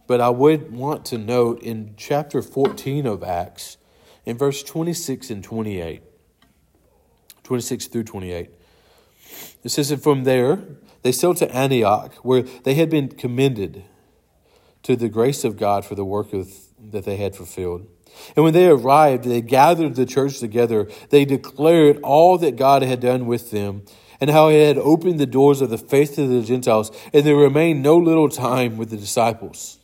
But 0.08 0.22
I 0.22 0.30
would 0.30 0.72
want 0.72 1.06
to 1.08 1.18
note 1.18 1.62
in 1.62 1.94
chapter 1.98 2.42
14 2.42 3.06
of 3.06 3.24
Acts, 3.24 3.78
in 4.26 4.38
verse 4.38 4.64
26 4.64 5.30
and 5.30 5.44
28, 5.44 6.02
26 7.44 7.88
through 7.88 8.04
28, 8.04 8.50
it 9.64 9.70
says 9.70 9.90
that 9.90 10.02
from 10.02 10.24
there 10.24 10.62
they 11.02 11.12
sailed 11.12 11.38
to 11.38 11.54
Antioch, 11.54 12.14
where 12.16 12.42
they 12.42 12.76
had 12.76 12.90
been 12.90 13.10
commended 13.10 13.84
to 14.88 14.96
the 14.96 15.10
grace 15.10 15.44
of 15.44 15.58
God 15.58 15.84
for 15.84 15.96
the 15.96 16.06
work 16.06 16.32
of 16.32 16.50
that 16.80 17.04
they 17.04 17.18
had 17.18 17.36
fulfilled. 17.36 17.86
And 18.38 18.46
when 18.46 18.54
they 18.54 18.70
arrived, 18.70 19.26
they 19.26 19.42
gathered 19.42 19.96
the 19.96 20.06
church 20.06 20.40
together. 20.40 20.88
They 21.10 21.26
declared 21.26 22.00
all 22.04 22.38
that 22.38 22.56
God 22.56 22.84
had 22.84 23.02
done 23.02 23.26
with 23.26 23.52
them 23.52 23.84
and 24.22 24.30
how 24.30 24.48
he 24.48 24.62
had 24.62 24.78
opened 24.78 25.20
the 25.20 25.26
doors 25.26 25.60
of 25.60 25.70
the 25.70 25.78
faith 25.78 26.16
to 26.16 26.26
the 26.26 26.42
Gentiles, 26.42 26.90
and 27.14 27.26
they 27.26 27.34
remained 27.34 27.84
no 27.84 27.98
little 27.98 28.30
time 28.30 28.78
with 28.78 28.90
the 28.90 28.96
disciples. 28.96 29.78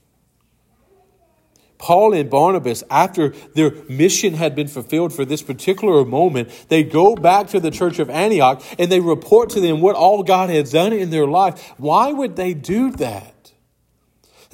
Paul 1.78 2.14
and 2.14 2.30
Barnabas, 2.30 2.82
after 2.90 3.34
their 3.56 3.72
mission 3.90 4.36
had 4.36 4.56
been 4.56 4.70
fulfilled 4.70 5.14
for 5.14 5.26
this 5.26 5.42
particular 5.42 6.06
moment, 6.06 6.50
they 6.70 6.84
go 6.84 7.14
back 7.14 7.48
to 7.48 7.60
the 7.60 7.72
church 7.72 8.00
of 8.00 8.10
Antioch 8.10 8.64
and 8.80 8.90
they 8.90 9.02
report 9.02 9.50
to 9.50 9.60
them 9.60 9.82
what 9.82 9.98
all 9.98 10.24
God 10.24 10.50
had 10.50 10.70
done 10.70 10.94
in 10.94 11.10
their 11.10 11.28
life. 11.28 11.74
Why 11.78 12.14
would 12.14 12.38
they 12.38 12.54
do 12.54 12.92
that? 12.92 13.33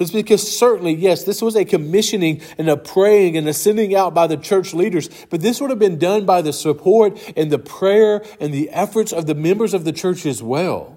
It's 0.00 0.10
because 0.10 0.50
certainly, 0.50 0.94
yes, 0.94 1.24
this 1.24 1.42
was 1.42 1.54
a 1.54 1.64
commissioning 1.66 2.40
and 2.56 2.70
a 2.70 2.76
praying 2.78 3.36
and 3.36 3.46
a 3.46 3.52
sending 3.52 3.94
out 3.94 4.14
by 4.14 4.26
the 4.26 4.38
church 4.38 4.72
leaders, 4.72 5.10
but 5.28 5.42
this 5.42 5.60
would 5.60 5.68
have 5.68 5.78
been 5.78 5.98
done 5.98 6.24
by 6.24 6.40
the 6.40 6.54
support 6.54 7.20
and 7.36 7.52
the 7.52 7.58
prayer 7.58 8.24
and 8.40 8.52
the 8.52 8.70
efforts 8.70 9.12
of 9.12 9.26
the 9.26 9.34
members 9.34 9.74
of 9.74 9.84
the 9.84 9.92
church 9.92 10.24
as 10.24 10.42
well. 10.42 10.96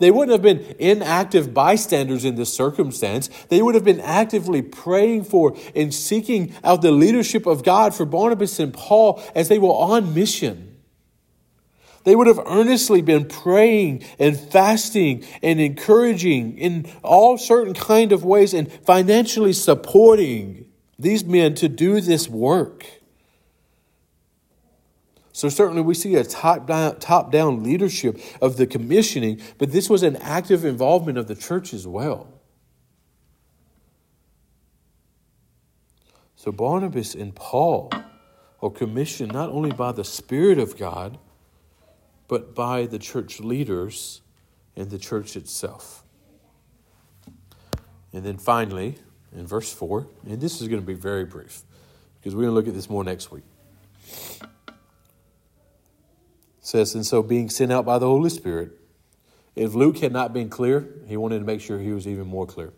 They 0.00 0.10
wouldn't 0.10 0.32
have 0.32 0.42
been 0.42 0.74
inactive 0.80 1.54
bystanders 1.54 2.24
in 2.24 2.34
this 2.34 2.52
circumstance. 2.52 3.30
They 3.50 3.62
would 3.62 3.76
have 3.76 3.84
been 3.84 4.00
actively 4.00 4.62
praying 4.62 5.24
for 5.24 5.56
and 5.76 5.94
seeking 5.94 6.52
out 6.64 6.82
the 6.82 6.90
leadership 6.90 7.46
of 7.46 7.62
God 7.62 7.94
for 7.94 8.04
Barnabas 8.04 8.58
and 8.58 8.74
Paul 8.74 9.22
as 9.36 9.48
they 9.48 9.60
were 9.60 9.68
on 9.68 10.12
mission. 10.12 10.73
They 12.04 12.14
would 12.14 12.26
have 12.26 12.40
earnestly 12.46 13.00
been 13.00 13.26
praying 13.26 14.04
and 14.18 14.38
fasting 14.38 15.24
and 15.42 15.60
encouraging 15.60 16.58
in 16.58 16.86
all 17.02 17.38
certain 17.38 17.74
kind 17.74 18.12
of 18.12 18.24
ways 18.24 18.54
and 18.54 18.70
financially 18.70 19.54
supporting 19.54 20.66
these 20.98 21.24
men 21.24 21.54
to 21.56 21.68
do 21.68 22.00
this 22.00 22.28
work. 22.28 22.86
So 25.32 25.48
certainly 25.48 25.82
we 25.82 25.94
see 25.94 26.14
a 26.14 26.22
top 26.22 26.66
down, 26.66 27.00
top 27.00 27.32
down 27.32 27.64
leadership 27.64 28.20
of 28.40 28.56
the 28.56 28.66
commissioning, 28.66 29.40
but 29.58 29.72
this 29.72 29.90
was 29.90 30.02
an 30.04 30.16
active 30.16 30.64
involvement 30.64 31.18
of 31.18 31.26
the 31.26 31.34
church 31.34 31.74
as 31.74 31.86
well. 31.86 32.28
So 36.36 36.52
Barnabas 36.52 37.14
and 37.14 37.34
Paul 37.34 37.90
are 38.62 38.70
commissioned 38.70 39.32
not 39.32 39.48
only 39.48 39.72
by 39.72 39.92
the 39.92 40.04
Spirit 40.04 40.58
of 40.58 40.78
God, 40.78 41.18
but 42.28 42.54
by 42.54 42.86
the 42.86 42.98
church 42.98 43.40
leaders 43.40 44.20
and 44.76 44.90
the 44.90 44.98
church 44.98 45.36
itself. 45.36 46.02
And 48.12 48.24
then 48.24 48.38
finally, 48.38 48.96
in 49.34 49.46
verse 49.46 49.72
4, 49.72 50.06
and 50.26 50.40
this 50.40 50.60
is 50.60 50.68
going 50.68 50.80
to 50.80 50.86
be 50.86 50.94
very 50.94 51.24
brief 51.24 51.62
because 52.20 52.34
we're 52.34 52.42
going 52.42 52.52
to 52.52 52.54
look 52.54 52.68
at 52.68 52.74
this 52.74 52.88
more 52.88 53.04
next 53.04 53.30
week. 53.30 53.44
It 54.68 54.74
says, 56.60 56.94
And 56.94 57.04
so 57.04 57.22
being 57.22 57.50
sent 57.50 57.72
out 57.72 57.84
by 57.84 57.98
the 57.98 58.06
Holy 58.06 58.30
Spirit, 58.30 58.72
if 59.56 59.74
Luke 59.74 59.98
had 59.98 60.12
not 60.12 60.32
been 60.32 60.48
clear, 60.48 60.88
he 61.06 61.16
wanted 61.16 61.40
to 61.40 61.44
make 61.44 61.60
sure 61.60 61.78
he 61.78 61.92
was 61.92 62.06
even 62.06 62.26
more 62.26 62.46
clear. 62.46 62.72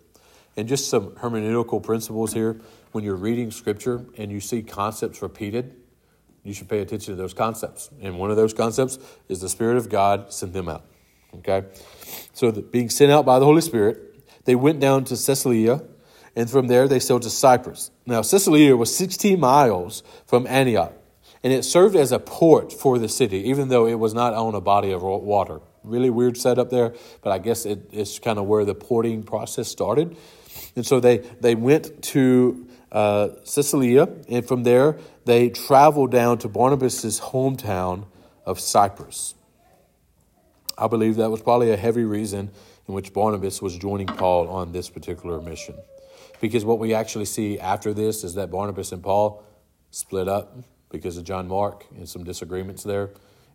And 0.56 0.68
just 0.68 0.88
some 0.88 1.10
hermeneutical 1.12 1.82
principles 1.82 2.32
here. 2.32 2.60
When 2.92 3.04
you're 3.04 3.14
reading 3.14 3.50
scripture 3.50 4.06
and 4.16 4.32
you 4.32 4.40
see 4.40 4.62
concepts 4.62 5.20
repeated, 5.20 5.76
you 6.46 6.54
should 6.54 6.68
pay 6.68 6.80
attention 6.80 7.14
to 7.14 7.20
those 7.20 7.34
concepts. 7.34 7.90
And 8.00 8.18
one 8.18 8.30
of 8.30 8.36
those 8.36 8.54
concepts 8.54 8.98
is 9.28 9.40
the 9.40 9.48
Spirit 9.48 9.76
of 9.76 9.88
God 9.88 10.32
sent 10.32 10.52
them 10.52 10.68
out. 10.68 10.84
Okay? 11.36 11.64
So, 12.32 12.50
the, 12.50 12.62
being 12.62 12.90
sent 12.90 13.12
out 13.12 13.26
by 13.26 13.38
the 13.38 13.44
Holy 13.44 13.60
Spirit, 13.60 14.06
they 14.44 14.54
went 14.54 14.80
down 14.80 15.04
to 15.04 15.16
Caesarea, 15.16 15.82
and 16.34 16.48
from 16.48 16.68
there 16.68 16.88
they 16.88 17.00
sailed 17.00 17.22
to 17.22 17.30
Cyprus. 17.30 17.90
Now, 18.06 18.22
Caesarea 18.22 18.76
was 18.76 18.96
16 18.96 19.38
miles 19.38 20.02
from 20.26 20.46
Antioch, 20.46 20.92
and 21.42 21.52
it 21.52 21.64
served 21.64 21.96
as 21.96 22.12
a 22.12 22.18
port 22.18 22.72
for 22.72 22.98
the 22.98 23.08
city, 23.08 23.48
even 23.48 23.68
though 23.68 23.86
it 23.86 23.98
was 23.98 24.14
not 24.14 24.34
on 24.34 24.54
a 24.54 24.60
body 24.60 24.92
of 24.92 25.02
water. 25.02 25.60
Really 25.82 26.10
weird 26.10 26.36
setup 26.36 26.70
there, 26.70 26.94
but 27.22 27.32
I 27.32 27.38
guess 27.38 27.66
it, 27.66 27.90
it's 27.92 28.18
kind 28.18 28.38
of 28.38 28.46
where 28.46 28.64
the 28.64 28.74
porting 28.74 29.22
process 29.22 29.68
started. 29.68 30.16
And 30.74 30.86
so 30.86 31.00
they, 31.00 31.18
they 31.40 31.54
went 31.54 32.02
to 32.04 32.65
uh, 32.96 33.28
Caesarea, 33.44 34.08
and 34.30 34.48
from 34.48 34.62
there 34.62 34.96
they 35.26 35.50
traveled 35.50 36.10
down 36.10 36.38
to 36.38 36.48
Barnabas' 36.48 37.20
hometown 37.20 38.06
of 38.46 38.58
Cyprus. 38.58 39.34
I 40.78 40.86
believe 40.86 41.16
that 41.16 41.30
was 41.30 41.42
probably 41.42 41.70
a 41.70 41.76
heavy 41.76 42.04
reason 42.04 42.50
in 42.88 42.94
which 42.94 43.12
Barnabas 43.12 43.60
was 43.60 43.76
joining 43.76 44.06
Paul 44.06 44.48
on 44.48 44.72
this 44.72 44.88
particular 44.88 45.42
mission. 45.42 45.74
Because 46.40 46.64
what 46.64 46.78
we 46.78 46.94
actually 46.94 47.26
see 47.26 47.58
after 47.58 47.92
this 47.92 48.24
is 48.24 48.34
that 48.34 48.50
Barnabas 48.50 48.92
and 48.92 49.02
Paul 49.02 49.44
split 49.90 50.26
up 50.26 50.56
because 50.90 51.18
of 51.18 51.24
John 51.24 51.48
Mark 51.48 51.84
and 51.96 52.08
some 52.08 52.24
disagreements 52.24 52.82
there. 52.82 53.10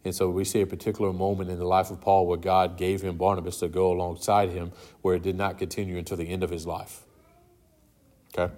And 0.06 0.14
so 0.14 0.30
we 0.30 0.44
see 0.44 0.62
a 0.62 0.68
particular 0.68 1.14
moment 1.14 1.50
in 1.50 1.58
the 1.58 1.66
life 1.66 1.90
of 1.90 2.00
Paul 2.00 2.28
where 2.28 2.38
God 2.38 2.78
gave 2.78 3.02
him 3.02 3.18
Barnabas 3.18 3.58
to 3.58 3.70
go 3.70 3.92
alongside 3.92 4.50
him, 4.50 4.72
where 5.02 5.16
it 5.16 5.24
did 5.24 5.36
not 5.36 5.58
continue 5.58 5.98
until 5.98 6.18
the 6.18 6.30
end 6.30 6.44
of 6.44 6.52
his 6.52 6.68
life. 6.68 7.02
Okay? 8.38 8.54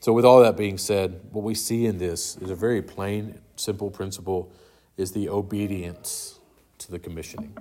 So, 0.00 0.12
with 0.12 0.24
all 0.24 0.40
that 0.40 0.56
being 0.56 0.78
said, 0.78 1.20
what 1.30 1.44
we 1.44 1.54
see 1.54 1.86
in 1.86 1.98
this 1.98 2.36
is 2.38 2.50
a 2.50 2.54
very 2.54 2.82
plain, 2.82 3.40
simple 3.56 3.90
principle 3.90 4.52
is 4.96 5.12
the 5.12 5.28
obedience 5.28 6.38
to 6.78 6.90
the 6.90 6.98
commissioning. 6.98 7.56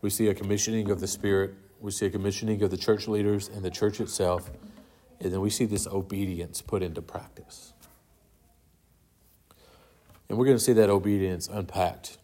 We 0.00 0.10
see 0.10 0.28
a 0.28 0.34
commissioning 0.34 0.90
of 0.90 1.00
the 1.00 1.06
Spirit, 1.06 1.54
we 1.80 1.90
see 1.90 2.06
a 2.06 2.10
commissioning 2.10 2.62
of 2.62 2.70
the 2.70 2.76
church 2.76 3.08
leaders 3.08 3.48
and 3.48 3.62
the 3.64 3.70
church 3.70 4.00
itself, 4.00 4.50
and 5.20 5.32
then 5.32 5.40
we 5.40 5.50
see 5.50 5.64
this 5.64 5.86
obedience 5.86 6.60
put 6.60 6.82
into 6.82 7.02
practice. 7.02 7.72
And 10.28 10.38
we're 10.38 10.46
going 10.46 10.56
to 10.56 10.64
see 10.64 10.72
that 10.72 10.90
obedience 10.90 11.48
unpacked. 11.48 12.18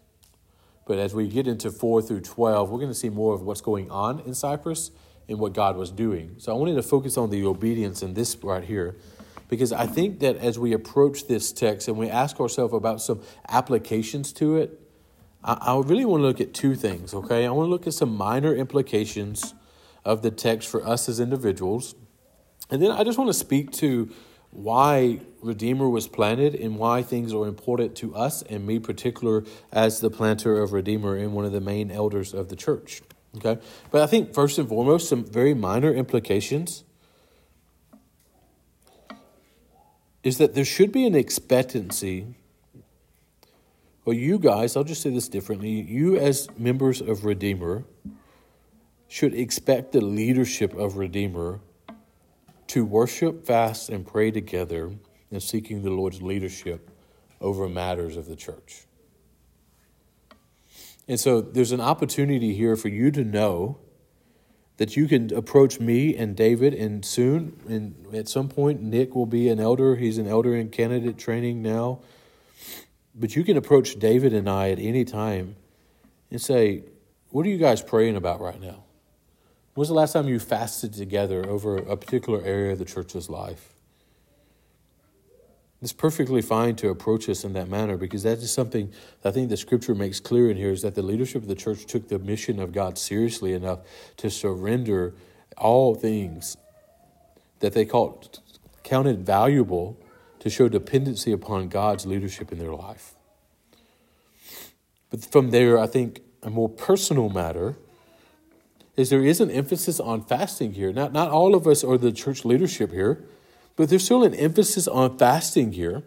But 0.87 0.97
as 0.97 1.13
we 1.13 1.27
get 1.27 1.47
into 1.47 1.69
4 1.69 2.01
through 2.01 2.21
12, 2.21 2.71
we're 2.71 2.79
going 2.79 2.89
to 2.89 2.97
see 2.97 3.09
more 3.09 3.35
of 3.35 3.43
what's 3.43 3.61
going 3.61 3.91
on 3.91 4.19
in 4.21 4.33
Cyprus 4.33 4.91
in 5.29 5.37
what 5.37 5.53
God 5.53 5.77
was 5.77 5.91
doing. 5.91 6.35
So 6.39 6.51
I 6.51 6.55
wanted 6.57 6.75
to 6.75 6.83
focus 6.83 7.15
on 7.15 7.29
the 7.29 7.45
obedience 7.45 8.01
in 8.01 8.15
this 8.15 8.35
right 8.43 8.63
here 8.63 8.97
because 9.47 9.71
I 9.71 9.85
think 9.85 10.19
that 10.19 10.37
as 10.37 10.57
we 10.57 10.73
approach 10.73 11.27
this 11.27 11.51
text 11.51 11.87
and 11.87 11.97
we 11.97 12.09
ask 12.09 12.39
ourselves 12.39 12.73
about 12.73 12.99
some 12.99 13.21
applications 13.47 14.33
to 14.33 14.57
it, 14.57 14.79
I, 15.43 15.53
I 15.53 15.79
really 15.79 16.03
want 16.03 16.21
to 16.21 16.27
look 16.27 16.41
at 16.41 16.53
two 16.53 16.75
things, 16.75 17.13
okay? 17.13 17.45
I 17.45 17.51
want 17.51 17.67
to 17.67 17.69
look 17.69 17.85
at 17.85 17.93
some 17.93 18.15
minor 18.15 18.55
implications 18.55 19.53
of 20.03 20.23
the 20.23 20.31
text 20.31 20.67
for 20.67 20.85
us 20.85 21.07
as 21.07 21.19
individuals. 21.19 21.93
And 22.71 22.81
then 22.81 22.91
I 22.91 23.03
just 23.03 23.17
want 23.17 23.29
to 23.29 23.33
speak 23.33 23.71
to 23.73 24.11
why 24.51 25.19
Redeemer 25.41 25.87
was 25.87 26.07
planted 26.07 26.55
and 26.55 26.77
why 26.77 27.03
things 27.03 27.33
are 27.33 27.47
important 27.47 27.95
to 27.97 28.15
us 28.15 28.41
and 28.43 28.65
me 28.65 28.79
particular 28.79 29.43
as 29.71 29.99
the 29.99 30.09
planter 30.09 30.59
of 30.59 30.73
Redeemer 30.73 31.15
and 31.15 31.33
one 31.33 31.45
of 31.45 31.51
the 31.51 31.61
main 31.61 31.91
elders 31.91 32.33
of 32.33 32.49
the 32.49 32.55
church. 32.55 33.01
Okay? 33.37 33.61
But 33.91 34.01
I 34.01 34.07
think 34.07 34.33
first 34.33 34.57
and 34.57 34.67
foremost, 34.67 35.07
some 35.07 35.23
very 35.23 35.53
minor 35.53 35.93
implications 35.93 36.83
is 40.23 40.37
that 40.37 40.53
there 40.53 40.65
should 40.65 40.91
be 40.91 41.05
an 41.05 41.15
expectancy. 41.15 42.35
Well, 44.05 44.15
you 44.15 44.39
guys, 44.39 44.75
I'll 44.75 44.83
just 44.83 45.01
say 45.01 45.11
this 45.11 45.29
differently. 45.29 45.69
You, 45.69 46.17
as 46.17 46.49
members 46.57 47.01
of 47.01 47.25
Redeemer, 47.25 47.83
should 49.07 49.33
expect 49.33 49.91
the 49.91 50.01
leadership 50.01 50.73
of 50.75 50.97
Redeemer 50.97 51.61
to 52.67 52.85
worship, 52.85 53.45
fast, 53.45 53.89
and 53.89 54.05
pray 54.05 54.29
together 54.29 54.91
in 55.31 55.39
seeking 55.39 55.81
the 55.81 55.89
Lord's 55.89 56.21
leadership 56.21 56.89
over 57.41 57.67
matters 57.69 58.17
of 58.17 58.27
the 58.27 58.35
church. 58.35 58.85
And 61.09 61.19
so 61.19 61.41
there's 61.41 61.71
an 61.71 61.81
opportunity 61.81 62.53
here 62.53 62.75
for 62.75 62.87
you 62.87 63.09
to 63.11 63.23
know 63.23 63.79
that 64.77 64.95
you 64.95 65.07
can 65.07 65.33
approach 65.33 65.79
me 65.79 66.15
and 66.15 66.35
David, 66.35 66.73
and 66.73 67.03
soon, 67.03 67.59
and 67.67 68.15
at 68.15 68.29
some 68.29 68.47
point, 68.47 68.81
Nick 68.81 69.15
will 69.15 69.25
be 69.25 69.49
an 69.49 69.59
elder. 69.59 69.95
He's 69.95 70.19
an 70.19 70.27
elder 70.27 70.55
in 70.55 70.69
candidate 70.69 71.17
training 71.17 71.63
now. 71.63 71.99
But 73.15 73.35
you 73.35 73.43
can 73.43 73.57
approach 73.57 73.97
David 73.97 74.33
and 74.33 74.47
I 74.47 74.69
at 74.69 74.79
any 74.79 75.03
time 75.03 75.55
and 76.29 76.39
say, 76.39 76.83
What 77.31 77.45
are 77.45 77.49
you 77.49 77.57
guys 77.57 77.81
praying 77.81 78.15
about 78.15 78.39
right 78.39 78.61
now? 78.61 78.83
When's 79.73 79.89
the 79.89 79.95
last 79.95 80.13
time 80.13 80.27
you 80.27 80.39
fasted 80.39 80.93
together 80.93 81.45
over 81.49 81.75
a 81.75 81.97
particular 81.97 82.41
area 82.45 82.73
of 82.73 82.79
the 82.79 82.85
church's 82.85 83.29
life? 83.29 83.73
It's 85.81 85.93
perfectly 85.93 86.41
fine 86.41 86.75
to 86.77 86.89
approach 86.89 87.29
us 87.29 87.45
in 87.45 87.53
that 87.53 87.69
manner 87.69 87.95
because 87.95 88.23
that 88.23 88.39
is 88.39 88.51
something 88.51 88.91
I 89.23 89.31
think 89.31 89.49
the 89.49 89.55
scripture 89.55 89.95
makes 89.95 90.19
clear 90.19 90.51
in 90.51 90.57
here 90.57 90.71
is 90.71 90.81
that 90.81 90.95
the 90.95 91.01
leadership 91.01 91.41
of 91.41 91.47
the 91.47 91.55
church 91.55 91.85
took 91.85 92.09
the 92.09 92.19
mission 92.19 92.59
of 92.59 92.73
God 92.73 92.97
seriously 92.97 93.53
enough 93.53 93.79
to 94.17 94.29
surrender 94.29 95.13
all 95.57 95.95
things 95.95 96.57
that 97.59 97.73
they 97.73 97.85
called, 97.85 98.39
counted 98.83 99.25
valuable 99.25 99.97
to 100.39 100.49
show 100.49 100.67
dependency 100.67 101.31
upon 101.31 101.69
God's 101.69 102.05
leadership 102.05 102.51
in 102.51 102.59
their 102.59 102.73
life. 102.73 103.15
But 105.09 105.23
from 105.25 105.51
there, 105.51 105.77
I 105.77 105.87
think 105.87 106.21
a 106.43 106.49
more 106.49 106.69
personal 106.69 107.29
matter 107.29 107.75
is 108.95 109.09
there 109.09 109.23
is 109.23 109.39
an 109.39 109.49
emphasis 109.49 109.99
on 109.99 110.23
fasting 110.25 110.73
here. 110.73 110.91
Not, 110.91 111.13
not 111.13 111.29
all 111.29 111.55
of 111.55 111.65
us 111.65 111.83
are 111.83 111.97
the 111.97 112.11
church 112.11 112.43
leadership 112.43 112.91
here. 112.91 113.23
But 113.79 113.87
there's 113.87 114.03
still 114.03 114.25
an 114.25 114.35
emphasis 114.35 114.89
on 114.89 115.17
fasting 115.17 115.71
here. 115.71 116.03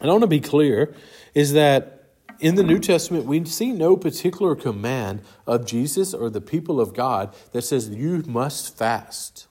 And 0.00 0.10
I 0.10 0.12
want 0.12 0.22
to 0.22 0.26
be 0.26 0.40
clear 0.40 0.92
is 1.34 1.52
that 1.52 2.08
in 2.40 2.56
the 2.56 2.64
New 2.64 2.80
Testament, 2.80 3.26
we 3.26 3.44
see 3.44 3.70
no 3.70 3.96
particular 3.96 4.56
command 4.56 5.22
of 5.46 5.66
Jesus 5.66 6.12
or 6.12 6.30
the 6.30 6.40
people 6.40 6.80
of 6.80 6.94
God 6.94 7.32
that 7.52 7.62
says 7.62 7.90
you 7.90 8.24
must 8.26 8.76
fast. 8.76 9.46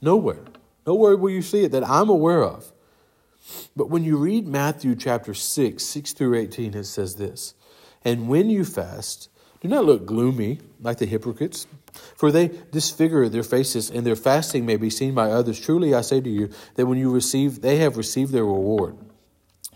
Nowhere. 0.00 0.44
Nowhere 0.86 1.16
will 1.16 1.30
you 1.30 1.42
see 1.42 1.64
it 1.64 1.72
that 1.72 1.82
I'm 1.82 2.08
aware 2.08 2.44
of. 2.44 2.72
But 3.74 3.90
when 3.90 4.04
you 4.04 4.16
read 4.16 4.46
Matthew 4.46 4.94
chapter 4.94 5.34
6, 5.34 5.84
6 5.84 6.12
through 6.12 6.36
18, 6.36 6.74
it 6.74 6.84
says 6.84 7.16
this 7.16 7.54
And 8.04 8.28
when 8.28 8.48
you 8.48 8.64
fast, 8.64 9.28
do 9.64 9.70
not 9.70 9.86
look 9.86 10.04
gloomy 10.04 10.58
like 10.82 10.98
the 10.98 11.06
hypocrites, 11.06 11.66
for 12.16 12.30
they 12.30 12.50
disfigure 12.70 13.30
their 13.30 13.42
faces, 13.42 13.88
and 13.88 14.04
their 14.04 14.14
fasting 14.14 14.66
may 14.66 14.76
be 14.76 14.90
seen 14.90 15.14
by 15.14 15.30
others. 15.30 15.58
Truly 15.58 15.94
I 15.94 16.02
say 16.02 16.20
to 16.20 16.28
you 16.28 16.50
that 16.74 16.84
when 16.84 16.98
you 16.98 17.10
receive, 17.10 17.62
they 17.62 17.78
have 17.78 17.96
received 17.96 18.30
their 18.30 18.44
reward. 18.44 18.98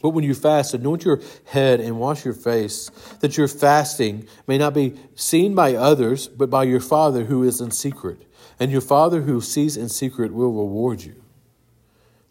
But 0.03 0.11
when 0.11 0.24
you 0.24 0.34
fast, 0.34 0.74
anoint 0.74 1.07
your 1.07 1.22
head 1.47 1.80
and 1.80 1.99
wash 1.99 2.26
your 2.26 2.34
face, 2.34 2.91
that 3.20 3.39
your 3.39 3.49
fasting 3.49 4.28
may 4.47 4.59
not 4.59 4.74
be 4.74 4.95
seen 5.14 5.55
by 5.55 5.74
others, 5.74 6.28
but 6.28 6.51
by 6.51 6.64
your 6.64 6.80
Father 6.80 7.24
who 7.24 7.43
is 7.43 7.62
in 7.62 7.70
secret. 7.70 8.30
And 8.61 8.70
your 8.70 8.82
Father 8.82 9.22
who 9.22 9.41
sees 9.41 9.78
in 9.78 9.89
secret 9.89 10.34
will 10.34 10.53
reward 10.53 11.01
you. 11.01 11.14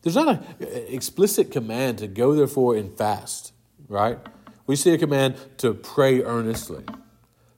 There's 0.04 0.14
not 0.14 0.28
an 0.28 0.46
explicit 0.90 1.52
command 1.52 1.98
to 1.98 2.08
go 2.08 2.36
therefore 2.36 2.76
and 2.76 2.96
fast, 2.96 3.52
right? 3.90 4.20
We 4.68 4.76
see 4.76 4.94
a 4.94 4.98
command 5.00 5.38
to 5.58 5.74
pray 5.74 6.22
earnestly 6.22 6.84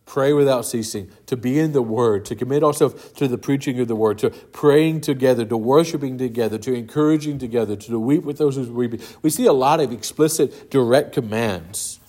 pray 0.10 0.34
without 0.34 0.66
ceasing, 0.66 1.10
to 1.28 1.38
be 1.38 1.60
in 1.60 1.72
the 1.72 1.84
Word, 1.84 2.26
to 2.26 2.36
commit 2.36 2.64
ourselves 2.64 3.12
to 3.12 3.28
the 3.28 3.38
preaching 3.38 3.80
of 3.80 3.88
the 3.88 3.95
Word, 3.95 4.18
to 4.18 4.32
praying 4.32 5.01
together, 5.01 5.45
to 5.45 5.55
worshiping 5.55 6.18
together, 6.18 6.57
to 6.57 6.74
encouraging 6.74 7.38
together, 7.38 7.76
to 7.76 7.99
weep 7.99 8.24
with 8.24 8.39
those 8.39 8.55
who 8.55 8.64
weep. 8.74 8.99
We 9.22 9.30
see 9.30 9.45
a 9.45 9.53
lot 9.53 9.80
of 9.80 9.93
explicit, 9.93 10.72
direct 10.72 11.14
commands, 11.14 11.99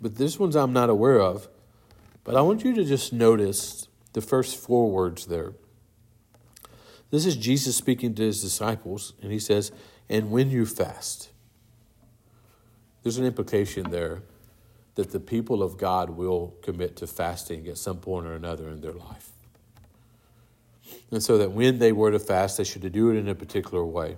but 0.00 0.16
this 0.16 0.38
one's 0.38 0.54
I'm 0.54 0.74
not 0.74 0.90
aware 0.90 1.20
of. 1.20 1.48
But 2.22 2.36
I 2.36 2.42
want 2.42 2.64
you 2.64 2.74
to 2.74 2.84
just 2.84 3.14
notice 3.14 3.88
the 4.12 4.20
first 4.20 4.56
four 4.56 4.90
words 4.90 5.26
there. 5.26 5.54
This 7.10 7.24
is 7.24 7.34
Jesus 7.34 7.76
speaking 7.76 8.14
to 8.14 8.22
his 8.22 8.42
disciples, 8.42 9.14
and 9.22 9.32
he 9.32 9.38
says, 9.38 9.72
And 10.08 10.30
when 10.30 10.50
you 10.50 10.66
fast, 10.66 11.30
there's 13.02 13.16
an 13.16 13.24
implication 13.24 13.90
there 13.90 14.22
that 14.94 15.10
the 15.10 15.20
people 15.20 15.62
of 15.62 15.78
God 15.78 16.10
will 16.10 16.54
commit 16.62 16.96
to 16.96 17.06
fasting 17.06 17.66
at 17.68 17.78
some 17.78 17.98
point 17.98 18.26
or 18.26 18.34
another 18.34 18.68
in 18.68 18.80
their 18.80 18.92
life. 18.92 19.30
And 21.10 21.22
so 21.22 21.38
that 21.38 21.52
when 21.52 21.78
they 21.78 21.92
were 21.92 22.10
to 22.10 22.18
fast, 22.18 22.58
they 22.58 22.64
should 22.64 22.90
do 22.92 23.10
it 23.10 23.16
in 23.16 23.28
a 23.28 23.34
particular 23.34 23.84
way. 23.84 24.16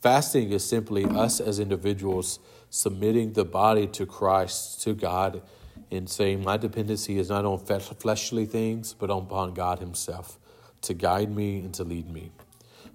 Fasting 0.00 0.50
is 0.50 0.64
simply 0.64 1.04
us 1.04 1.40
as 1.40 1.60
individuals 1.60 2.38
submitting 2.70 3.32
the 3.34 3.44
body 3.44 3.86
to 3.88 4.06
Christ, 4.06 4.82
to 4.82 4.94
God, 4.94 5.42
and 5.90 6.08
saying, 6.08 6.42
My 6.42 6.56
dependency 6.56 7.18
is 7.18 7.28
not 7.28 7.44
on 7.44 7.58
fleshly 7.58 8.46
things, 8.46 8.94
but 8.94 9.10
upon 9.10 9.54
God 9.54 9.80
Himself 9.80 10.38
to 10.82 10.94
guide 10.94 11.34
me 11.34 11.58
and 11.58 11.74
to 11.74 11.84
lead 11.84 12.10
me. 12.10 12.30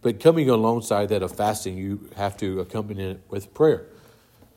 But 0.01 0.19
coming 0.19 0.49
alongside 0.49 1.09
that 1.09 1.21
of 1.21 1.35
fasting, 1.35 1.77
you 1.77 2.09
have 2.15 2.37
to 2.37 2.59
accompany 2.59 3.03
it 3.03 3.21
with 3.29 3.53
prayer 3.53 3.85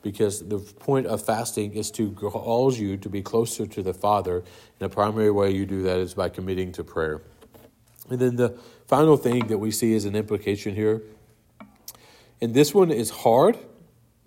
because 0.01 0.47
the 0.47 0.59
point 0.59 1.07
of 1.07 1.23
fasting 1.23 1.73
is 1.73 1.91
to 1.91 2.11
cause 2.11 2.79
you 2.79 2.97
to 2.97 3.09
be 3.09 3.21
closer 3.21 3.65
to 3.67 3.83
the 3.83 3.93
Father. 3.93 4.37
And 4.37 4.45
the 4.79 4.89
primary 4.89 5.31
way 5.31 5.51
you 5.51 5.65
do 5.65 5.81
that 5.83 5.97
is 5.97 6.13
by 6.13 6.29
committing 6.29 6.71
to 6.73 6.83
prayer. 6.83 7.21
And 8.09 8.19
then 8.19 8.35
the 8.37 8.57
final 8.87 9.17
thing 9.17 9.47
that 9.47 9.57
we 9.57 9.71
see 9.71 9.93
is 9.93 10.05
an 10.05 10.15
implication 10.15 10.73
here, 10.73 11.01
and 12.41 12.53
this 12.53 12.73
one 12.73 12.91
is 12.91 13.09
hard 13.09 13.57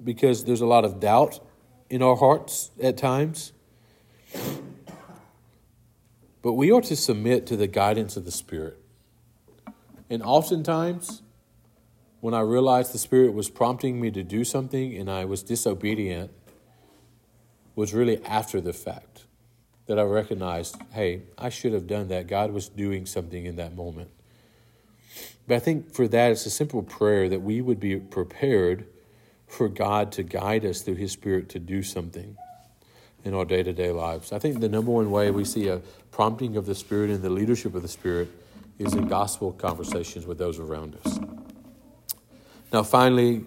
because 0.02 0.44
there's 0.44 0.60
a 0.60 0.66
lot 0.66 0.84
of 0.84 1.00
doubt 1.00 1.40
in 1.88 2.02
our 2.02 2.16
hearts 2.16 2.70
at 2.82 2.96
times. 2.96 3.52
But 6.42 6.54
we 6.54 6.72
are 6.72 6.80
to 6.82 6.96
submit 6.96 7.46
to 7.46 7.56
the 7.56 7.66
guidance 7.66 8.16
of 8.16 8.24
the 8.24 8.30
Spirit. 8.30 8.78
And 10.10 10.22
oftentimes, 10.22 11.22
when 12.22 12.34
I 12.34 12.40
realized 12.40 12.94
the 12.94 12.98
Spirit 12.98 13.34
was 13.34 13.50
prompting 13.50 14.00
me 14.00 14.08
to 14.12 14.22
do 14.22 14.44
something 14.44 14.96
and 14.96 15.10
I 15.10 15.24
was 15.24 15.42
disobedient 15.42 16.30
was 17.74 17.92
really 17.92 18.24
after 18.24 18.60
the 18.60 18.72
fact 18.72 19.24
that 19.86 19.98
I 19.98 20.02
recognized, 20.02 20.76
hey, 20.92 21.22
I 21.36 21.48
should 21.48 21.72
have 21.72 21.88
done 21.88 22.06
that. 22.08 22.28
God 22.28 22.52
was 22.52 22.68
doing 22.68 23.06
something 23.06 23.44
in 23.44 23.56
that 23.56 23.74
moment. 23.74 24.08
But 25.48 25.56
I 25.56 25.58
think 25.58 25.92
for 25.92 26.06
that, 26.06 26.30
it's 26.30 26.46
a 26.46 26.50
simple 26.50 26.84
prayer 26.84 27.28
that 27.28 27.42
we 27.42 27.60
would 27.60 27.80
be 27.80 27.96
prepared 27.96 28.86
for 29.48 29.68
God 29.68 30.12
to 30.12 30.22
guide 30.22 30.64
us 30.64 30.82
through 30.82 30.94
His 30.94 31.10
Spirit 31.10 31.48
to 31.48 31.58
do 31.58 31.82
something 31.82 32.36
in 33.24 33.34
our 33.34 33.44
day 33.44 33.64
to 33.64 33.72
day 33.72 33.90
lives. 33.90 34.30
I 34.30 34.38
think 34.38 34.60
the 34.60 34.68
number 34.68 34.92
one 34.92 35.10
way 35.10 35.32
we 35.32 35.44
see 35.44 35.66
a 35.66 35.82
prompting 36.12 36.56
of 36.56 36.66
the 36.66 36.76
Spirit 36.76 37.10
and 37.10 37.20
the 37.20 37.30
leadership 37.30 37.74
of 37.74 37.82
the 37.82 37.88
Spirit 37.88 38.28
is 38.78 38.94
in 38.94 39.08
gospel 39.08 39.50
conversations 39.50 40.24
with 40.24 40.38
those 40.38 40.60
around 40.60 40.96
us. 41.04 41.18
Now, 42.72 42.82
finally, 42.82 43.44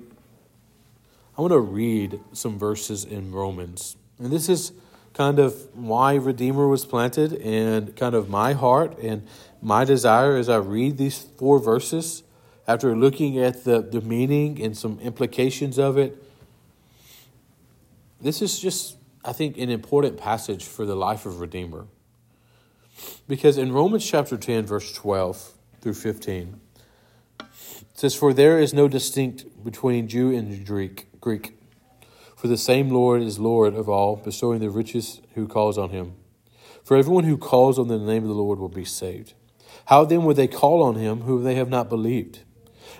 I 1.38 1.42
want 1.42 1.52
to 1.52 1.60
read 1.60 2.20
some 2.32 2.60
verses 2.60 3.04
in 3.04 3.32
Romans. 3.32 3.98
And 4.20 4.32
this 4.32 4.48
is 4.48 4.72
kind 5.14 5.40
of 5.40 5.68
why 5.74 6.16
Redeemer 6.16 6.68
was 6.68 6.86
planted 6.86 7.34
and 7.42 7.96
kind 7.96 8.14
of 8.14 8.30
my 8.30 8.54
heart 8.54 8.98
and 9.00 9.26
my 9.62 9.84
desire 9.84 10.36
as 10.36 10.48
I 10.48 10.58
read 10.58 10.98
these 10.98 11.18
four 11.38 11.58
verses 11.58 12.24
after 12.68 12.96
looking 12.96 13.40
at 13.40 13.64
the, 13.64 13.82
the 13.82 14.02
meaning 14.02 14.62
and 14.62 14.78
some 14.78 15.00
implications 15.00 15.80
of 15.80 15.98
it. 15.98 16.22
This 18.22 18.42
is 18.42 18.60
just, 18.60 18.98
I 19.24 19.34
think, 19.34 19.58
an 19.58 19.70
important 19.70 20.18
passage 20.18 20.66
for 20.66 20.86
the 20.86 20.96
life 20.96 21.26
of 21.26 21.40
Redeemer. 21.40 21.86
Because 23.28 23.58
in 23.58 23.72
Romans 23.72 24.06
chapter 24.06 24.38
10, 24.38 24.66
verse 24.66 24.94
12 24.94 25.54
through 25.82 25.94
15, 25.94 26.60
it 27.96 28.00
says, 28.00 28.14
For 28.14 28.34
there 28.34 28.60
is 28.60 28.74
no 28.74 28.90
distinct 28.90 29.64
between 29.64 30.10
Jew 30.10 30.36
and 30.36 30.66
Greek. 30.66 31.58
For 32.36 32.50
the 32.50 32.58
same 32.58 32.90
Lord 32.90 33.22
is 33.22 33.40
Lord 33.40 33.74
of 33.74 33.88
all, 33.88 34.18
bestowing 34.18 34.60
the 34.60 34.70
riches 34.70 35.22
who 35.36 35.48
calls 35.48 35.78
on 35.78 35.92
him. 35.92 36.16
For 36.84 36.98
everyone 36.98 37.24
who 37.24 37.38
calls 37.38 37.80
on 37.80 37.88
the 37.88 37.98
name 37.98 38.24
of 38.24 38.28
the 38.28 38.36
Lord 38.36 38.60
will 38.60 38.68
be 38.68 38.84
saved. 38.84 39.34
How 39.86 40.04
then 40.04 40.26
would 40.26 40.36
they 40.36 40.50
call 40.50 40.84
on 40.84 40.96
him 40.96 41.22
whom 41.22 41.46
they 41.46 41.56
have 41.56 41.70
not 41.70 41.88
believed? 41.88 42.42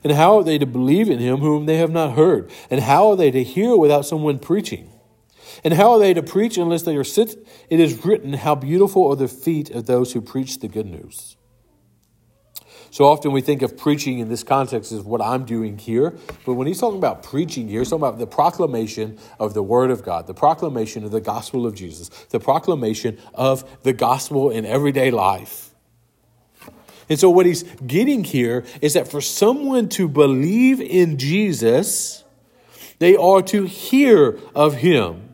And 0.02 0.14
how 0.14 0.38
are 0.38 0.44
they 0.46 0.58
to 0.58 0.66
believe 0.66 1.10
in 1.10 1.20
him 1.20 1.40
whom 1.40 1.66
they 1.66 1.76
have 1.76 1.92
not 1.92 2.16
heard? 2.16 2.50
And 2.70 2.80
how 2.80 3.10
are 3.10 3.18
they 3.18 3.32
to 3.32 3.44
hear 3.44 3.76
without 3.76 4.06
someone 4.06 4.40
preaching? 4.40 4.90
And 5.66 5.74
how 5.74 5.92
are 5.92 6.00
they 6.00 6.14
to 6.14 6.24
preach 6.24 6.58
unless 6.58 6.84
they 6.84 6.96
are 6.96 7.04
sent? 7.04 7.36
It 7.70 7.82
is 7.82 8.06
written, 8.06 8.32
How 8.32 8.56
beautiful 8.56 9.06
are 9.08 9.18
the 9.18 9.28
feet 9.28 9.72
of 9.72 9.88
those 9.88 10.14
who 10.14 10.22
preach 10.22 10.60
the 10.60 10.70
good 10.70 10.86
news. 10.86 11.35
So 12.96 13.04
often 13.04 13.34
we 13.34 13.42
think 13.42 13.62
of 13.62 13.76
preaching 13.76 14.20
in 14.20 14.30
this 14.30 14.42
context 14.42 14.94
as 14.94 15.02
what 15.02 15.22
I'm 15.22 15.44
doing 15.44 15.78
here. 15.78 16.14
But 16.46 16.54
when 16.54 16.66
he's 16.66 16.80
talking 16.80 16.98
about 16.98 17.24
preaching 17.24 17.68
here, 17.68 17.80
he's 17.80 17.90
talking 17.90 18.04
about 18.04 18.20
the 18.20 18.26
proclamation 18.26 19.20
of 19.38 19.54
the 19.54 19.62
Word 19.62 19.92
of 19.92 20.02
God, 20.02 20.28
the 20.28 20.34
proclamation 20.34 21.04
of 21.04 21.12
the 21.12 21.20
gospel 21.20 21.68
of 21.68 21.76
Jesus, 21.76 22.08
the 22.30 22.40
proclamation 22.40 23.18
of 23.34 23.84
the 23.84 23.92
gospel 23.92 24.50
in 24.50 24.66
everyday 24.66 25.12
life. 25.12 25.72
And 27.10 27.20
so 27.20 27.30
what 27.30 27.46
he's 27.46 27.64
getting 27.86 28.24
here 28.24 28.64
is 28.82 28.94
that 28.94 29.10
for 29.10 29.20
someone 29.20 29.90
to 29.90 30.08
believe 30.08 30.80
in 30.80 31.18
Jesus, 31.18 32.24
They 33.00 33.18
are 33.18 33.42
to 33.42 33.66
hear 33.66 34.40
of 34.56 34.76
him. 34.76 35.25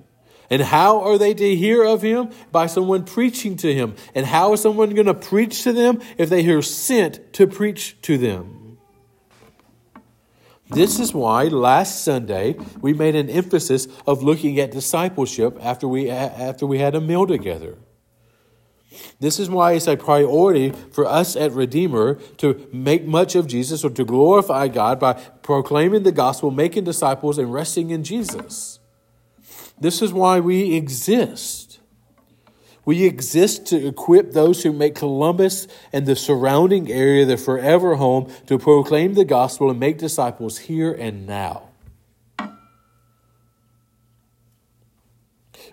And 0.51 0.61
how 0.61 0.99
are 1.01 1.17
they 1.17 1.33
to 1.33 1.55
hear 1.55 1.83
of 1.83 2.01
him? 2.01 2.29
By 2.51 2.67
someone 2.67 3.05
preaching 3.05 3.55
to 3.57 3.73
him. 3.73 3.95
And 4.13 4.25
how 4.25 4.51
is 4.51 4.61
someone 4.61 4.93
going 4.93 5.07
to 5.07 5.13
preach 5.13 5.63
to 5.63 5.71
them 5.71 6.01
if 6.17 6.29
they 6.29 6.43
hear 6.43 6.61
sent 6.61 7.33
to 7.33 7.47
preach 7.47 7.99
to 8.01 8.17
them? 8.17 8.77
This 10.69 10.99
is 10.99 11.13
why 11.13 11.45
last 11.45 12.03
Sunday 12.03 12.57
we 12.81 12.93
made 12.93 13.15
an 13.15 13.29
emphasis 13.29 13.87
of 14.05 14.23
looking 14.23 14.59
at 14.59 14.71
discipleship 14.71 15.57
after 15.61 15.87
we, 15.87 16.09
after 16.09 16.65
we 16.65 16.79
had 16.79 16.95
a 16.95 17.01
meal 17.01 17.25
together. 17.25 17.77
This 19.19 19.39
is 19.39 19.49
why 19.49 19.73
it's 19.73 19.87
a 19.87 19.95
priority 19.95 20.71
for 20.91 21.05
us 21.05 21.35
at 21.35 21.53
Redeemer 21.53 22.15
to 22.37 22.67
make 22.73 23.05
much 23.05 23.35
of 23.35 23.47
Jesus 23.47 23.85
or 23.85 23.89
to 23.91 24.03
glorify 24.03 24.67
God 24.67 24.99
by 24.99 25.13
proclaiming 25.13 26.03
the 26.03 26.11
gospel, 26.11 26.51
making 26.51 26.83
disciples, 26.83 27.37
and 27.37 27.53
resting 27.53 27.89
in 27.89 28.03
Jesus. 28.03 28.70
This 29.82 30.03
is 30.03 30.13
why 30.13 30.39
we 30.39 30.75
exist. 30.75 31.79
We 32.86 33.03
exist 33.03 33.65
to 33.67 33.88
equip 33.88 34.32
those 34.32 34.61
who 34.61 34.71
make 34.71 34.93
Columbus 34.93 35.67
and 35.91 36.05
the 36.05 36.15
surrounding 36.15 36.91
area 36.91 37.25
their 37.25 37.36
forever 37.36 37.95
home 37.95 38.32
to 38.45 38.59
proclaim 38.59 39.15
the 39.15 39.25
gospel 39.25 39.71
and 39.71 39.79
make 39.79 39.97
disciples 39.97 40.59
here 40.59 40.93
and 40.93 41.25
now. 41.25 41.69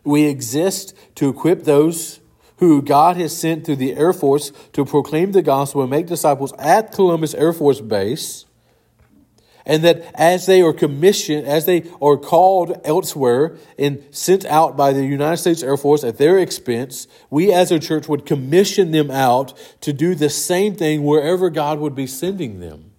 We 0.05 0.25
exist 0.25 0.95
to 1.17 1.29
equip 1.29 1.65
those 1.65 2.21
who 2.59 2.81
God 2.81 3.19
has 3.19 3.37
sent 3.37 3.67
through 3.67 3.77
the 3.77 3.95
Air 3.95 4.15
Force 4.15 4.53
to 4.73 4.87
proclaim 4.87 5.33
the 5.33 5.43
gospel 5.43 5.83
and 5.83 5.91
make 5.91 6.07
disciples 6.07 6.55
at 6.59 6.93
Columbus 6.93 7.35
Air 7.35 7.53
Force 7.53 7.81
Base. 7.81 8.47
And 9.69 9.85
that 9.85 10.11
as 10.15 10.47
they 10.47 10.63
are 10.63 10.73
commissioned, 10.73 11.47
as 11.47 11.67
they 11.67 11.85
are 12.01 12.17
called 12.17 12.81
elsewhere 12.85 13.59
and 13.79 14.03
sent 14.11 14.47
out 14.47 14.77
by 14.79 14.95
the 14.95 15.05
United 15.05 15.37
States 15.37 15.63
Air 15.63 15.77
Force 15.77 16.03
at 16.03 16.17
their 16.17 16.39
expense, 16.39 17.07
we 17.29 17.53
as 17.53 17.71
a 17.71 17.79
church 17.79 18.09
would 18.09 18.25
commission 18.25 18.91
them 18.91 19.11
out 19.11 19.53
to 19.83 19.93
do 19.93 20.15
the 20.15 20.31
same 20.31 20.75
thing 20.75 21.05
wherever 21.05 21.51
God 21.51 21.79
would 21.79 21.95
be 21.95 22.07
sending 22.07 22.61
them. 22.61 22.93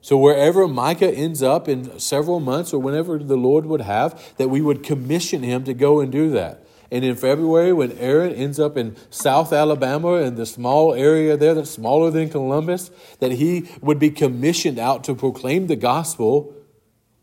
So, 0.00 0.16
wherever 0.16 0.68
Micah 0.68 1.10
ends 1.10 1.42
up 1.42 1.68
in 1.68 1.98
several 1.98 2.38
months 2.38 2.72
or 2.72 2.78
whenever 2.78 3.18
the 3.18 3.36
Lord 3.36 3.66
would 3.66 3.80
have, 3.80 4.36
that 4.36 4.48
we 4.48 4.60
would 4.60 4.84
commission 4.84 5.42
him 5.42 5.64
to 5.64 5.74
go 5.74 5.98
and 5.98 6.12
do 6.12 6.30
that. 6.30 6.64
And 6.90 7.04
in 7.04 7.16
February, 7.16 7.72
when 7.72 7.92
Aaron 7.92 8.32
ends 8.32 8.60
up 8.60 8.76
in 8.76 8.96
South 9.10 9.52
Alabama 9.52 10.14
in 10.14 10.36
the 10.36 10.46
small 10.46 10.94
area 10.94 11.36
there 11.36 11.54
that's 11.54 11.70
smaller 11.70 12.10
than 12.10 12.30
Columbus, 12.30 12.90
that 13.18 13.32
he 13.32 13.68
would 13.80 13.98
be 13.98 14.10
commissioned 14.10 14.78
out 14.78 15.04
to 15.04 15.14
proclaim 15.14 15.66
the 15.66 15.76
gospel 15.76 16.54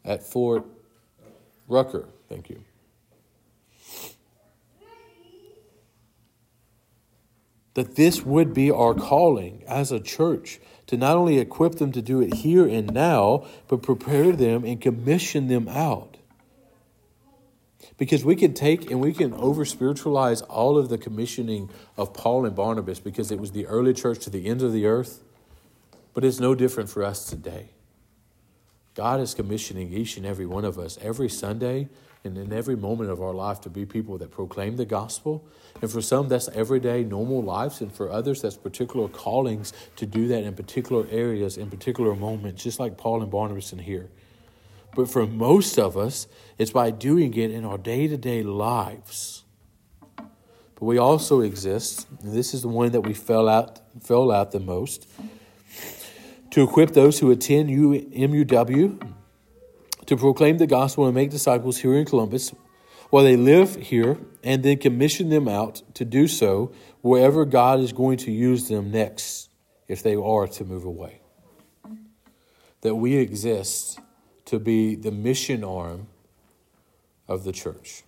at 0.04 0.24
Fort 0.24 0.66
Rucker. 1.68 2.10
Thank 2.28 2.50
you. 2.50 2.64
That 7.76 7.96
this 7.96 8.24
would 8.24 8.54
be 8.54 8.70
our 8.70 8.94
calling 8.94 9.64
as 9.68 9.92
a 9.92 10.00
church 10.00 10.60
to 10.88 10.98
not 10.98 11.16
only 11.16 11.40
equip 11.40 11.76
them 11.76 11.92
to 11.94 12.02
do 12.02 12.22
it 12.22 12.36
here 12.36 12.68
and 12.68 12.94
now, 12.94 13.46
but 13.68 13.82
prepare 13.82 14.32
them 14.34 14.64
and 14.64 14.80
commission 14.80 15.48
them 15.48 15.68
out. 15.68 16.18
Because 17.98 18.26
we 18.26 18.36
can 18.36 18.54
take 18.54 18.90
and 18.90 19.00
we 19.00 19.14
can 19.14 19.34
over 19.34 19.66
spiritualize 19.66 20.42
all 20.42 20.78
of 20.78 20.90
the 20.90 20.98
commissioning 20.98 21.70
of 21.96 22.14
Paul 22.14 22.46
and 22.46 22.56
Barnabas 22.56 23.00
because 23.00 23.32
it 23.32 23.40
was 23.40 23.52
the 23.52 23.68
early 23.68 23.94
church 23.94 24.20
to 24.24 24.30
the 24.30 24.48
ends 24.48 24.64
of 24.64 24.74
the 24.74 24.86
earth. 24.86 25.24
But 26.14 26.24
it's 26.24 26.40
no 26.40 26.56
different 26.56 26.90
for 26.90 27.04
us 27.04 27.26
today. 27.26 27.70
God 28.96 29.20
is 29.20 29.34
commissioning 29.34 29.92
each 29.92 30.18
and 30.18 30.26
every 30.26 30.46
one 30.46 30.66
of 30.66 30.78
us 30.78 30.98
every 31.02 31.30
Sunday 31.30 31.90
and 32.24 32.38
in 32.38 32.54
every 32.54 32.76
moment 32.76 33.10
of 33.10 33.22
our 33.22 33.34
life 33.34 33.62
to 33.62 33.70
be 33.70 33.86
people 33.86 34.18
that 34.20 34.32
proclaim 34.32 34.78
the 34.78 34.86
gospel. 34.86 35.46
And 35.82 35.92
for 35.92 36.02
some, 36.02 36.30
that's 36.30 36.48
everyday, 36.50 37.04
normal 37.04 37.44
lives. 37.44 37.82
And 37.82 37.92
for 37.92 38.10
others, 38.10 38.42
that's 38.42 38.56
particular 38.56 39.08
callings 39.10 39.74
to 39.98 40.06
do 40.06 40.28
that 40.30 40.44
in 40.44 40.56
particular 40.56 41.06
areas, 41.12 41.58
in 41.58 41.70
particular 41.70 42.16
moments, 42.16 42.64
just 42.64 42.80
like 42.80 42.98
Paul 42.98 43.22
and 43.22 43.32
Barnabas 43.32 43.74
in 43.74 43.80
here. 43.80 44.10
But 44.96 45.10
for 45.10 45.26
most 45.26 45.80
of 45.80 45.98
us, 45.98 46.28
it's 46.58 46.72
by 46.72 46.92
doing 46.92 47.34
it 47.34 47.52
in 47.52 47.66
our 47.66 47.78
day 47.78 48.08
to 48.08 48.18
day 48.18 48.44
lives. 48.44 49.44
But 50.18 50.86
we 50.86 50.98
also 50.98 51.42
exist, 51.42 52.08
and 52.22 52.34
this 52.34 52.54
is 52.54 52.62
the 52.62 52.68
one 52.68 52.92
that 52.92 53.02
we 53.02 53.14
fell 53.14 53.50
out, 53.50 53.80
fell 54.02 54.32
out 54.32 54.52
the 54.52 54.60
most, 54.60 55.08
to 56.52 56.62
equip 56.62 56.92
those 56.92 57.20
who 57.20 57.32
attend 57.32 57.70
MUW 57.70 59.14
to 60.06 60.18
proclaim 60.18 60.58
the 60.58 60.68
gospel 60.68 61.06
and 61.06 61.16
make 61.16 61.32
disciples 61.32 61.78
here 61.78 61.96
in 61.96 62.06
Columbus 62.06 62.54
while 63.10 63.24
they 63.24 63.36
live 63.36 63.76
here, 63.76 64.18
and 64.44 64.64
then 64.64 64.78
commission 64.78 65.30
them 65.30 65.48
out 65.48 65.84
to 65.94 66.04
do 66.04 66.28
so 66.28 66.72
wherever 67.02 67.46
God 67.46 67.80
is 67.80 67.94
going 67.94 68.18
to 68.18 68.32
use 68.32 68.68
them 68.68 68.92
next 68.92 69.50
if 69.88 70.02
they 70.02 70.16
are 70.16 70.48
to 70.48 70.66
move 70.66 70.84
away. 70.84 71.22
That 72.82 72.96
we 72.96 73.18
exist 73.18 74.00
to 74.46 74.60
be 74.60 74.96
the 74.96 75.12
mission 75.12 75.64
arm 75.64 76.08
of 77.28 77.44
the 77.44 77.52
church, 77.52 78.04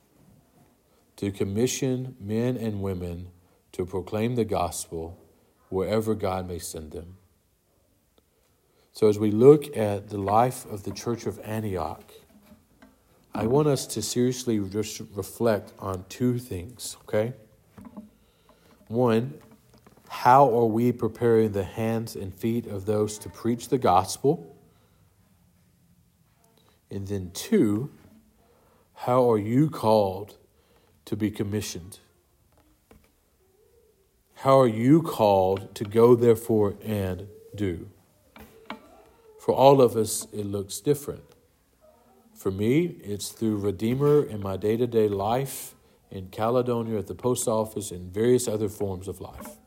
to 1.15 1.31
commission 1.31 2.15
men 2.19 2.57
and 2.57 2.81
women 2.81 3.29
to 3.71 3.86
proclaim 3.86 4.36
the 4.36 4.45
gospel 4.45 5.17
wherever 5.69 6.15
God 6.15 6.47
may 6.47 6.59
send 6.59 6.91
them. 6.91 7.17
So, 8.93 9.09
as 9.09 9.19
we 9.19 9.31
look 9.31 9.75
at 9.75 10.09
the 10.09 10.17
life 10.17 10.65
of 10.65 10.83
the 10.83 10.91
church 10.91 11.25
of 11.25 11.39
Antioch, 11.43 12.13
I 13.33 13.47
want 13.47 13.67
us 13.67 13.86
to 13.88 14.01
seriously 14.01 14.57
just 14.69 15.01
reflect 15.13 15.73
on 15.79 16.05
two 16.07 16.39
things, 16.39 16.95
okay? 17.03 17.33
One, 18.88 19.33
how 20.07 20.45
are 20.57 20.65
we 20.65 20.93
preparing 20.93 21.51
the 21.51 21.65
hands 21.65 22.15
and 22.15 22.33
feet 22.33 22.67
of 22.67 22.86
those 22.86 23.17
to 23.19 23.29
preach 23.29 23.67
the 23.67 23.77
gospel? 23.77 24.54
And 26.95 27.09
then, 27.09 27.31
two, 27.33 27.91
how 28.93 29.29
are 29.29 29.37
you 29.37 29.69
called 29.69 30.37
to 31.03 31.17
be 31.17 31.29
commissioned? 31.29 31.99
How 34.35 34.61
are 34.61 34.67
you 34.67 35.01
called 35.01 35.75
to 35.75 35.83
go, 35.83 36.15
therefore, 36.15 36.75
and 36.81 37.27
do? 37.53 37.89
For 39.41 39.53
all 39.53 39.81
of 39.81 39.97
us, 39.97 40.25
it 40.31 40.45
looks 40.45 40.79
different. 40.79 41.25
For 42.33 42.49
me, 42.49 42.95
it's 43.03 43.27
through 43.27 43.57
Redeemer 43.57 44.23
in 44.23 44.41
my 44.41 44.55
day 44.55 44.77
to 44.77 44.87
day 44.87 45.09
life, 45.09 45.75
in 46.09 46.29
Caledonia 46.29 46.97
at 46.97 47.07
the 47.07 47.15
post 47.15 47.45
office, 47.45 47.91
and 47.91 48.13
various 48.13 48.47
other 48.47 48.69
forms 48.69 49.09
of 49.09 49.19
life. 49.19 49.57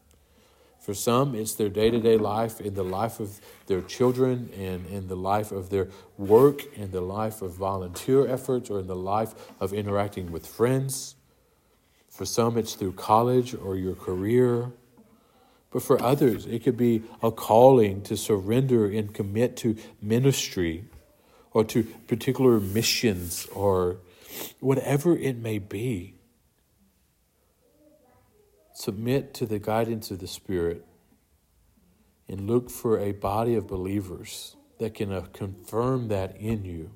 For 0.89 0.95
some, 0.95 1.34
it's 1.34 1.53
their 1.53 1.68
day 1.68 1.91
to 1.91 2.01
day 2.01 2.16
life, 2.16 2.62
in 2.62 2.72
the 2.72 2.82
life 2.82 3.20
of 3.20 3.43
their 3.66 3.82
children, 3.82 4.49
and 4.57 4.86
in 4.86 5.07
the 5.07 5.16
life 5.16 5.53
of 5.53 5.68
their 5.68 5.89
work, 6.16 6.64
in 6.78 6.93
the 6.93 7.03
life 7.03 7.43
of 7.43 7.53
volunteer 7.53 8.26
efforts, 8.26 8.70
or 8.70 8.80
in 8.80 8.86
the 8.86 8.97
life 8.97 9.34
of 9.61 9.74
interacting 9.74 10.32
with 10.32 10.47
friends. 10.47 11.14
For 12.09 12.24
some, 12.24 12.57
it's 12.57 12.72
through 12.72 12.93
college 12.93 13.55
or 13.55 13.76
your 13.76 13.95
career. 13.95 14.72
But 15.70 15.82
for 15.82 16.03
others, 16.03 16.47
it 16.47 16.64
could 16.64 16.78
be 16.78 17.03
a 17.22 17.30
calling 17.32 18.01
to 18.05 18.16
surrender 18.16 18.86
and 18.86 19.12
commit 19.12 19.59
to 19.59 19.76
ministry 20.01 20.86
or 21.51 21.64
to 21.64 21.82
particular 21.82 22.61
missions 22.61 23.47
or 23.55 23.99
whatever 24.61 25.14
it 25.14 25.36
may 25.36 25.59
be. 25.59 26.14
Submit 28.79 29.35
to 29.35 29.45
the 29.45 29.59
guidance 29.59 30.12
of 30.12 30.20
the 30.20 30.29
Spirit 30.29 30.87
and 32.29 32.47
look 32.47 32.70
for 32.70 32.97
a 32.97 33.11
body 33.11 33.57
of 33.57 33.66
believers 33.66 34.55
that 34.79 34.95
can 34.95 35.11
uh, 35.11 35.22
confirm 35.33 36.07
that 36.07 36.37
in 36.37 36.64
you. 36.64 36.93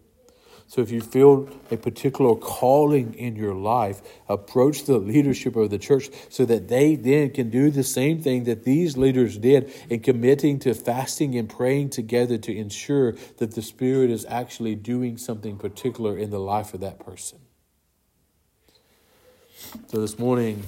So 0.68 0.80
if 0.80 0.92
you 0.92 1.00
feel 1.00 1.48
a 1.72 1.76
particular 1.76 2.36
calling 2.36 3.14
in 3.14 3.34
your 3.34 3.56
life, 3.56 4.00
approach 4.28 4.84
the 4.84 4.98
leadership 4.98 5.56
of 5.56 5.70
the 5.70 5.78
church 5.78 6.08
so 6.28 6.44
that 6.44 6.68
they 6.68 6.94
then 6.94 7.30
can 7.30 7.50
do 7.50 7.68
the 7.68 7.82
same 7.82 8.22
thing 8.22 8.44
that 8.44 8.62
these 8.62 8.96
leaders 8.96 9.36
did 9.36 9.68
in 9.90 9.98
committing 9.98 10.60
to 10.60 10.74
fasting 10.74 11.34
and 11.34 11.48
praying 11.48 11.90
together 11.90 12.38
to 12.38 12.56
ensure 12.56 13.16
that 13.38 13.56
the 13.56 13.62
Spirit 13.62 14.08
is 14.08 14.24
actually 14.26 14.76
doing 14.76 15.16
something 15.16 15.58
particular 15.58 16.16
in 16.16 16.30
the 16.30 16.38
life 16.38 16.74
of 16.74 16.80
that 16.80 17.00
person. 17.00 17.40
So 19.88 20.00
this 20.00 20.16
morning, 20.16 20.62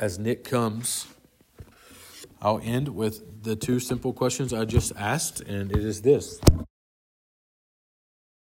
as 0.00 0.18
Nick 0.18 0.44
comes, 0.44 1.06
I'll 2.40 2.60
end 2.64 2.88
with 2.88 3.42
the 3.44 3.54
two 3.54 3.78
simple 3.78 4.14
questions 4.14 4.52
I 4.52 4.64
just 4.64 4.92
asked, 4.96 5.42
and 5.42 5.70
it 5.70 5.84
is 5.84 6.00
this 6.00 6.40